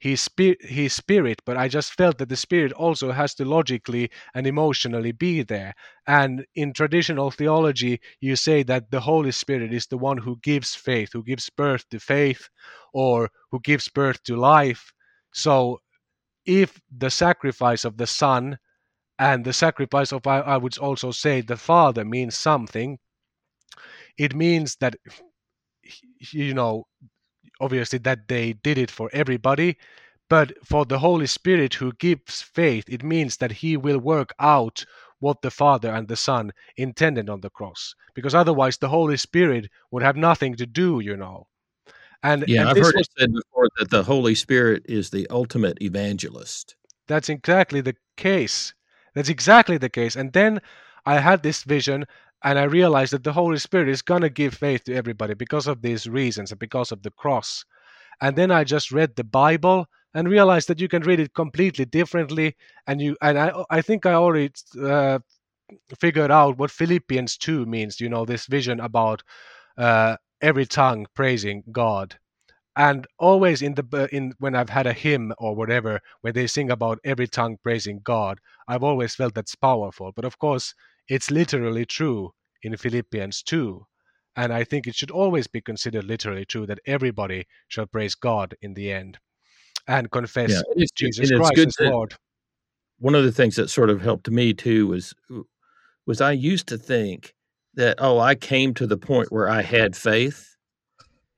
his 0.00 0.22
spirit, 0.22 0.58
his 0.62 0.94
spirit, 0.94 1.42
but 1.44 1.58
I 1.58 1.68
just 1.68 1.92
felt 1.92 2.16
that 2.18 2.30
the 2.30 2.36
spirit 2.36 2.72
also 2.72 3.12
has 3.12 3.34
to 3.34 3.44
logically 3.44 4.10
and 4.34 4.46
emotionally 4.46 5.12
be 5.12 5.42
there. 5.42 5.74
And 6.06 6.46
in 6.54 6.72
traditional 6.72 7.30
theology, 7.30 8.00
you 8.18 8.34
say 8.34 8.62
that 8.64 8.90
the 8.90 9.00
Holy 9.00 9.30
Spirit 9.30 9.74
is 9.74 9.86
the 9.86 9.98
one 9.98 10.16
who 10.16 10.38
gives 10.42 10.74
faith, 10.74 11.10
who 11.12 11.22
gives 11.22 11.50
birth 11.50 11.86
to 11.90 12.00
faith, 12.00 12.48
or 12.94 13.30
who 13.50 13.60
gives 13.60 13.88
birth 13.88 14.22
to 14.24 14.36
life. 14.36 14.90
So, 15.34 15.80
if 16.46 16.80
the 16.90 17.10
sacrifice 17.10 17.84
of 17.84 17.98
the 17.98 18.06
Son 18.06 18.58
and 19.18 19.44
the 19.44 19.52
sacrifice 19.52 20.12
of, 20.12 20.26
I, 20.26 20.40
I 20.40 20.56
would 20.56 20.78
also 20.78 21.10
say, 21.10 21.42
the 21.42 21.58
Father 21.58 22.06
means 22.06 22.38
something, 22.38 22.98
it 24.16 24.34
means 24.34 24.76
that, 24.76 24.96
you 26.32 26.54
know, 26.54 26.86
obviously 27.60 27.98
that 27.98 28.28
they 28.28 28.52
did 28.52 28.78
it 28.78 28.90
for 28.90 29.10
everybody 29.12 29.76
but 30.28 30.52
for 30.64 30.84
the 30.84 30.98
holy 30.98 31.26
spirit 31.26 31.74
who 31.74 31.92
gives 31.94 32.42
faith 32.42 32.84
it 32.88 33.02
means 33.02 33.36
that 33.38 33.52
he 33.52 33.76
will 33.76 33.98
work 33.98 34.32
out 34.38 34.84
what 35.18 35.42
the 35.42 35.50
father 35.50 35.92
and 35.92 36.08
the 36.08 36.16
son 36.16 36.50
intended 36.76 37.28
on 37.28 37.40
the 37.40 37.50
cross 37.50 37.94
because 38.14 38.34
otherwise 38.34 38.78
the 38.78 38.88
holy 38.88 39.16
spirit 39.16 39.68
would 39.90 40.02
have 40.02 40.16
nothing 40.16 40.54
to 40.54 40.66
do 40.66 41.00
you 41.00 41.16
know 41.16 41.46
and 42.22 42.44
Yeah, 42.46 42.60
and 42.60 42.70
I've 42.70 42.76
heard 42.76 42.94
was 42.94 43.08
it 43.08 43.08
said 43.18 43.32
before 43.32 43.68
that 43.78 43.90
the 43.90 44.02
Holy 44.02 44.34
Spirit 44.34 44.82
is 44.86 45.10
the 45.10 45.26
ultimate 45.30 45.80
evangelist. 45.80 46.76
That's 47.08 47.28
exactly 47.28 47.80
the 47.80 47.96
case. 48.16 48.74
That's 49.14 49.28
exactly 49.28 49.78
the 49.78 49.88
case. 49.88 50.16
And 50.16 50.32
then 50.32 50.60
I 51.06 51.18
had 51.18 51.42
this 51.42 51.64
vision 51.64 52.04
and 52.44 52.58
I 52.58 52.64
realized 52.64 53.12
that 53.12 53.24
the 53.24 53.32
Holy 53.32 53.58
Spirit 53.58 53.88
is 53.88 54.02
going 54.02 54.22
to 54.22 54.30
give 54.30 54.54
faith 54.54 54.84
to 54.84 54.94
everybody 54.94 55.34
because 55.34 55.66
of 55.66 55.82
these 55.82 56.08
reasons 56.08 56.50
and 56.50 56.58
because 56.58 56.92
of 56.92 57.02
the 57.02 57.10
cross. 57.10 57.64
And 58.20 58.36
then 58.36 58.50
I 58.50 58.64
just 58.64 58.92
read 58.92 59.16
the 59.16 59.24
Bible 59.24 59.86
and 60.14 60.28
realized 60.28 60.68
that 60.68 60.80
you 60.80 60.88
can 60.88 61.02
read 61.02 61.20
it 61.20 61.34
completely 61.34 61.84
differently. 61.84 62.56
And 62.86 63.00
you 63.00 63.16
and 63.22 63.38
I 63.38 63.52
I 63.70 63.82
think 63.82 64.06
I 64.06 64.14
already 64.14 64.52
uh, 64.82 65.20
figured 65.98 66.30
out 66.30 66.58
what 66.58 66.70
Philippians 66.70 67.36
two 67.38 67.66
means. 67.66 68.00
You 68.00 68.08
know 68.08 68.24
this 68.24 68.46
vision 68.46 68.80
about 68.80 69.22
uh, 69.78 70.16
every 70.42 70.66
tongue 70.66 71.06
praising 71.14 71.64
God 71.72 72.18
and 72.76 73.06
always 73.18 73.62
in 73.62 73.74
the 73.74 74.08
in 74.12 74.32
when 74.38 74.54
I've 74.54 74.70
had 74.70 74.86
a 74.86 74.92
hymn 74.92 75.32
or 75.38 75.54
whatever 75.54 76.00
where 76.22 76.32
they 76.32 76.46
sing 76.46 76.70
about 76.70 76.98
every 77.04 77.26
tongue 77.28 77.58
praising 77.62 78.00
God, 78.04 78.40
I've 78.68 78.82
always 78.82 79.14
felt 79.14 79.34
that's 79.34 79.54
powerful. 79.54 80.12
But 80.14 80.24
of 80.24 80.38
course, 80.38 80.74
it's 81.10 81.30
literally 81.30 81.84
true 81.84 82.32
in 82.62 82.76
Philippians 82.76 83.42
2. 83.42 83.84
And 84.36 84.52
I 84.52 84.64
think 84.64 84.86
it 84.86 84.94
should 84.94 85.10
always 85.10 85.48
be 85.48 85.60
considered 85.60 86.04
literally 86.04 86.44
true 86.44 86.64
that 86.66 86.78
everybody 86.86 87.46
shall 87.68 87.86
praise 87.86 88.14
God 88.14 88.54
in 88.62 88.74
the 88.74 88.92
end 88.92 89.18
and 89.88 90.10
confess 90.10 90.50
yeah, 90.76 90.86
Jesus 90.96 91.30
Christ 91.32 91.58
as 91.58 91.76
Lord. 91.80 92.14
One 93.00 93.16
of 93.16 93.24
the 93.24 93.32
things 93.32 93.56
that 93.56 93.70
sort 93.70 93.90
of 93.90 94.00
helped 94.00 94.30
me 94.30 94.54
too 94.54 94.86
was 94.86 95.12
was 96.06 96.20
I 96.20 96.32
used 96.32 96.68
to 96.68 96.78
think 96.78 97.34
that 97.74 97.96
oh 97.98 98.18
I 98.18 98.34
came 98.36 98.72
to 98.74 98.86
the 98.86 98.96
point 98.96 99.32
where 99.32 99.48
I 99.48 99.62
had 99.62 99.96
faith 99.96 100.56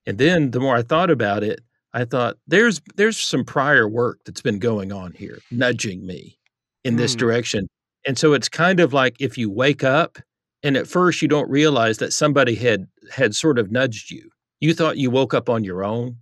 and 0.06 0.18
then 0.18 0.50
the 0.50 0.60
more 0.60 0.76
I 0.76 0.82
thought 0.82 1.10
about 1.10 1.42
it, 1.42 1.60
I 1.94 2.04
thought 2.04 2.36
there's 2.46 2.80
there's 2.96 3.18
some 3.18 3.44
prior 3.44 3.88
work 3.88 4.20
that's 4.24 4.42
been 4.42 4.58
going 4.58 4.92
on 4.92 5.12
here, 5.12 5.38
nudging 5.50 6.04
me 6.06 6.38
in 6.84 6.96
this 6.96 7.14
mm. 7.14 7.18
direction. 7.18 7.68
And 8.06 8.18
so 8.18 8.32
it's 8.32 8.48
kind 8.48 8.80
of 8.80 8.92
like 8.92 9.16
if 9.20 9.38
you 9.38 9.50
wake 9.50 9.84
up 9.84 10.18
and 10.62 10.76
at 10.76 10.86
first 10.86 11.22
you 11.22 11.28
don't 11.28 11.50
realize 11.50 11.98
that 11.98 12.12
somebody 12.12 12.54
had 12.54 12.86
had 13.10 13.34
sort 13.34 13.58
of 13.58 13.70
nudged 13.70 14.10
you. 14.10 14.30
You 14.60 14.74
thought 14.74 14.96
you 14.96 15.10
woke 15.10 15.34
up 15.34 15.48
on 15.48 15.64
your 15.64 15.84
own. 15.84 16.16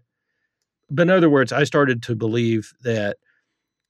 But 0.91 1.03
in 1.03 1.11
other 1.11 1.31
words, 1.31 1.53
I 1.53 1.65
started 1.65 2.03
to 2.05 2.17
believe 2.17 2.73
that 2.83 3.19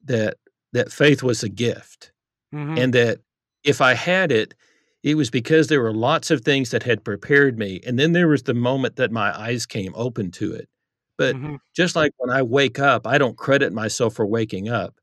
that 0.05 0.37
that 0.73 0.93
faith 0.93 1.23
was 1.23 1.43
a 1.43 1.49
gift. 1.49 2.13
Mm-hmm. 2.55 2.79
And 2.79 2.95
that 2.95 3.21
if 3.65 3.81
I 3.81 3.95
had 3.95 4.33
it, 4.33 4.55
it 5.03 5.15
was 5.15 5.31
because 5.31 5.69
there 5.69 5.81
were 5.81 5.95
lots 5.95 6.31
of 6.31 6.43
things 6.43 6.71
that 6.71 6.83
had 6.83 7.05
prepared 7.05 7.59
me. 7.59 7.81
And 7.87 7.99
then 7.99 8.13
there 8.13 8.29
was 8.29 8.43
the 8.43 8.55
moment 8.55 8.97
that 8.97 9.13
my 9.13 9.37
eyes 9.39 9.67
came 9.67 9.93
open 9.95 10.31
to 10.33 10.53
it. 10.53 10.69
But 11.17 11.37
mm-hmm. 11.37 11.57
just 11.75 11.97
like 11.97 12.13
when 12.19 12.31
I 12.35 12.43
wake 12.43 12.79
up, 12.79 13.07
I 13.07 13.19
don't 13.19 13.37
credit 13.37 13.73
myself 13.73 14.15
for 14.15 14.27
waking 14.27 14.69
up. 14.69 14.95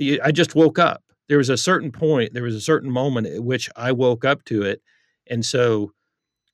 I 0.00 0.32
just 0.32 0.54
woke 0.54 0.78
up. 0.78 1.02
There 1.32 1.38
was 1.38 1.48
a 1.48 1.56
certain 1.56 1.90
point, 1.90 2.34
there 2.34 2.42
was 2.42 2.54
a 2.54 2.60
certain 2.60 2.90
moment 2.90 3.26
at 3.26 3.42
which 3.42 3.70
I 3.74 3.90
woke 3.90 4.22
up 4.22 4.44
to 4.44 4.64
it. 4.64 4.82
And 5.30 5.46
so 5.46 5.92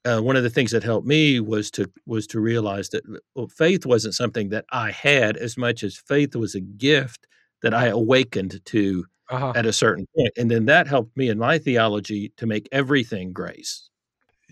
uh, 0.05 0.21
one 0.21 0.37
of 0.37 0.45
the 0.45 0.51
things 0.51 0.71
that 0.71 0.85
helped 0.85 1.05
me 1.05 1.41
was 1.41 1.69
to 1.73 1.91
was 2.07 2.29
to 2.29 2.39
realize 2.39 2.91
that 2.91 3.03
well, 3.35 3.49
faith 3.49 3.85
wasn't 3.85 4.15
something 4.15 4.51
that 4.51 4.67
I 4.71 4.93
had 4.93 5.37
as 5.37 5.57
much 5.57 5.83
as 5.83 5.97
faith 5.97 6.37
was 6.37 6.55
a 6.55 6.61
gift 6.61 7.27
that 7.63 7.75
I 7.75 7.87
awakened 7.87 8.65
to 8.67 9.05
uh-huh. 9.31 9.55
at 9.57 9.67
a 9.67 9.73
certain 9.73 10.07
point. 10.17 10.31
And 10.37 10.49
then 10.49 10.67
that 10.67 10.87
helped 10.87 11.17
me 11.17 11.29
in 11.29 11.39
my 11.39 11.59
theology 11.59 12.33
to 12.37 12.47
make 12.47 12.69
everything 12.71 13.33
grace. 13.33 13.91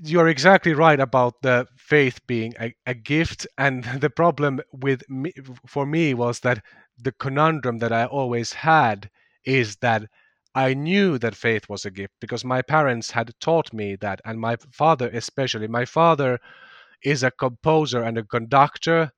You're 0.02 0.26
exactly 0.26 0.74
right 0.74 0.98
about 0.98 1.34
the 1.42 1.68
faith 1.76 2.18
being 2.26 2.52
a, 2.60 2.74
a 2.84 2.94
gift. 2.94 3.46
And 3.58 3.84
the 4.00 4.10
problem 4.10 4.60
with 4.72 5.08
me, 5.08 5.32
for 5.68 5.86
me 5.86 6.14
was 6.14 6.40
that 6.40 6.64
the 6.98 7.12
conundrum 7.12 7.78
that 7.78 7.92
I 7.92 8.06
always 8.06 8.52
had 8.52 9.08
is 9.46 9.76
that 9.76 10.02
I 10.54 10.74
knew 10.74 11.18
that 11.18 11.34
faith 11.34 11.68
was 11.68 11.84
a 11.84 11.90
gift 11.90 12.14
because 12.20 12.44
my 12.44 12.62
parents 12.62 13.10
had 13.10 13.32
taught 13.40 13.72
me 13.72 13.96
that, 13.96 14.20
and 14.24 14.40
my 14.40 14.56
father 14.72 15.08
especially. 15.12 15.68
My 15.68 15.84
father 15.84 16.38
is 17.02 17.22
a 17.22 17.30
composer 17.30 18.02
and 18.02 18.18
a 18.18 18.24
conductor, 18.24 19.12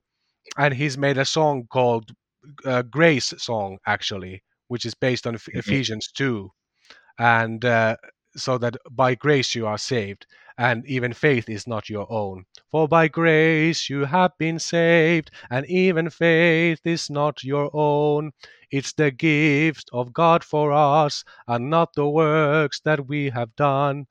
and 0.57 0.75
he's 0.75 0.99
made 0.99 1.19
a 1.19 1.25
song 1.25 1.67
called 1.71 2.13
uh, 2.65 2.83
Grace 2.83 3.33
Song, 3.39 3.79
actually, 3.87 4.43
which 4.69 4.85
is 4.85 4.95
based 4.95 5.27
on 5.27 5.35
mm-hmm. 5.35 5.59
Ephesians 5.59 6.11
2. 6.13 6.51
And 7.19 7.65
uh, 7.65 7.97
so 8.37 8.59
that 8.59 8.77
by 8.91 9.15
grace 9.15 9.55
you 9.55 9.67
are 9.67 9.79
saved, 9.79 10.27
and 10.59 10.85
even 10.87 11.13
faith 11.13 11.49
is 11.49 11.67
not 11.67 11.89
your 11.89 12.07
own. 12.13 12.45
For 12.71 12.89
by 12.89 13.09
grace 13.09 13.89
you 13.89 14.05
have 14.05 14.37
been 14.39 14.59
saved, 14.59 15.31
and 15.51 15.65
even 15.67 16.11
faith 16.11 16.81
is 16.85 17.09
not 17.09 17.45
your 17.45 17.71
own. 17.73 18.33
It's 18.71 18.93
the 18.93 19.11
gift 19.13 19.89
of 19.93 20.13
God 20.13 20.45
for 20.45 20.73
us, 20.73 21.25
and 21.47 21.71
not 21.71 21.95
the 21.95 22.09
works 22.09 22.81
that 22.81 23.07
we 23.07 23.31
have 23.31 23.55
done 23.57 24.07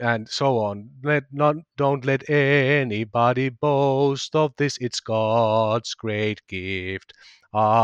and 0.00 0.28
so 0.28 0.58
on. 0.58 0.90
Let 1.02 1.24
not 1.32 1.56
don't 1.76 2.04
let 2.04 2.28
anybody 2.30 3.48
boast 3.48 4.36
of 4.36 4.54
this. 4.56 4.78
It's 4.78 5.00
God's 5.00 5.94
great 5.94 6.40
gift. 6.46 7.12
Amen. 7.54 7.78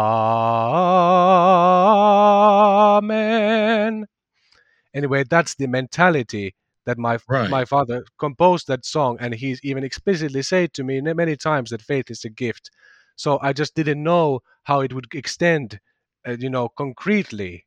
Anyway, 4.95 5.25
that's 5.25 5.55
the 5.57 5.67
mentality 5.67 6.55
that 6.87 6.99
my 6.99 7.19
right. 7.29 7.51
my 7.51 7.65
father 7.65 8.05
composed 8.19 8.67
that 8.69 8.85
song, 8.85 9.17
and 9.21 9.35
he's 9.35 9.61
even 9.63 9.85
explicitly 9.85 10.43
said 10.43 10.73
to 10.75 10.85
me 10.85 11.01
many 11.01 11.37
times 11.37 11.71
that 11.71 11.83
faith 11.83 12.11
is 12.11 12.25
a 12.25 12.31
gift. 12.31 12.71
So 13.17 13.39
I 13.41 13.53
just 13.53 13.75
didn't 13.75 14.03
know 14.03 14.41
how 14.65 14.81
it 14.81 14.93
would 14.93 15.07
extend, 15.15 15.81
uh, 16.27 16.37
you 16.39 16.51
know, 16.51 16.69
concretely 16.69 17.67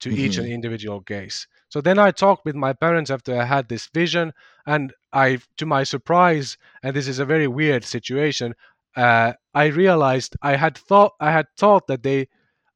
to 0.00 0.08
mm-hmm. 0.08 0.18
each 0.18 0.38
individual 0.38 1.00
case. 1.00 1.46
So 1.68 1.80
then 1.80 1.98
I 1.98 2.10
talked 2.10 2.44
with 2.44 2.56
my 2.56 2.72
parents 2.72 3.10
after 3.10 3.40
I 3.40 3.44
had 3.44 3.68
this 3.68 3.88
vision, 3.94 4.32
and 4.66 4.92
I, 5.12 5.38
to 5.58 5.66
my 5.66 5.84
surprise, 5.84 6.58
and 6.82 6.94
this 6.94 7.08
is 7.08 7.20
a 7.20 7.24
very 7.24 7.46
weird 7.46 7.84
situation, 7.84 8.54
uh, 8.96 9.32
I 9.54 9.66
realized 9.66 10.36
I 10.42 10.56
had 10.56 10.76
thought 10.76 11.12
I 11.20 11.30
had 11.30 11.46
thought 11.56 11.86
that 11.86 12.02
they, 12.02 12.28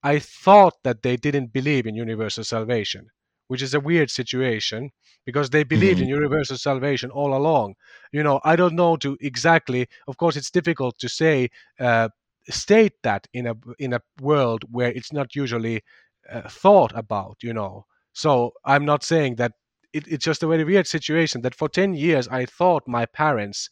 I 0.02 0.20
thought 0.20 0.74
that 0.84 1.02
they 1.02 1.16
didn't 1.16 1.52
believe 1.52 1.86
in 1.86 1.94
universal 1.94 2.44
salvation, 2.44 3.10
which 3.48 3.62
is 3.62 3.74
a 3.74 3.80
weird 3.80 4.10
situation 4.10 4.90
because 5.24 5.50
they 5.50 5.64
believed 5.64 5.96
mm-hmm. 5.96 6.04
in 6.04 6.20
universal 6.20 6.56
salvation 6.56 7.10
all 7.10 7.34
along. 7.34 7.74
You 8.12 8.22
know, 8.22 8.40
I 8.44 8.56
don't 8.56 8.74
know 8.74 8.96
to 8.96 9.16
exactly. 9.20 9.88
Of 10.06 10.16
course, 10.16 10.36
it's 10.36 10.50
difficult 10.50 10.98
to 10.98 11.08
say. 11.08 11.50
Uh, 11.78 12.08
state 12.48 12.92
that 13.02 13.26
in 13.32 13.46
a 13.46 13.54
in 13.78 13.92
a 13.92 14.00
world 14.20 14.64
where 14.70 14.92
it's 14.92 15.12
not 15.12 15.34
usually 15.34 15.82
uh, 16.30 16.42
thought 16.48 16.92
about 16.94 17.36
you 17.42 17.52
know 17.52 17.84
so 18.12 18.52
i'm 18.64 18.84
not 18.84 19.02
saying 19.02 19.36
that 19.36 19.52
it, 19.92 20.06
it's 20.06 20.24
just 20.24 20.42
a 20.42 20.46
very 20.46 20.64
weird 20.64 20.86
situation 20.86 21.42
that 21.42 21.54
for 21.54 21.68
10 21.68 21.94
years 21.94 22.28
i 22.28 22.44
thought 22.44 22.82
my 22.86 23.06
parents 23.06 23.68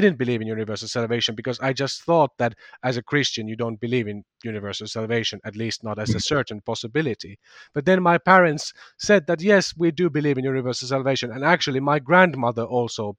didn't 0.00 0.18
believe 0.18 0.40
in 0.40 0.46
universal 0.46 0.88
salvation 0.88 1.34
because 1.34 1.58
i 1.60 1.72
just 1.72 2.02
thought 2.02 2.30
that 2.38 2.54
as 2.82 2.96
a 2.96 3.02
christian 3.02 3.48
you 3.48 3.56
don't 3.56 3.80
believe 3.80 4.06
in 4.08 4.24
universal 4.44 4.86
salvation 4.86 5.40
at 5.44 5.56
least 5.56 5.84
not 5.84 5.98
as 5.98 6.10
a 6.10 6.12
mm-hmm. 6.12 6.34
certain 6.34 6.60
possibility 6.60 7.38
but 7.74 7.84
then 7.84 8.02
my 8.02 8.18
parents 8.18 8.72
said 8.98 9.26
that 9.26 9.40
yes 9.40 9.74
we 9.76 9.90
do 9.90 10.08
believe 10.10 10.38
in 10.38 10.44
universal 10.44 10.88
salvation 10.88 11.30
and 11.30 11.44
actually 11.44 11.80
my 11.80 11.98
grandmother 11.98 12.64
also 12.64 13.16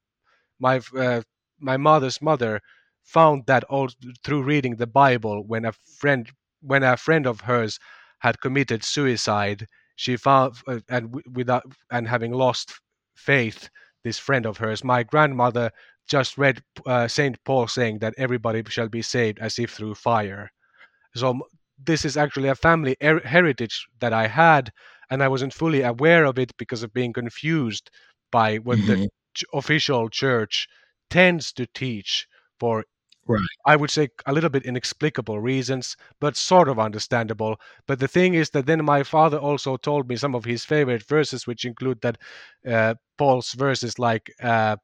my 0.60 0.82
uh, 0.98 1.22
my 1.60 1.78
mother's 1.78 2.22
mother 2.22 2.62
found 3.04 3.46
that 3.48 3.64
all 3.66 3.90
through 4.24 4.44
reading 4.44 4.76
the 4.76 4.88
bible 4.88 5.44
when 5.46 5.66
a 5.66 5.74
friend 6.00 6.32
when 6.62 6.84
a 6.84 6.98
friend 6.98 7.26
of 7.26 7.42
hers 7.42 7.80
had 8.20 8.42
committed 8.42 8.84
suicide. 8.84 9.68
She 9.96 10.18
found 10.18 10.56
uh, 10.68 10.80
and 10.90 11.22
without 11.34 11.64
and 11.92 12.08
having 12.08 12.32
lost 12.32 12.74
faith, 13.16 13.70
this 14.04 14.20
friend 14.20 14.46
of 14.46 14.58
hers, 14.58 14.84
my 14.84 15.04
grandmother, 15.04 15.72
just 16.08 16.38
read 16.38 16.64
uh, 16.86 17.08
Saint 17.08 17.38
Paul 17.44 17.68
saying 17.68 18.00
that 18.00 18.14
everybody 18.18 18.64
shall 18.68 18.90
be 18.90 19.02
saved 19.02 19.40
as 19.40 19.60
if 19.60 19.72
through 19.72 19.96
fire. 19.96 20.52
So 21.16 21.40
this 21.84 22.06
is 22.06 22.18
actually 22.18 22.50
a 22.50 22.56
family 22.56 22.96
er- 23.04 23.26
heritage 23.26 23.88
that 24.00 24.14
I 24.14 24.28
had, 24.28 24.72
and 25.10 25.22
I 25.22 25.28
wasn't 25.28 25.54
fully 25.54 25.82
aware 25.82 26.26
of 26.26 26.40
it 26.40 26.56
because 26.58 26.84
of 26.84 26.94
being 26.94 27.14
confused 27.14 27.92
by 28.32 28.58
what 28.58 28.80
mm-hmm. 28.80 29.02
the 29.02 29.10
ch- 29.34 29.46
official 29.54 30.10
church 30.10 30.68
tends 31.10 31.54
to 31.54 31.66
teach 31.68 32.28
for 32.60 32.86
Right. 33.30 33.42
I 33.66 33.76
would 33.76 33.92
say 33.92 34.08
a 34.26 34.32
little 34.32 34.50
bit 34.50 34.64
inexplicable 34.64 35.42
reasons, 35.42 35.98
but 36.22 36.38
sort 36.38 36.70
of 36.70 36.80
understandable. 36.80 37.60
But 37.86 38.00
the 38.00 38.08
thing 38.08 38.36
is 38.36 38.52
that 38.52 38.68
then 38.68 38.86
my 38.86 39.04
father 39.04 39.38
also 39.38 39.76
told 39.76 40.08
me 40.08 40.16
some 40.16 40.34
of 40.34 40.46
his 40.46 40.64
favorite 40.64 41.04
verses, 41.04 41.46
which 41.46 41.66
include 41.66 42.00
that 42.02 42.18
uh, 42.66 42.96
Paul's 43.18 43.52
verses 43.52 44.00
like 44.00 44.32
uh, 44.42 44.78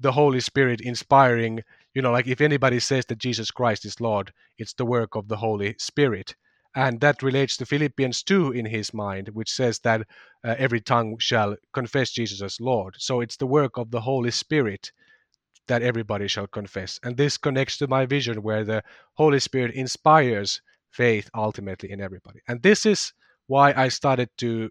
the 0.00 0.12
Holy 0.12 0.40
Spirit 0.40 0.80
inspiring, 0.80 1.62
you 1.94 2.02
know, 2.02 2.12
like 2.12 2.26
if 2.26 2.40
anybody 2.40 2.80
says 2.80 3.06
that 3.06 3.18
Jesus 3.18 3.50
Christ 3.50 3.84
is 3.84 4.00
Lord, 4.00 4.32
it's 4.58 4.74
the 4.74 4.86
work 4.86 5.14
of 5.14 5.28
the 5.28 5.36
Holy 5.36 5.74
Spirit. 5.78 6.34
And 6.74 7.00
that 7.00 7.22
relates 7.22 7.56
to 7.56 7.66
Philippians 7.66 8.22
2 8.22 8.52
in 8.52 8.66
his 8.66 8.94
mind, 8.94 9.30
which 9.30 9.50
says 9.50 9.80
that 9.80 10.02
uh, 10.44 10.54
every 10.58 10.80
tongue 10.80 11.16
shall 11.18 11.56
confess 11.72 12.12
Jesus 12.12 12.42
as 12.42 12.60
Lord. 12.60 12.94
So 12.98 13.20
it's 13.20 13.36
the 13.36 13.46
work 13.46 13.78
of 13.78 13.90
the 13.90 14.00
Holy 14.00 14.30
Spirit 14.30 14.92
that 15.66 15.82
everybody 15.82 16.28
shall 16.28 16.46
confess. 16.46 17.00
And 17.02 17.16
this 17.16 17.36
connects 17.36 17.78
to 17.78 17.88
my 17.88 18.06
vision 18.06 18.42
where 18.42 18.64
the 18.64 18.82
Holy 19.14 19.40
Spirit 19.40 19.74
inspires 19.74 20.60
faith 20.90 21.28
ultimately 21.34 21.90
in 21.90 22.00
everybody. 22.00 22.40
And 22.48 22.62
this 22.62 22.86
is 22.86 23.12
why 23.46 23.72
I 23.76 23.88
started 23.88 24.30
to 24.38 24.70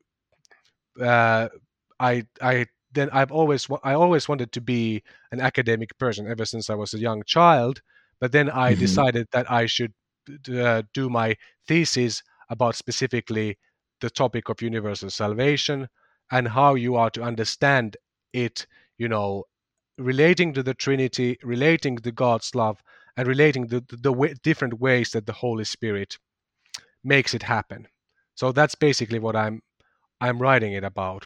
uh, 1.02 1.50
I 2.00 2.26
I 2.42 2.66
then 2.92 3.10
I've 3.12 3.32
always 3.32 3.68
I 3.84 3.94
always 3.94 4.28
wanted 4.28 4.52
to 4.54 4.62
be 4.62 5.04
an 5.32 5.42
academic 5.42 5.98
person 5.98 6.28
ever 6.28 6.46
since 6.46 6.70
I 6.70 6.76
was 6.76 6.94
a 6.94 7.00
young 7.00 7.24
child. 7.26 7.82
but 8.20 8.32
then 8.32 8.50
I 8.50 8.72
mm-hmm. 8.72 8.80
decided 8.80 9.28
that 9.32 9.50
I 9.52 9.68
should 9.68 9.94
uh, 10.52 10.82
do 10.94 11.10
my 11.10 11.36
thesis 11.68 12.24
about 12.50 12.76
specifically 12.76 13.58
the 14.02 14.10
topic 14.10 14.50
of 14.50 14.62
universal 14.62 15.10
salvation 15.10 15.88
and 16.32 16.48
how 16.48 16.76
you 16.76 16.96
are 16.96 17.10
to 17.12 17.24
understand 17.24 17.98
it, 18.34 18.66
you 18.98 19.08
know, 19.08 19.44
relating 19.98 20.54
to 20.54 20.64
the 20.64 20.74
Trinity, 20.74 21.38
relating 21.44 21.98
to 21.98 22.12
God's 22.12 22.54
love, 22.56 22.82
and 23.16 23.28
relating 23.28 23.68
to 23.68 23.80
the, 23.80 23.98
the, 23.98 24.14
the 24.14 24.36
different 24.44 24.80
ways 24.80 25.12
that 25.12 25.26
the 25.26 25.34
Holy 25.34 25.64
Spirit 25.64 26.18
makes 27.04 27.34
it 27.34 27.44
happen. 27.44 27.88
So 28.36 28.52
that's 28.52 28.76
basically 28.76 29.20
what 29.20 29.36
I'm 29.36 29.62
I'm 30.22 30.40
writing 30.40 30.74
it 30.74 30.84
about. 30.84 31.26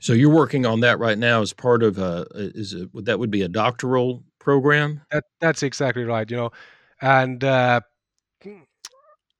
So 0.00 0.12
you're 0.12 0.34
working 0.34 0.66
on 0.66 0.80
that 0.80 0.98
right 0.98 1.18
now 1.18 1.40
as 1.40 1.52
part 1.52 1.82
of 1.82 1.98
a 1.98 2.26
is 2.34 2.74
it 2.74 2.88
that 3.04 3.18
would 3.18 3.30
be 3.30 3.42
a 3.42 3.48
doctoral 3.48 4.22
program? 4.38 5.02
That 5.10 5.24
that's 5.40 5.62
exactly 5.62 6.04
right. 6.04 6.30
You 6.30 6.36
know, 6.36 6.50
and 7.00 7.42
uh, 7.42 7.80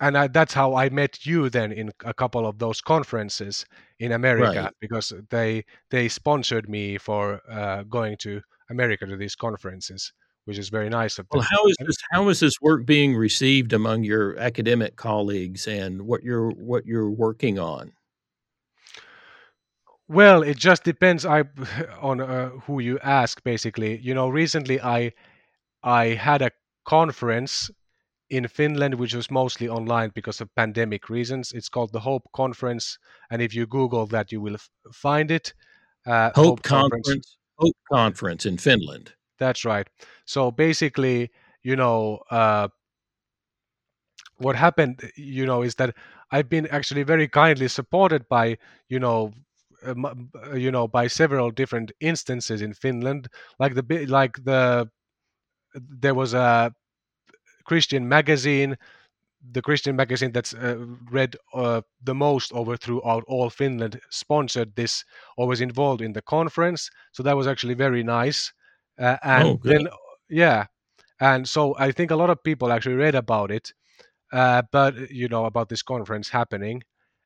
and 0.01 0.17
I, 0.17 0.29
that's 0.29 0.55
how 0.55 0.75
I 0.77 0.89
met 0.91 1.27
you 1.27 1.51
then 1.51 1.73
in 1.73 1.91
a 2.05 2.15
couple 2.15 2.47
of 2.47 2.59
those 2.59 2.81
conferences 2.81 3.67
in 3.99 4.13
America 4.13 4.63
right. 4.63 4.73
because 4.81 5.13
they 5.31 5.65
they 5.91 6.09
sponsored 6.09 6.69
me 6.69 6.99
for 6.99 7.41
uh, 7.51 7.83
going 7.85 8.17
to 8.19 8.41
America 8.71 9.07
to 9.07 9.17
these 9.17 9.35
conferences, 9.35 10.13
which 10.45 10.59
is 10.59 10.69
very 10.69 10.89
nice 10.89 11.19
of 11.19 11.27
them. 11.29 11.41
Well, 11.41 11.49
how 11.51 11.67
is 11.67 11.77
this 11.81 11.97
how 12.13 12.29
is 12.29 12.41
this 12.41 12.61
work 12.61 12.87
being 12.87 13.17
received 13.17 13.73
among 13.73 14.05
your 14.05 14.39
academic 14.39 14.97
colleagues 14.97 15.67
and 15.67 16.03
what 16.03 16.23
you're 16.23 16.51
what 16.51 16.87
you're 16.87 17.11
working 17.11 17.59
on? 17.59 17.93
Well, 20.09 20.43
it 20.43 20.57
just 20.57 20.85
depends 20.85 21.27
I 21.27 21.45
on 22.01 22.21
uh, 22.21 22.49
who 22.67 22.81
you 22.81 22.99
ask 23.03 23.43
basically. 23.45 23.99
You 23.99 24.15
know, 24.15 24.29
recently 24.29 24.81
I 24.81 25.13
I 25.83 26.15
had 26.15 26.43
a 26.43 26.51
conference 26.85 27.71
in 28.31 28.49
Finland, 28.49 28.95
which 28.95 29.15
was 29.15 29.31
mostly 29.31 29.69
online 29.69 30.11
because 30.15 30.41
of 30.41 30.55
pandemic 30.55 31.09
reasons. 31.09 31.53
It's 31.53 31.69
called 31.69 31.93
the 31.93 32.01
Hope 32.01 32.29
Conference, 32.35 32.99
and 33.31 33.41
if 33.43 33.55
you 33.55 33.67
Google 33.67 34.07
that, 34.09 34.33
you 34.33 34.41
will 34.41 34.55
f- 34.55 34.71
find 34.93 35.31
it. 35.31 35.55
Uh, 36.07 36.31
Hope, 36.35 36.47
Hope 36.47 36.63
Conference. 36.63 37.07
Conference. 37.09 37.37
Hope 37.59 37.77
Conference 37.93 38.47
in 38.47 38.59
Finland. 38.59 39.15
That's 39.39 39.65
right. 39.65 39.89
So 40.25 40.51
basically, 40.51 41.31
you 41.63 41.77
know, 41.77 42.21
uh, 42.31 42.69
what 44.37 44.57
happened, 44.57 45.11
you 45.17 45.47
know, 45.47 45.63
is 45.63 45.75
that 45.77 45.95
I've 46.31 46.49
been 46.49 46.67
actually 46.69 47.03
very 47.03 47.29
kindly 47.29 47.69
supported 47.69 48.29
by, 48.29 48.59
you 48.89 48.99
know, 48.99 49.33
you 50.55 50.71
know, 50.71 50.89
by 50.89 51.07
several 51.07 51.51
different 51.51 51.93
instances 52.01 52.63
in 52.63 52.75
Finland, 52.75 53.29
like 53.59 53.75
the 53.75 54.07
like 54.07 54.43
the 54.45 54.89
there 55.75 56.15
was 56.15 56.35
a 56.35 56.73
Christian 57.65 58.09
magazine, 58.09 58.77
the 59.53 59.63
Christian 59.63 59.95
magazine 59.97 60.33
that's 60.33 60.55
uh, 60.55 60.77
read 61.11 61.37
uh, 61.55 61.83
the 62.03 62.15
most 62.15 62.53
over 62.53 62.77
throughout 62.77 63.25
all 63.29 63.51
Finland 63.51 64.01
sponsored 64.11 64.75
this 64.75 65.05
or 65.37 65.47
was 65.47 65.61
involved 65.61 66.03
in 66.03 66.13
the 66.13 66.23
conference. 66.23 66.91
So 67.13 67.23
that 67.23 67.37
was 67.37 67.47
actually 67.47 67.75
very 67.75 68.03
nice. 68.03 68.53
Uh, 68.99 69.17
and 69.23 69.49
oh, 69.49 69.61
then, 69.63 69.89
yeah, 70.29 70.67
and 71.21 71.49
so 71.49 71.77
I 71.79 71.93
think 71.93 72.11
a 72.11 72.17
lot 72.17 72.31
of 72.31 72.43
people 72.43 72.73
actually 72.73 72.97
read 72.97 73.15
about 73.15 73.51
it, 73.51 73.73
uh, 74.33 74.63
but 74.73 75.11
you 75.11 75.29
know 75.29 75.45
about 75.45 75.69
this 75.69 75.83
conference 75.83 76.29
happening, 76.29 76.83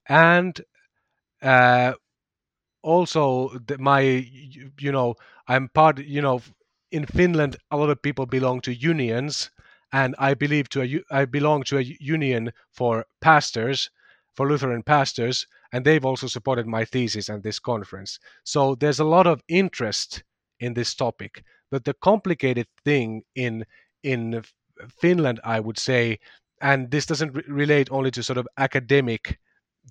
and 0.08 0.60
uh, 1.40 1.94
also 2.82 3.50
the, 3.66 3.78
my 3.78 4.00
you 4.80 4.92
know 4.92 5.14
I'm 5.48 5.68
part 5.68 5.98
you 5.98 6.22
know 6.22 6.40
in 6.90 7.06
Finland 7.06 7.56
a 7.70 7.76
lot 7.76 7.90
of 7.90 8.02
people 8.02 8.26
belong 8.26 8.60
to 8.62 8.74
unions 8.74 9.50
and 9.92 10.14
I 10.18 10.34
believe 10.34 10.68
to 10.70 10.82
a 10.82 11.02
I 11.10 11.24
belong 11.26 11.64
to 11.64 11.78
a 11.78 11.82
union 12.00 12.52
for 12.70 13.06
pastors, 13.20 13.90
for 14.34 14.48
Lutheran 14.48 14.82
pastors, 14.82 15.46
and 15.72 15.84
they've 15.84 16.04
also 16.04 16.26
supported 16.26 16.66
my 16.66 16.84
thesis 16.84 17.28
and 17.28 17.42
this 17.42 17.58
conference. 17.58 18.18
So 18.44 18.74
there's 18.74 19.00
a 19.00 19.04
lot 19.04 19.26
of 19.26 19.42
interest 19.48 20.22
in 20.60 20.74
this 20.74 20.94
topic. 20.94 21.44
But 21.70 21.84
the 21.84 21.94
complicated 21.94 22.66
thing 22.84 23.22
in 23.34 23.64
in 24.02 24.42
Finland, 25.00 25.40
I 25.44 25.60
would 25.60 25.78
say, 25.78 26.18
and 26.60 26.90
this 26.90 27.06
doesn't 27.06 27.32
re- 27.34 27.42
relate 27.48 27.88
only 27.90 28.10
to 28.12 28.22
sort 28.22 28.38
of 28.38 28.48
academic 28.56 29.38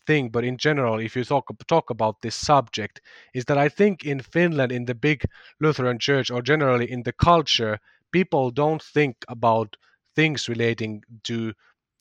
thing, 0.07 0.29
but 0.29 0.43
in 0.43 0.57
general, 0.57 0.99
if 0.99 1.15
you 1.15 1.23
talk 1.23 1.47
talk 1.67 1.89
about 1.89 2.21
this 2.21 2.35
subject, 2.35 3.01
is 3.33 3.45
that 3.45 3.57
I 3.57 3.69
think 3.69 4.03
in 4.05 4.21
Finland, 4.21 4.71
in 4.71 4.85
the 4.85 4.95
big 4.95 5.23
Lutheran 5.59 5.99
church, 5.99 6.31
or 6.31 6.41
generally 6.41 6.91
in 6.91 7.03
the 7.03 7.13
culture, 7.13 7.79
people 8.11 8.51
don't 8.51 8.83
think 8.93 9.15
about 9.27 9.77
things 10.15 10.49
relating 10.49 11.03
to 11.23 11.53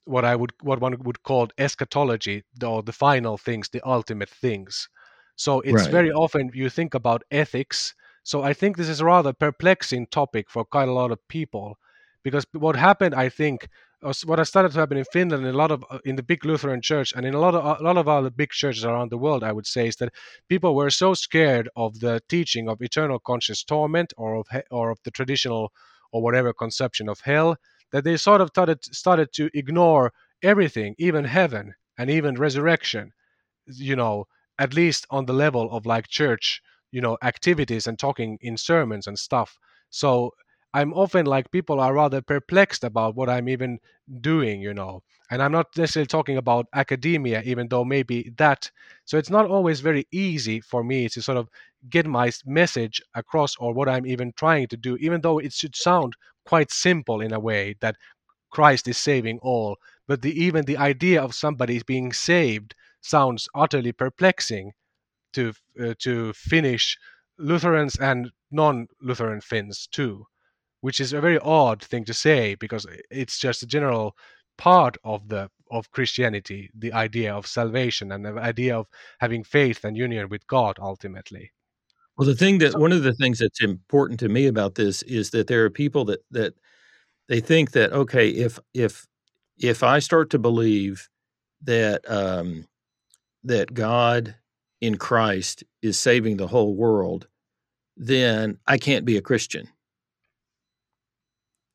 what 0.05 0.25
I 0.25 0.37
would 0.37 0.53
what 0.63 0.81
one 0.81 0.97
would 1.05 1.23
call 1.23 1.49
eschatology 1.59 2.43
or 2.65 2.83
the 2.83 2.93
final 2.93 3.39
things, 3.39 3.69
the 3.69 3.83
ultimate 3.87 4.31
things. 4.31 4.89
So 5.37 5.61
it's 5.61 5.83
right. 5.83 5.91
very 5.91 6.11
often 6.11 6.51
you 6.55 6.71
think 6.71 6.95
about 6.95 7.23
ethics. 7.31 7.95
So 8.23 8.43
I 8.43 8.53
think 8.53 8.77
this 8.77 8.89
is 8.89 9.01
a 9.01 9.05
rather 9.05 9.33
perplexing 9.33 10.09
topic 10.09 10.51
for 10.51 10.65
quite 10.65 10.89
a 10.89 10.93
lot 10.93 11.11
of 11.11 11.29
people, 11.29 11.79
because 12.23 12.45
what 12.53 12.77
happened, 12.77 13.15
I 13.15 13.29
think, 13.31 13.69
what 14.03 14.39
has 14.39 14.49
started 14.49 14.73
to 14.73 14.79
happen 14.79 14.97
in 14.97 15.05
Finland, 15.05 15.45
in 15.45 15.55
a 15.55 15.57
lot 15.57 15.71
of 15.71 15.85
uh, 15.91 15.99
in 16.05 16.17
the 16.17 16.23
big 16.23 16.45
Lutheran 16.45 16.81
Church, 16.81 17.13
and 17.15 17.27
in 17.27 17.35
a 17.35 17.39
lot 17.39 17.55
of 17.55 17.81
a 17.81 17.83
lot 17.83 17.97
of 17.97 18.09
other 18.09 18.31
big 18.31 18.51
churches 18.51 18.85
around 18.85 19.11
the 19.11 19.19
world, 19.19 19.45
I 19.45 19.53
would 19.53 19.67
say, 19.67 19.89
is 19.89 19.97
that 19.97 20.13
people 20.49 20.75
were 20.75 20.91
so 20.91 21.15
scared 21.15 21.69
of 21.77 22.01
the 22.01 22.23
teaching 22.29 22.69
of 22.69 22.81
eternal 22.83 23.19
conscious 23.19 23.63
torment 23.63 24.13
or 24.17 24.37
of 24.37 24.47
or 24.71 24.91
of 24.91 24.99
the 25.05 25.11
traditional 25.11 25.73
or 26.13 26.23
whatever 26.23 26.53
conception 26.53 27.09
of 27.09 27.21
hell 27.21 27.57
that 27.93 28.05
they 28.05 28.17
sort 28.17 28.41
of 28.41 28.49
started 28.49 28.85
started 28.85 29.33
to 29.35 29.51
ignore 29.55 30.13
everything, 30.43 30.95
even 30.99 31.25
heaven 31.25 31.75
and 31.99 32.11
even 32.11 32.37
resurrection. 32.37 33.13
You 33.67 33.97
know, 33.97 34.27
at 34.59 34.75
least 34.75 35.07
on 35.11 35.27
the 35.27 35.33
level 35.35 35.71
of 35.71 35.87
like 35.87 36.09
church, 36.09 36.63
you 36.91 37.01
know, 37.01 37.19
activities 37.23 37.87
and 37.87 37.99
talking 37.99 38.39
in 38.41 38.57
sermons 38.57 39.07
and 39.07 39.19
stuff. 39.19 39.59
So 39.91 40.33
I'm 40.73 40.93
often 40.93 41.27
like 41.27 41.51
people 41.51 41.81
are 41.81 41.95
rather 41.95 42.21
perplexed 42.23 42.85
about 42.85 43.17
what 43.17 43.29
I'm 43.29 43.49
even 43.49 43.81
doing, 44.21 44.61
you 44.61 44.73
know. 44.75 45.03
And 45.31 45.43
I'm 45.43 45.53
not 45.53 45.77
necessarily 45.77 46.07
talking 46.07 46.37
about 46.37 46.67
academia, 46.75 47.43
even 47.43 47.69
though 47.69 47.85
maybe 47.85 48.33
that. 48.37 48.71
So 49.05 49.19
it's 49.19 49.31
not 49.31 49.47
always 49.47 49.81
very 49.81 50.07
easy 50.13 50.61
for 50.61 50.83
me 50.85 51.09
to 51.09 51.23
sort 51.23 51.39
of 51.39 51.49
get 51.89 52.07
my 52.07 52.31
message 52.47 53.01
across 53.15 53.57
or 53.57 53.73
what 53.73 53.89
I'm 53.89 54.07
even 54.07 54.33
trying 54.37 54.69
to 54.69 54.77
do, 54.77 54.97
even 54.97 55.21
though 55.21 55.39
it 55.39 55.53
should 55.53 55.77
sound 55.77 56.15
quite 56.45 56.71
simple 56.71 57.21
in 57.21 57.33
a 57.33 57.41
way 57.41 57.77
that 57.81 57.97
Christ 58.51 58.89
is 58.89 58.99
saving 58.99 59.39
all. 59.41 59.77
But 60.07 60.23
the, 60.23 60.33
even 60.33 60.65
the 60.65 60.77
idea 60.77 61.23
of 61.23 61.35
somebody 61.35 61.81
being 61.87 62.13
saved 62.13 62.75
sounds 63.01 63.49
utterly 63.55 63.93
perplexing 63.93 64.73
to 65.33 65.53
uh, 65.81 65.95
to 66.01 66.33
Finnish 66.33 66.99
Lutherans 67.39 67.97
and 67.97 68.31
non-Lutheran 68.51 69.41
Finns 69.41 69.87
too, 69.87 70.27
which 70.81 71.01
is 71.01 71.13
a 71.13 71.21
very 71.21 71.39
odd 71.41 71.83
thing 71.83 72.05
to 72.05 72.15
say 72.15 72.55
because 72.57 72.87
it's 73.11 73.39
just 73.39 73.63
a 73.63 73.67
general 73.67 74.17
part 74.59 74.97
of 75.05 75.29
the 75.29 75.51
of 75.71 75.91
Christianity, 75.93 76.71
the 76.77 76.93
idea 76.93 77.33
of 77.35 77.47
salvation 77.47 78.13
and 78.13 78.25
the 78.25 78.33
idea 78.35 78.77
of 78.77 78.87
having 79.21 79.45
faith 79.45 79.85
and 79.85 79.97
union 79.97 80.29
with 80.29 80.47
God 80.49 80.79
ultimately. 80.81 81.53
Well, 82.17 82.27
the 82.27 82.35
thing 82.35 82.59
that 82.59 82.79
one 82.79 82.93
of 82.93 83.03
the 83.03 83.15
things 83.15 83.39
that's 83.39 83.63
important 83.63 84.21
to 84.21 84.29
me 84.29 84.47
about 84.47 84.75
this 84.75 85.03
is 85.03 85.31
that 85.31 85.47
there 85.47 85.65
are 85.65 85.71
people 85.71 86.05
that 86.07 86.21
that 86.31 86.55
they 87.29 87.41
think 87.41 87.73
that 87.73 87.93
okay, 87.93 88.29
if 88.31 88.59
if 88.75 89.07
if 89.59 89.83
I 89.83 89.99
start 90.01 90.31
to 90.31 90.39
believe 90.39 91.09
that 91.63 92.09
um, 92.11 92.67
that 93.45 93.75
God 93.75 94.37
in 94.81 94.97
Christ 94.97 95.65
is 95.83 95.99
saving 95.99 96.37
the 96.37 96.49
whole 96.49 96.75
world, 96.75 97.29
then 97.97 98.59
I 98.67 98.79
can't 98.79 99.05
be 99.05 99.17
a 99.17 99.23
Christian. 99.23 99.69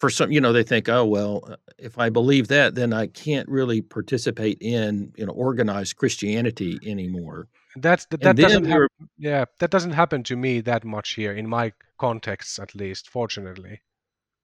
For 0.05 0.11
some, 0.11 0.31
you 0.31 0.39
know, 0.39 0.53
they 0.53 0.61
think, 0.61 0.87
oh 0.87 1.03
well, 1.03 1.43
uh, 1.47 1.55
if 1.79 1.97
I 1.97 2.11
believe 2.11 2.47
that, 2.49 2.75
then 2.75 2.93
I 2.93 3.07
can't 3.07 3.49
really 3.49 3.81
participate 3.81 4.59
in 4.61 5.11
you 5.17 5.25
know 5.25 5.31
organized 5.31 5.95
Christianity 5.95 6.77
anymore. 6.85 7.47
That's 7.75 8.05
that, 8.11 8.21
that 8.21 8.35
doesn't 8.35 8.65
happen. 8.65 8.87
Yeah, 9.17 9.45
that 9.57 9.71
doesn't 9.71 9.93
happen 9.93 10.21
to 10.25 10.35
me 10.35 10.61
that 10.61 10.85
much 10.85 11.13
here 11.13 11.31
in 11.31 11.49
my 11.49 11.73
contexts, 11.97 12.59
at 12.59 12.75
least. 12.75 13.09
Fortunately. 13.09 13.81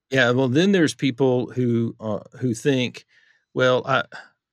Yeah, 0.10 0.32
well, 0.32 0.48
then 0.48 0.72
there's 0.72 0.96
people 0.96 1.52
who 1.52 1.96
uh, 2.00 2.22
who 2.40 2.56
think, 2.56 3.06
well, 3.54 3.84
I 3.86 4.06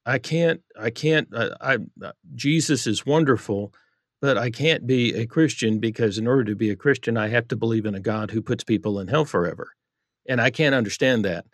I 0.05 0.19
can't 0.19 0.61
I 0.79 0.91
can't 0.91 1.35
uh, 1.35 1.57
I, 1.59 1.73
I 1.73 1.79
uh, 2.05 2.13
Jesus 2.35 2.87
is 2.87 3.07
wonderful, 3.07 3.73
but 4.21 4.37
I 4.37 4.51
can't 4.51 4.87
be 4.87 5.15
a 5.15 5.25
Christian 5.25 5.79
because 5.79 6.19
in 6.19 6.27
order 6.27 6.45
to 6.45 6.55
be 6.55 6.69
a 6.69 6.77
Christian, 6.77 7.17
I 7.17 7.29
have 7.29 7.49
to 7.49 7.57
believe 7.57 7.87
in 7.87 7.95
a 7.95 8.01
God 8.01 8.31
who 8.31 8.43
puts 8.43 8.63
people 8.63 9.01
in 9.01 9.09
hell 9.09 9.25
forever, 9.25 9.73
and 10.29 10.41
I 10.41 10.51
can't 10.51 10.75
understand 10.75 11.25
that. 11.25 11.47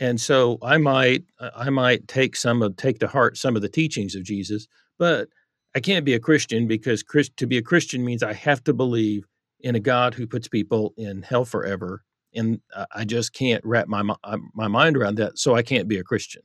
And 0.00 0.20
so 0.20 0.58
I 0.62 0.78
might 0.78 1.24
I 1.56 1.70
might 1.70 2.08
take 2.08 2.34
some 2.36 2.62
of 2.62 2.76
take 2.76 2.98
to 3.00 3.06
heart 3.06 3.36
some 3.36 3.54
of 3.54 3.62
the 3.62 3.68
teachings 3.68 4.14
of 4.14 4.24
Jesus, 4.24 4.66
but 4.98 5.28
I 5.76 5.80
can't 5.80 6.04
be 6.04 6.14
a 6.14 6.20
Christian 6.20 6.66
because 6.66 7.02
Christ, 7.02 7.36
to 7.36 7.46
be 7.46 7.58
a 7.58 7.62
Christian 7.62 8.04
means 8.04 8.22
I 8.22 8.32
have 8.32 8.62
to 8.64 8.72
believe 8.72 9.26
in 9.60 9.74
a 9.74 9.80
God 9.80 10.14
who 10.14 10.26
puts 10.26 10.48
people 10.48 10.94
in 10.96 11.22
hell 11.22 11.44
forever 11.44 12.02
and 12.34 12.60
I 12.94 13.04
just 13.04 13.32
can't 13.32 13.64
wrap 13.64 13.88
my 13.88 14.02
uh, 14.24 14.38
my 14.54 14.68
mind 14.68 14.96
around 14.96 15.16
that. 15.16 15.38
So 15.38 15.54
I 15.54 15.62
can't 15.62 15.88
be 15.88 15.98
a 15.98 16.04
Christian. 16.04 16.42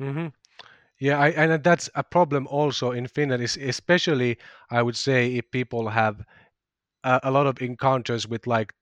Mm-hmm. 0.00 0.28
Yeah, 1.00 1.18
I, 1.18 1.28
and 1.30 1.62
that's 1.62 1.90
a 1.94 2.02
problem 2.02 2.46
also 2.46 2.92
in 2.92 3.06
Finland, 3.06 3.42
especially 3.42 4.38
I 4.70 4.80
would 4.80 4.96
say 4.96 5.34
if 5.34 5.50
people 5.50 5.88
have 5.88 6.24
a, 7.02 7.20
a 7.24 7.30
lot 7.30 7.46
of 7.46 7.60
encounters 7.60 8.26
with 8.26 8.46
like 8.46 8.72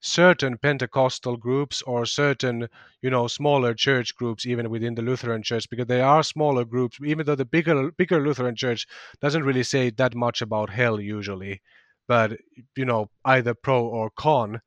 certain 0.00 0.56
Pentecostal 0.58 1.36
groups 1.36 1.82
or 1.82 2.06
certain, 2.06 2.68
you 3.02 3.10
know, 3.10 3.26
smaller 3.26 3.74
church 3.74 4.14
groups, 4.16 4.46
even 4.46 4.70
within 4.70 4.94
the 4.94 5.02
Lutheran 5.02 5.42
Church, 5.42 5.68
because 5.70 5.86
they 5.86 6.00
are 6.00 6.22
smaller 6.22 6.64
groups. 6.64 6.98
Even 7.04 7.26
though 7.26 7.34
the 7.34 7.44
bigger 7.44 7.90
bigger 7.92 8.20
Lutheran 8.20 8.56
Church 8.56 8.86
doesn't 9.20 9.44
really 9.44 9.62
say 9.62 9.90
that 9.90 10.14
much 10.14 10.42
about 10.42 10.70
hell 10.70 11.00
usually, 11.00 11.60
but 12.08 12.38
you 12.76 12.84
know, 12.84 13.10
either 13.24 13.54
pro 13.54 13.84
or 13.86 14.10
con 14.10 14.60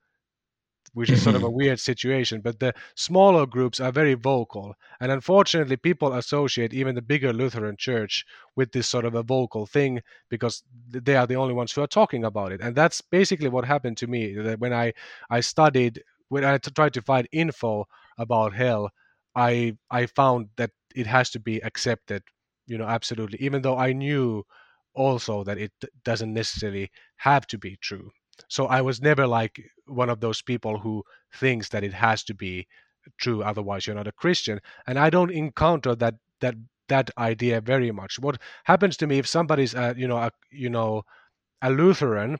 which 0.93 1.09
is 1.09 1.21
sort 1.21 1.35
of 1.35 1.43
a 1.43 1.47
mm-hmm. 1.47 1.55
weird 1.55 1.79
situation. 1.79 2.41
But 2.41 2.59
the 2.59 2.73
smaller 2.95 3.45
groups 3.45 3.79
are 3.79 3.91
very 3.91 4.13
vocal. 4.13 4.75
And 4.99 5.11
unfortunately, 5.11 5.77
people 5.77 6.13
associate 6.13 6.73
even 6.73 6.95
the 6.95 7.01
bigger 7.01 7.33
Lutheran 7.33 7.77
church 7.77 8.25
with 8.55 8.71
this 8.71 8.87
sort 8.87 9.05
of 9.05 9.15
a 9.15 9.23
vocal 9.23 9.65
thing 9.65 10.01
because 10.29 10.63
they 10.89 11.15
are 11.15 11.27
the 11.27 11.35
only 11.35 11.53
ones 11.53 11.71
who 11.71 11.81
are 11.81 11.87
talking 11.87 12.23
about 12.23 12.51
it. 12.51 12.61
And 12.61 12.75
that's 12.75 13.01
basically 13.01 13.49
what 13.49 13.65
happened 13.65 13.97
to 13.97 14.07
me. 14.07 14.33
That 14.35 14.59
when 14.59 14.73
I, 14.73 14.93
I 15.29 15.41
studied, 15.41 16.03
when 16.29 16.45
I 16.45 16.57
tried 16.57 16.93
to 16.93 17.01
find 17.01 17.27
info 17.31 17.87
about 18.17 18.53
hell, 18.53 18.91
I, 19.35 19.77
I 19.89 20.05
found 20.05 20.49
that 20.57 20.71
it 20.95 21.07
has 21.07 21.31
to 21.31 21.39
be 21.39 21.63
accepted, 21.63 22.21
you 22.67 22.77
know, 22.77 22.85
absolutely, 22.85 23.39
even 23.41 23.63
though 23.63 23.77
I 23.77 23.93
knew 23.93 24.43
also 24.93 25.43
that 25.43 25.57
it 25.57 25.71
doesn't 26.05 26.33
necessarily 26.33 26.91
have 27.17 27.47
to 27.47 27.57
be 27.57 27.77
true 27.81 28.11
so 28.47 28.67
I 28.67 28.81
was 28.81 29.01
never 29.01 29.27
like 29.27 29.61
one 29.85 30.09
of 30.09 30.19
those 30.19 30.41
people 30.41 30.79
who 30.79 31.03
thinks 31.33 31.69
that 31.69 31.83
it 31.83 31.93
has 31.93 32.23
to 32.25 32.33
be 32.33 32.67
true, 33.17 33.43
otherwise 33.43 33.85
you're 33.85 33.95
not 33.95 34.07
a 34.07 34.11
Christian. 34.11 34.59
And 34.87 34.97
I 34.97 35.09
don't 35.09 35.31
encounter 35.31 35.95
that 35.95 36.15
that 36.41 36.55
that 36.89 37.09
idea 37.17 37.61
very 37.61 37.91
much. 37.91 38.19
What 38.19 38.39
happens 38.65 38.97
to 38.97 39.07
me 39.07 39.17
if 39.17 39.27
somebody's 39.27 39.73
a, 39.73 39.95
you 39.97 40.07
know 40.07 40.17
a 40.17 40.31
you 40.51 40.69
know 40.69 41.03
a 41.61 41.69
Lutheran, 41.71 42.37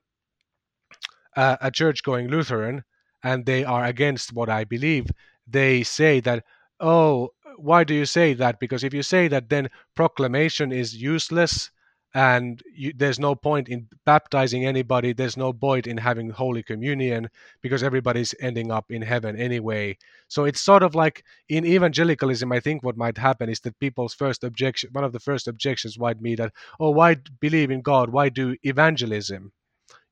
a 1.36 1.72
church-going 1.72 2.28
Lutheran, 2.28 2.84
and 3.24 3.46
they 3.46 3.64
are 3.64 3.86
against 3.86 4.34
what 4.34 4.50
I 4.50 4.66
believe, 4.66 5.08
they 5.48 5.84
say 5.84 6.20
that 6.22 6.44
oh 6.80 7.30
why 7.58 7.84
do 7.84 7.94
you 7.94 8.06
say 8.06 8.34
that? 8.34 8.60
Because 8.60 8.84
if 8.84 8.94
you 8.94 9.04
say 9.04 9.28
that, 9.28 9.50
then 9.50 9.70
proclamation 9.96 10.72
is 10.72 10.96
useless 10.96 11.70
and 12.14 12.62
you, 12.76 12.94
there's 12.96 13.20
no 13.20 13.34
point 13.36 13.70
in 13.70 13.88
baptizing 14.06 14.66
anybody. 14.66 15.14
There's 15.14 15.38
no 15.38 15.52
point 15.52 15.88
in 15.88 15.98
having 15.98 16.30
holy 16.30 16.62
communion 16.62 17.30
because 17.62 17.82
everybody's 17.82 18.36
ending 18.40 18.72
up 18.72 18.92
in 18.92 19.02
heaven 19.02 19.36
anyway. 19.36 19.98
So 20.28 20.46
it's 20.46 20.62
sort 20.62 20.84
of 20.84 20.96
like 20.96 21.24
in 21.50 21.66
evangelicalism 21.66 22.52
i 22.52 22.60
think 22.60 22.84
what 22.84 22.98
might 22.98 23.18
happen 23.18 23.50
is 23.50 23.60
that 23.62 23.80
people's 23.80 24.14
first 24.14 24.44
objection 24.44 24.90
one 24.94 25.04
of 25.04 25.12
the 25.12 25.20
first 25.20 25.48
objections 25.48 25.98
might 26.00 26.22
be 26.22 26.36
that 26.36 26.54
oh 26.80 26.92
why 26.92 27.16
believe 27.40 27.72
in 27.72 27.82
god? 27.82 28.10
Why 28.10 28.30
do 28.30 28.56
evangelism? 28.64 29.52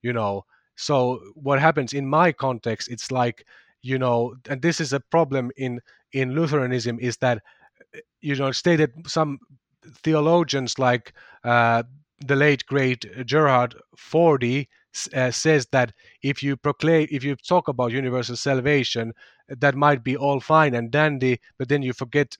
You 0.01 0.13
know? 0.13 0.45
So 0.75 1.19
what 1.35 1.59
happens 1.59 1.93
in 1.93 2.07
my 2.07 2.31
context 2.31 2.89
it's 2.89 3.11
like 3.11 3.45
you 3.83 3.99
know 3.99 4.35
and 4.49 4.61
this 4.61 4.79
is 4.81 4.93
a 4.93 4.99
problem 4.99 5.51
in 5.57 5.79
in 6.13 6.33
lutheranism 6.35 6.99
is 6.99 7.17
that 7.17 7.41
eh, 7.95 7.99
you 8.21 8.35
know 8.35 8.51
stated 8.51 8.91
some 9.07 9.39
theologians 10.03 10.77
like 10.79 11.13
uh, 11.43 11.83
the 12.19 12.35
late 12.35 12.65
great 12.65 13.05
Gerhard 13.27 13.75
Forde 13.97 14.67
uh, 15.13 15.31
says 15.31 15.67
that 15.71 15.93
if 16.21 16.43
you 16.43 16.57
proclaim, 16.57 17.07
if 17.11 17.23
you 17.23 17.35
talk 17.35 17.67
about 17.67 17.91
universal 17.91 18.35
salvation, 18.35 19.13
that 19.47 19.75
might 19.75 20.03
be 20.03 20.17
all 20.17 20.39
fine 20.39 20.75
and 20.75 20.91
dandy, 20.91 21.39
but 21.57 21.69
then 21.69 21.81
you 21.81 21.93
forget 21.93 22.37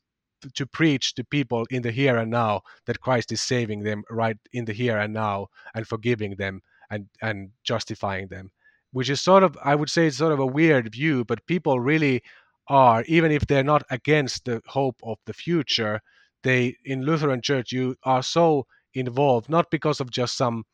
to 0.56 0.66
preach 0.66 1.14
to 1.16 1.24
people 1.24 1.66
in 1.70 1.82
the 1.84 1.92
here 1.92 2.18
and 2.18 2.32
now 2.32 2.62
that 2.86 3.00
Christ 3.00 3.32
is 3.32 3.42
saving 3.42 3.84
them 3.84 4.04
right 4.10 4.38
in 4.54 4.66
the 4.66 4.74
here 4.74 4.98
and 4.98 5.14
now 5.14 5.48
and 5.76 5.88
forgiving 5.88 6.36
them 6.36 6.62
and 6.89 7.08
and 7.22 7.52
justifying 7.64 8.28
them, 8.28 8.52
which 8.92 9.10
is 9.10 9.22
sort 9.22 9.44
of 9.44 9.58
I 9.64 9.76
would 9.76 9.89
say 9.89 10.08
it's 10.08 10.18
sort 10.18 10.34
of 10.34 10.39
a 10.39 10.46
weird 10.46 10.92
view, 10.92 11.24
but 11.26 11.46
people 11.46 11.80
really 11.80 12.24
are 12.68 13.04
even 13.08 13.32
if 13.32 13.46
they're 13.48 13.64
not 13.64 13.84
against 13.89 14.46
the 14.46 14.62
hope 14.68 15.00
of 15.04 15.18
the 15.26 15.34
future 15.34 16.02
they 16.44 16.76
in 16.86 17.04
Lutheran 17.04 17.42
Church 17.42 17.72
you 17.72 17.96
are 18.04 18.24
so 18.24 18.66
involved 18.94 19.50
not 19.50 19.70
because 19.72 20.00
of 20.00 20.12
just 20.12 20.38
some 20.38 20.66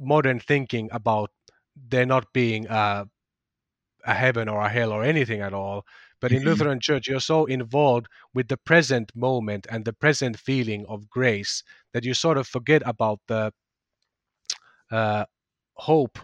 modern 0.00 0.40
thinking 0.40 0.88
about 0.92 1.30
there 1.76 2.06
not 2.06 2.32
being 2.32 2.66
a, 2.68 3.06
a 4.04 4.14
heaven 4.14 4.48
or 4.48 4.60
a 4.60 4.68
hell 4.68 4.92
or 4.92 5.04
anything 5.04 5.40
at 5.40 5.54
all 5.54 5.84
but 6.20 6.32
in 6.32 6.38
mm-hmm. 6.38 6.48
Lutheran 6.48 6.80
Church 6.80 7.08
you're 7.08 7.20
so 7.20 7.44
involved 7.46 8.06
with 8.32 8.48
the 8.48 8.56
present 8.56 9.12
moment 9.14 9.66
and 9.70 9.84
the 9.84 9.92
present 9.92 10.38
feeling 10.38 10.84
of 10.88 11.08
grace 11.08 11.62
that 11.92 12.04
you 12.04 12.14
sort 12.14 12.38
of 12.38 12.46
forget 12.46 12.82
about 12.86 13.20
the 13.28 13.52
uh, 14.90 15.24
hope 15.74 16.18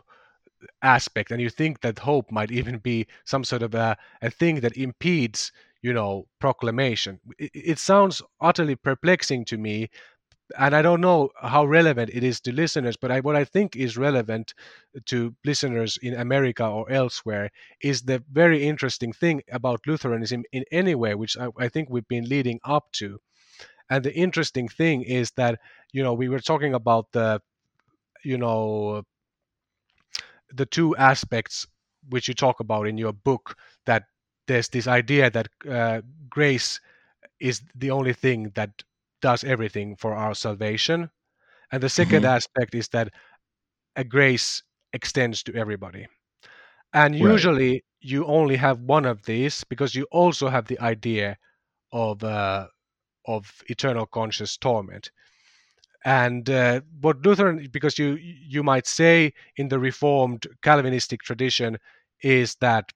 aspect 0.83 1.31
and 1.31 1.41
you 1.41 1.51
think 1.51 1.81
that 1.81 1.99
hope 1.99 2.31
might 2.31 2.51
even 2.51 2.79
be 2.79 3.07
some 3.25 3.45
sort 3.45 3.63
of 3.63 3.75
a, 3.75 3.97
a 4.23 4.31
thing 4.31 4.61
that 4.61 4.77
impedes 4.77 5.53
you 5.83 5.93
know 5.93 6.27
proclamation 6.41 7.21
it, 7.39 7.51
it 7.55 7.79
sounds 7.79 8.23
utterly 8.41 8.77
perplexing 8.77 9.45
to 9.45 9.57
me 9.57 9.89
and 10.59 10.75
I 10.75 10.83
don't 10.83 11.01
know 11.01 11.31
how 11.41 11.65
relevant 11.65 12.11
it 12.13 12.25
is 12.25 12.41
to 12.41 12.53
listeners, 12.53 12.97
but 12.97 13.11
I, 13.11 13.21
what 13.21 13.37
I 13.37 13.45
think 13.45 13.77
is 13.77 13.97
relevant 13.97 14.55
to 15.07 15.35
listeners 15.45 15.99
in 16.03 16.15
America 16.15 16.67
or 16.67 16.91
elsewhere 16.91 17.51
is 17.81 18.03
the 18.03 18.23
very 18.31 18.67
interesting 18.67 19.13
thing 19.13 19.43
about 19.51 19.87
Lutheranism 19.87 20.45
in 20.53 20.65
any 20.73 20.95
way, 20.95 21.15
which 21.15 21.37
I, 21.37 21.49
I, 21.59 21.69
think 21.69 21.89
we've 21.89 22.09
been 22.09 22.29
leading 22.29 22.61
up 22.65 22.91
to. 22.93 23.21
And 23.89 24.05
the 24.05 24.15
interesting 24.15 24.69
thing 24.69 25.03
is 25.03 25.33
that 25.33 25.59
you 25.93 26.03
know 26.03 26.15
we 26.15 26.29
were 26.29 26.41
talking 26.41 26.75
about 26.75 27.13
the 27.13 27.41
you 28.25 28.39
know 28.39 29.03
the 30.53 30.67
two 30.67 30.97
aspects 30.97 31.67
which 32.09 32.29
you 32.29 32.35
talk 32.35 32.61
about 32.61 32.87
in 32.87 32.99
your 32.99 33.13
book 33.13 33.57
that 33.87 34.05
there's 34.51 34.69
this 34.69 34.89
idea 34.89 35.31
that 35.31 35.49
uh, 35.71 36.01
grace 36.29 36.81
is 37.39 37.63
the 37.77 37.93
only 37.93 38.13
thing 38.13 38.51
that 38.57 38.83
does 39.23 39.45
everything 39.45 39.95
for 39.95 40.13
our 40.13 40.35
salvation. 40.35 41.09
And 41.71 41.81
the 41.81 41.87
2nd 41.87 42.07
mm-hmm. 42.07 42.25
aspect 42.25 42.75
is 42.75 42.89
that 42.89 43.13
a 43.95 44.03
grace 44.03 44.65
extends 44.93 45.45
to 45.45 45.55
everybody. 45.55 46.09
And 46.93 47.15
usually 47.15 47.71
right. 47.75 47.85
you 48.01 48.27
only 48.27 48.57
have 48.57 48.81
one 48.81 49.07
of 49.07 49.23
these 49.23 49.63
because 49.63 49.95
you 49.95 50.09
also 50.11 50.49
have 50.49 50.67
the 50.67 50.81
idea 50.81 51.39
of 51.93 52.25
uh, 52.25 52.67
of 53.27 53.63
eternal 53.69 54.07
conscious 54.07 54.57
torment. 54.57 55.13
And 56.05 56.51
uh, 56.51 56.81
what 57.01 57.25
Lutheran, 57.25 57.69
because 57.71 58.01
you 58.01 58.19
you 58.55 58.65
might 58.65 58.89
say 58.89 59.33
in 59.55 59.69
the 59.69 59.79
Reformed 59.79 60.49
Calvinistic 60.63 61.23
tradition, 61.23 61.79
is 62.23 62.57
that 62.57 62.93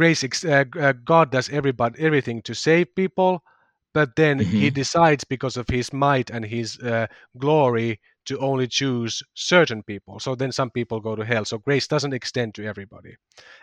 grace 0.00 0.24
uh, 0.44 0.64
uh, 0.80 0.94
god 1.04 1.30
does 1.30 1.50
everybody 1.50 1.94
everything 2.00 2.40
to 2.42 2.54
save 2.54 2.86
people 2.94 3.42
but 3.92 4.16
then 4.16 4.38
mm-hmm. 4.38 4.50
he 4.50 4.70
decides 4.70 5.24
because 5.24 5.56
of 5.56 5.68
his 5.68 5.92
might 5.92 6.30
and 6.30 6.44
his 6.44 6.78
uh, 6.80 7.06
glory 7.38 8.00
to 8.26 8.38
only 8.38 8.68
choose 8.68 9.22
certain 9.34 9.82
people. 9.82 10.20
So 10.20 10.34
then 10.34 10.52
some 10.52 10.70
people 10.70 11.00
go 11.00 11.16
to 11.16 11.24
hell. 11.24 11.44
So 11.44 11.58
grace 11.58 11.88
doesn't 11.88 12.14
extend 12.14 12.54
to 12.54 12.64
everybody. 12.64 13.16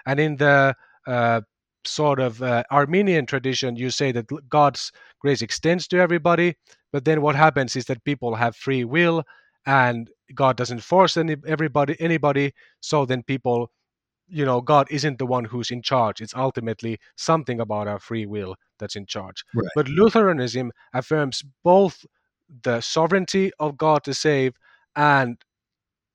And 0.06 0.20
in 0.20 0.36
the 0.36 0.76
uh, 1.06 1.42
sort 1.86 2.20
of 2.20 2.42
uh, 2.42 2.64
Arminian 2.70 3.26
tradition 3.26 3.78
you 3.78 3.90
say 3.90 4.12
that 4.12 4.28
god's 4.50 4.92
grace 5.22 5.42
extends 5.42 5.88
to 5.88 5.98
everybody 5.98 6.54
but 6.92 7.06
then 7.06 7.22
what 7.22 7.36
happens 7.36 7.78
is 7.78 7.86
that 7.86 8.04
people 8.04 8.36
have 8.36 8.58
free 8.58 8.84
will 8.84 9.24
and 9.66 10.10
god 10.36 10.58
doesn't 10.58 10.82
force 10.82 11.16
any 11.18 11.38
everybody 11.48 11.96
anybody. 12.00 12.54
So 12.82 13.06
then 13.06 13.24
people 13.24 13.72
you 14.30 14.46
know 14.46 14.62
god 14.62 14.88
isn't 14.90 15.20
the 15.20 15.26
one 15.26 15.46
who's 15.46 15.72
in 15.72 15.82
charge 15.82 16.22
it's 16.22 16.36
ultimately 16.36 17.00
something 17.16 17.60
about 17.60 17.88
our 17.88 18.00
free 18.00 18.26
will 18.26 18.56
that's 18.80 18.96
in 18.96 19.06
charge 19.06 19.44
right. 19.56 19.68
but 19.76 19.88
lutheranism 19.88 20.72
affirms 20.94 21.44
both 21.64 22.06
the 22.64 22.82
sovereignty 22.82 23.52
of 23.60 23.78
god 23.78 24.04
to 24.04 24.14
save 24.14 24.54
and 24.96 25.42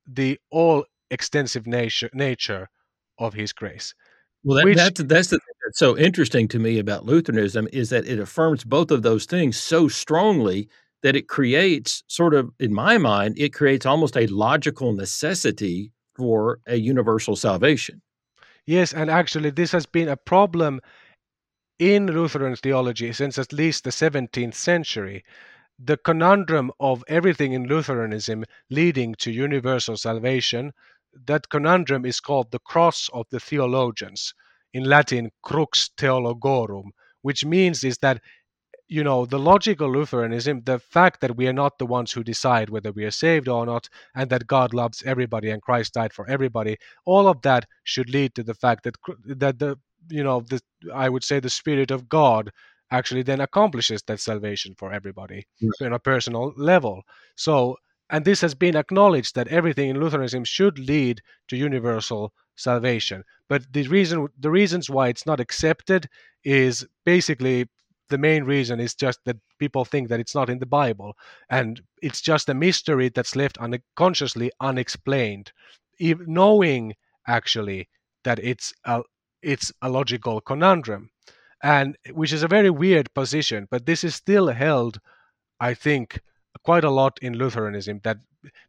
the 0.06 0.38
all 0.50 0.84
extensive 1.10 1.66
nature 1.66 2.10
nature 2.12 2.68
of 3.18 3.34
his 3.34 3.52
grace 3.52 3.94
well 4.44 4.56
that, 4.56 4.64
which, 4.64 4.76
that's 4.76 5.02
that's 5.04 5.28
the 5.28 5.38
thing 5.38 5.54
that's 5.64 5.78
so 5.78 5.96
interesting 5.96 6.48
to 6.48 6.58
me 6.58 6.78
about 6.78 7.04
lutheranism 7.04 7.68
is 7.72 7.90
that 7.90 8.06
it 8.06 8.18
affirms 8.18 8.64
both 8.64 8.90
of 8.90 9.02
those 9.02 9.26
things 9.26 9.56
so 9.56 9.88
strongly 9.88 10.68
that 11.02 11.16
it 11.16 11.28
creates 11.28 12.02
sort 12.06 12.34
of 12.34 12.50
in 12.58 12.72
my 12.72 12.98
mind 12.98 13.34
it 13.38 13.52
creates 13.52 13.86
almost 13.86 14.16
a 14.16 14.26
logical 14.26 14.92
necessity 14.92 15.92
for 16.16 16.60
a 16.66 16.76
universal 16.76 17.36
salvation. 17.36 18.02
Yes, 18.66 18.92
and 18.92 19.10
actually, 19.10 19.50
this 19.50 19.72
has 19.72 19.86
been 19.86 20.08
a 20.08 20.16
problem 20.16 20.80
in 21.78 22.06
Lutheran 22.06 22.54
theology 22.56 23.12
since 23.12 23.38
at 23.38 23.52
least 23.52 23.84
the 23.84 23.90
17th 23.90 24.54
century. 24.54 25.24
The 25.78 25.96
conundrum 25.96 26.70
of 26.78 27.02
everything 27.08 27.52
in 27.52 27.66
Lutheranism 27.66 28.44
leading 28.70 29.14
to 29.16 29.32
universal 29.32 29.96
salvation, 29.96 30.72
that 31.26 31.48
conundrum 31.48 32.04
is 32.06 32.20
called 32.20 32.50
the 32.50 32.60
cross 32.60 33.08
of 33.12 33.26
the 33.30 33.40
theologians 33.40 34.32
in 34.72 34.84
latin 34.84 35.30
crux 35.42 35.90
theologorum 35.98 36.90
which 37.22 37.44
means 37.44 37.84
is 37.84 37.98
that 37.98 38.20
you 38.88 39.02
know 39.04 39.24
the 39.26 39.38
logical 39.38 39.90
lutheranism 39.90 40.62
the 40.64 40.78
fact 40.78 41.20
that 41.20 41.36
we 41.36 41.46
are 41.46 41.52
not 41.52 41.78
the 41.78 41.86
ones 41.86 42.12
who 42.12 42.22
decide 42.22 42.68
whether 42.68 42.92
we 42.92 43.04
are 43.04 43.10
saved 43.10 43.48
or 43.48 43.64
not 43.64 43.88
and 44.14 44.30
that 44.30 44.46
god 44.46 44.74
loves 44.74 45.02
everybody 45.04 45.50
and 45.50 45.62
christ 45.62 45.94
died 45.94 46.12
for 46.12 46.28
everybody 46.28 46.76
all 47.04 47.28
of 47.28 47.40
that 47.42 47.64
should 47.84 48.10
lead 48.10 48.34
to 48.34 48.42
the 48.42 48.54
fact 48.54 48.84
that 48.84 48.96
that 49.24 49.58
the 49.58 49.76
you 50.08 50.22
know 50.22 50.40
the 50.40 50.60
i 50.94 51.08
would 51.08 51.24
say 51.24 51.40
the 51.40 51.50
spirit 51.50 51.90
of 51.90 52.08
god 52.08 52.50
actually 52.90 53.22
then 53.22 53.40
accomplishes 53.40 54.02
that 54.02 54.20
salvation 54.20 54.74
for 54.76 54.92
everybody 54.92 55.46
yes. 55.60 55.72
on 55.80 55.92
a 55.92 55.98
personal 55.98 56.52
level 56.56 57.02
so 57.36 57.76
and 58.10 58.24
this 58.26 58.42
has 58.42 58.54
been 58.54 58.76
acknowledged 58.76 59.34
that 59.34 59.48
everything 59.48 59.88
in 59.88 60.00
lutheranism 60.00 60.44
should 60.44 60.78
lead 60.78 61.22
to 61.48 61.56
universal 61.56 62.32
salvation 62.56 63.24
but 63.48 63.62
the 63.72 63.86
reason 63.88 64.28
the 64.38 64.50
reasons 64.50 64.90
why 64.90 65.08
it's 65.08 65.26
not 65.26 65.40
accepted 65.40 66.08
is 66.44 66.86
basically 67.04 67.66
the 68.12 68.18
main 68.18 68.44
reason 68.44 68.78
is 68.78 68.94
just 68.94 69.18
that 69.24 69.38
people 69.58 69.84
think 69.84 70.08
that 70.08 70.20
it's 70.20 70.34
not 70.34 70.48
in 70.48 70.60
the 70.60 70.66
Bible, 70.66 71.16
and 71.50 71.82
it's 72.00 72.20
just 72.20 72.48
a 72.48 72.54
mystery 72.54 73.08
that's 73.08 73.34
left 73.34 73.58
unconsciously 73.58 74.52
unexplained, 74.60 75.50
even 75.98 76.32
knowing 76.32 76.94
actually 77.26 77.88
that 78.22 78.38
it's 78.38 78.72
a 78.84 79.02
it's 79.42 79.72
a 79.82 79.88
logical 79.88 80.40
conundrum, 80.40 81.10
and 81.64 81.96
which 82.12 82.32
is 82.32 82.44
a 82.44 82.48
very 82.48 82.70
weird 82.70 83.12
position. 83.14 83.66
But 83.70 83.86
this 83.86 84.04
is 84.04 84.14
still 84.14 84.48
held, 84.48 85.00
I 85.58 85.74
think, 85.74 86.20
quite 86.62 86.84
a 86.84 86.90
lot 86.90 87.18
in 87.22 87.34
Lutheranism 87.38 88.00
that 88.04 88.18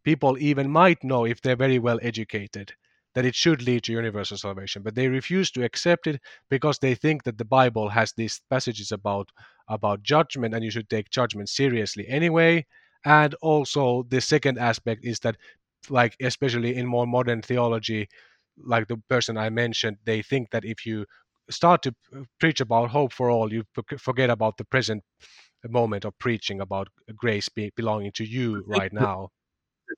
people 0.04 0.38
even 0.40 0.72
might 0.72 1.04
know 1.04 1.26
if 1.26 1.42
they're 1.42 1.56
very 1.56 1.80
well 1.80 2.00
educated 2.02 2.74
that 3.16 3.26
it 3.26 3.36
should 3.36 3.62
lead 3.62 3.84
to 3.84 3.92
universal 3.92 4.38
salvation, 4.38 4.82
but 4.82 4.96
they 4.96 5.08
refuse 5.08 5.52
to 5.52 5.64
accept 5.64 6.08
it 6.08 6.22
because 6.50 6.80
they 6.80 6.96
think 6.96 7.24
that 7.24 7.38
the 7.38 7.46
Bible 7.46 7.90
has 7.90 8.14
these 8.14 8.42
passages 8.50 8.92
about 8.92 9.30
about 9.68 10.04
judgment 10.04 10.54
and 10.54 10.64
you 10.64 10.72
should 10.72 10.90
take 10.90 11.10
judgment 11.10 11.50
seriously 11.50 12.08
anyway. 12.08 12.66
And 13.06 13.34
also 13.42 14.04
the 14.10 14.22
second 14.22 14.58
aspect 14.58 15.06
is 15.06 15.20
that 15.20 15.38
like 15.90 16.16
especially 16.22 16.76
in 16.76 16.86
more 16.88 17.08
modern 17.08 17.42
theology, 17.42 18.10
like 18.58 18.88
the 18.88 18.98
person 19.10 19.38
I 19.38 19.50
mentioned, 19.50 19.98
they 20.06 20.22
think 20.22 20.52
that 20.52 20.66
if 20.66 20.86
you 20.86 21.06
start 21.50 21.84
to 21.84 21.96
uh, 22.16 22.22
preach 22.40 22.62
about 22.62 22.90
hope 22.90 23.14
for 23.14 23.30
all, 23.30 23.52
you 23.52 23.64
forget 23.98 24.30
about 24.30 24.58
the 24.58 24.66
present 24.66 25.04
moment 25.68 26.06
of 26.06 26.18
preaching 26.20 26.62
about 26.62 26.88
grace 27.16 27.50
be, 27.50 27.72
belonging 27.76 28.12
to 28.14 28.26
you 28.26 28.64
right 28.68 28.92
now 28.94 29.30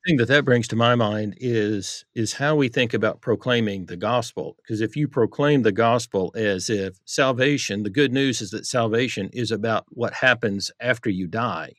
thing 0.05 0.17
that 0.17 0.27
that 0.27 0.45
brings 0.45 0.67
to 0.67 0.75
my 0.75 0.93
mind 0.93 1.35
is 1.39 2.05
is 2.13 2.33
how 2.33 2.55
we 2.55 2.67
think 2.67 2.93
about 2.93 3.21
proclaiming 3.21 3.85
the 3.85 3.97
gospel 3.97 4.55
because 4.57 4.79
if 4.79 4.95
you 4.95 5.07
proclaim 5.07 5.63
the 5.63 5.71
gospel 5.71 6.31
as 6.35 6.69
if 6.69 6.99
salvation 7.05 7.81
the 7.83 7.89
good 7.89 8.13
news 8.13 8.39
is 8.39 8.51
that 8.51 8.65
salvation 8.65 9.29
is 9.33 9.51
about 9.51 9.85
what 9.89 10.13
happens 10.13 10.71
after 10.79 11.09
you 11.09 11.25
die 11.27 11.73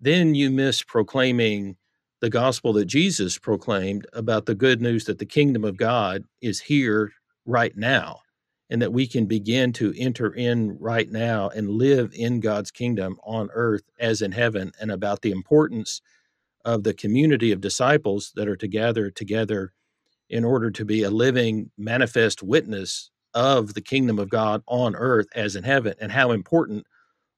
then 0.00 0.34
you 0.34 0.50
miss 0.50 0.82
proclaiming 0.82 1.76
the 2.20 2.28
gospel 2.28 2.72
that 2.74 2.86
Jesus 2.86 3.38
proclaimed 3.38 4.06
about 4.12 4.46
the 4.46 4.54
good 4.54 4.80
news 4.80 5.04
that 5.04 5.18
the 5.18 5.26
kingdom 5.26 5.64
of 5.64 5.76
God 5.76 6.24
is 6.42 6.60
here 6.60 7.12
right 7.46 7.76
now 7.76 8.20
and 8.70 8.82
that 8.82 8.92
we 8.92 9.06
can 9.06 9.26
begin 9.26 9.72
to 9.74 9.94
enter 9.96 10.32
in 10.32 10.76
right 10.78 11.10
now 11.10 11.48
and 11.50 11.68
live 11.68 12.12
in 12.14 12.40
God's 12.40 12.70
kingdom 12.70 13.18
on 13.24 13.50
earth 13.52 13.84
as 13.98 14.22
in 14.22 14.32
heaven 14.32 14.72
and 14.80 14.90
about 14.90 15.22
the 15.22 15.30
importance 15.30 16.00
of 16.64 16.82
the 16.82 16.94
community 16.94 17.52
of 17.52 17.60
disciples 17.60 18.32
that 18.36 18.48
are 18.48 18.56
to 18.56 18.68
gather 18.68 19.10
together 19.10 19.72
in 20.30 20.44
order 20.44 20.70
to 20.70 20.84
be 20.84 21.02
a 21.02 21.10
living, 21.10 21.70
manifest 21.76 22.42
witness 22.42 23.10
of 23.34 23.74
the 23.74 23.80
kingdom 23.80 24.18
of 24.18 24.30
God 24.30 24.62
on 24.66 24.94
earth 24.96 25.26
as 25.34 25.56
in 25.56 25.64
heaven, 25.64 25.94
and 26.00 26.10
how 26.12 26.30
important 26.30 26.86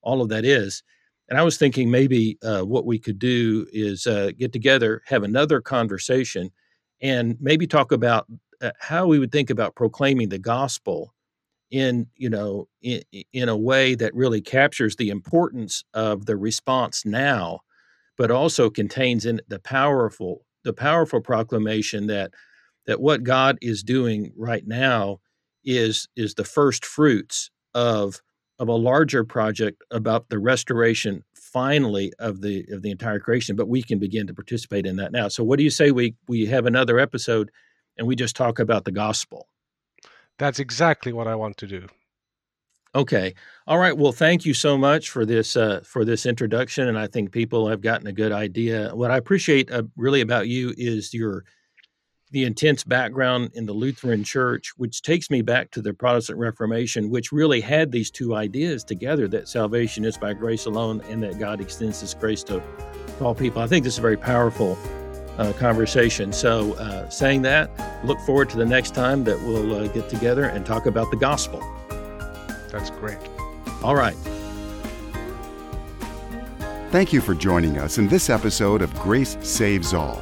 all 0.01 0.21
of 0.21 0.29
that 0.29 0.45
is. 0.45 0.83
And 1.29 1.37
I 1.37 1.43
was 1.43 1.57
thinking 1.57 1.91
maybe 1.91 2.37
uh, 2.41 2.61
what 2.61 2.85
we 2.85 2.99
could 2.99 3.19
do 3.19 3.67
is 3.73 4.07
uh, 4.07 4.31
get 4.37 4.53
together, 4.53 5.01
have 5.07 5.23
another 5.23 5.59
conversation, 5.59 6.51
and 7.01 7.35
maybe 7.41 7.67
talk 7.67 7.91
about 7.91 8.27
uh, 8.61 8.71
how 8.79 9.07
we 9.07 9.19
would 9.19 9.31
think 9.31 9.49
about 9.49 9.75
proclaiming 9.75 10.29
the 10.29 10.39
gospel 10.39 11.13
in 11.69 12.07
you 12.15 12.29
know 12.29 12.67
in, 12.81 13.01
in 13.33 13.49
a 13.49 13.57
way 13.57 13.93
that 13.93 14.15
really 14.15 14.39
captures 14.39 14.95
the 14.95 15.09
importance 15.09 15.83
of 15.93 16.25
the 16.25 16.37
response 16.37 17.05
now 17.05 17.59
but 18.17 18.31
also 18.31 18.69
contains 18.69 19.25
in 19.25 19.39
it 19.39 19.49
the 19.49 19.59
powerful 19.59 20.45
the 20.63 20.73
powerful 20.73 21.21
proclamation 21.21 22.07
that 22.07 22.31
that 22.85 22.99
what 23.01 23.23
God 23.23 23.57
is 23.61 23.83
doing 23.83 24.33
right 24.35 24.65
now 24.65 25.19
is 25.63 26.07
is 26.15 26.33
the 26.33 26.43
first 26.43 26.85
fruits 26.85 27.49
of 27.73 28.21
of 28.59 28.67
a 28.67 28.73
larger 28.73 29.23
project 29.23 29.83
about 29.91 30.29
the 30.29 30.39
restoration 30.39 31.23
finally 31.33 32.11
of 32.19 32.41
the 32.41 32.65
of 32.71 32.81
the 32.81 32.91
entire 32.91 33.19
creation 33.19 33.55
but 33.55 33.67
we 33.67 33.81
can 33.81 33.99
begin 33.99 34.27
to 34.27 34.33
participate 34.33 34.85
in 34.85 34.97
that 34.97 35.11
now. 35.11 35.27
So 35.27 35.43
what 35.43 35.57
do 35.57 35.63
you 35.63 35.69
say 35.69 35.91
we 35.91 36.15
we 36.27 36.45
have 36.47 36.65
another 36.65 36.99
episode 36.99 37.51
and 37.97 38.07
we 38.07 38.15
just 38.15 38.35
talk 38.35 38.59
about 38.59 38.85
the 38.85 38.91
gospel? 38.91 39.47
That's 40.39 40.59
exactly 40.59 41.13
what 41.13 41.27
i 41.27 41.35
want 41.35 41.57
to 41.57 41.67
do 41.67 41.87
Okay. 42.97 43.35
All 43.67 43.77
right. 43.77 43.95
Well, 43.95 44.11
thank 44.11 44.43
you 44.43 44.55
so 44.55 44.75
much 44.75 45.11
for 45.11 45.23
this 45.23 45.55
uh, 45.55 45.81
for 45.83 46.03
this 46.03 46.25
introduction, 46.25 46.87
and 46.87 46.97
I 46.97 47.05
think 47.05 47.31
people 47.31 47.69
have 47.69 47.79
gotten 47.79 48.07
a 48.07 48.11
good 48.11 48.31
idea. 48.31 48.89
What 48.95 49.11
I 49.11 49.17
appreciate 49.17 49.71
uh, 49.71 49.83
really 49.95 50.21
about 50.21 50.47
you 50.47 50.73
is 50.75 51.13
your 51.13 51.45
the 52.31 52.43
intense 52.43 52.83
background 52.83 53.51
in 53.53 53.67
the 53.67 53.73
Lutheran 53.73 54.23
Church, 54.23 54.73
which 54.77 55.03
takes 55.03 55.29
me 55.29 55.43
back 55.43 55.69
to 55.71 55.81
the 55.81 55.93
Protestant 55.93 56.39
Reformation, 56.39 57.11
which 57.11 57.31
really 57.31 57.61
had 57.61 57.91
these 57.91 58.09
two 58.09 58.33
ideas 58.33 58.83
together: 58.83 59.27
that 59.27 59.47
salvation 59.47 60.03
is 60.03 60.17
by 60.17 60.33
grace 60.33 60.65
alone, 60.65 61.01
and 61.01 61.21
that 61.21 61.37
God 61.37 61.61
extends 61.61 62.01
His 62.01 62.15
grace 62.15 62.41
to 62.45 62.63
all 63.21 63.35
people. 63.35 63.61
I 63.61 63.67
think 63.67 63.83
this 63.83 63.93
is 63.93 63.99
a 63.99 64.01
very 64.01 64.17
powerful 64.17 64.75
uh, 65.37 65.53
conversation. 65.53 66.33
So, 66.33 66.73
uh, 66.73 67.07
saying 67.09 67.43
that, 67.43 67.69
look 68.03 68.19
forward 68.21 68.49
to 68.49 68.57
the 68.57 68.65
next 68.65 68.95
time 68.95 69.23
that 69.25 69.39
we'll 69.43 69.75
uh, 69.75 69.87
get 69.89 70.09
together 70.09 70.45
and 70.45 70.65
talk 70.65 70.87
about 70.87 71.11
the 71.11 71.17
gospel. 71.17 71.61
That's 72.77 72.91
great. 72.91 73.17
All 73.83 73.95
right. 73.95 74.15
Thank 76.91 77.11
you 77.11 77.21
for 77.21 77.33
joining 77.33 77.79
us 77.79 77.97
in 77.97 78.07
this 78.07 78.29
episode 78.29 78.83
of 78.83 78.93
Grace 78.99 79.35
Saves 79.41 79.95
All. 79.95 80.21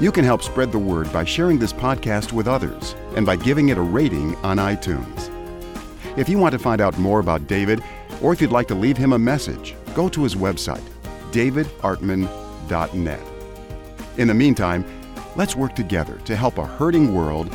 You 0.00 0.10
can 0.10 0.24
help 0.24 0.42
spread 0.42 0.72
the 0.72 0.78
word 0.78 1.12
by 1.12 1.24
sharing 1.24 1.58
this 1.58 1.74
podcast 1.74 2.32
with 2.32 2.48
others 2.48 2.96
and 3.14 3.26
by 3.26 3.36
giving 3.36 3.68
it 3.68 3.76
a 3.76 3.82
rating 3.82 4.34
on 4.36 4.56
iTunes. 4.56 5.28
If 6.16 6.30
you 6.30 6.38
want 6.38 6.52
to 6.52 6.58
find 6.58 6.80
out 6.80 6.96
more 6.98 7.20
about 7.20 7.46
David, 7.46 7.84
or 8.22 8.32
if 8.32 8.40
you'd 8.40 8.52
like 8.52 8.68
to 8.68 8.74
leave 8.74 8.96
him 8.96 9.12
a 9.12 9.18
message, 9.18 9.74
go 9.94 10.08
to 10.08 10.22
his 10.22 10.34
website, 10.34 10.80
davidartman.net. 11.30 13.20
In 14.16 14.28
the 14.28 14.34
meantime, 14.34 14.86
let's 15.36 15.54
work 15.54 15.74
together 15.76 16.18
to 16.24 16.36
help 16.36 16.56
a 16.56 16.64
hurting 16.64 17.14
world 17.14 17.54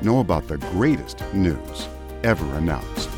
know 0.00 0.20
about 0.20 0.48
the 0.48 0.56
greatest 0.56 1.22
news 1.34 1.86
ever 2.22 2.46
announced. 2.54 3.10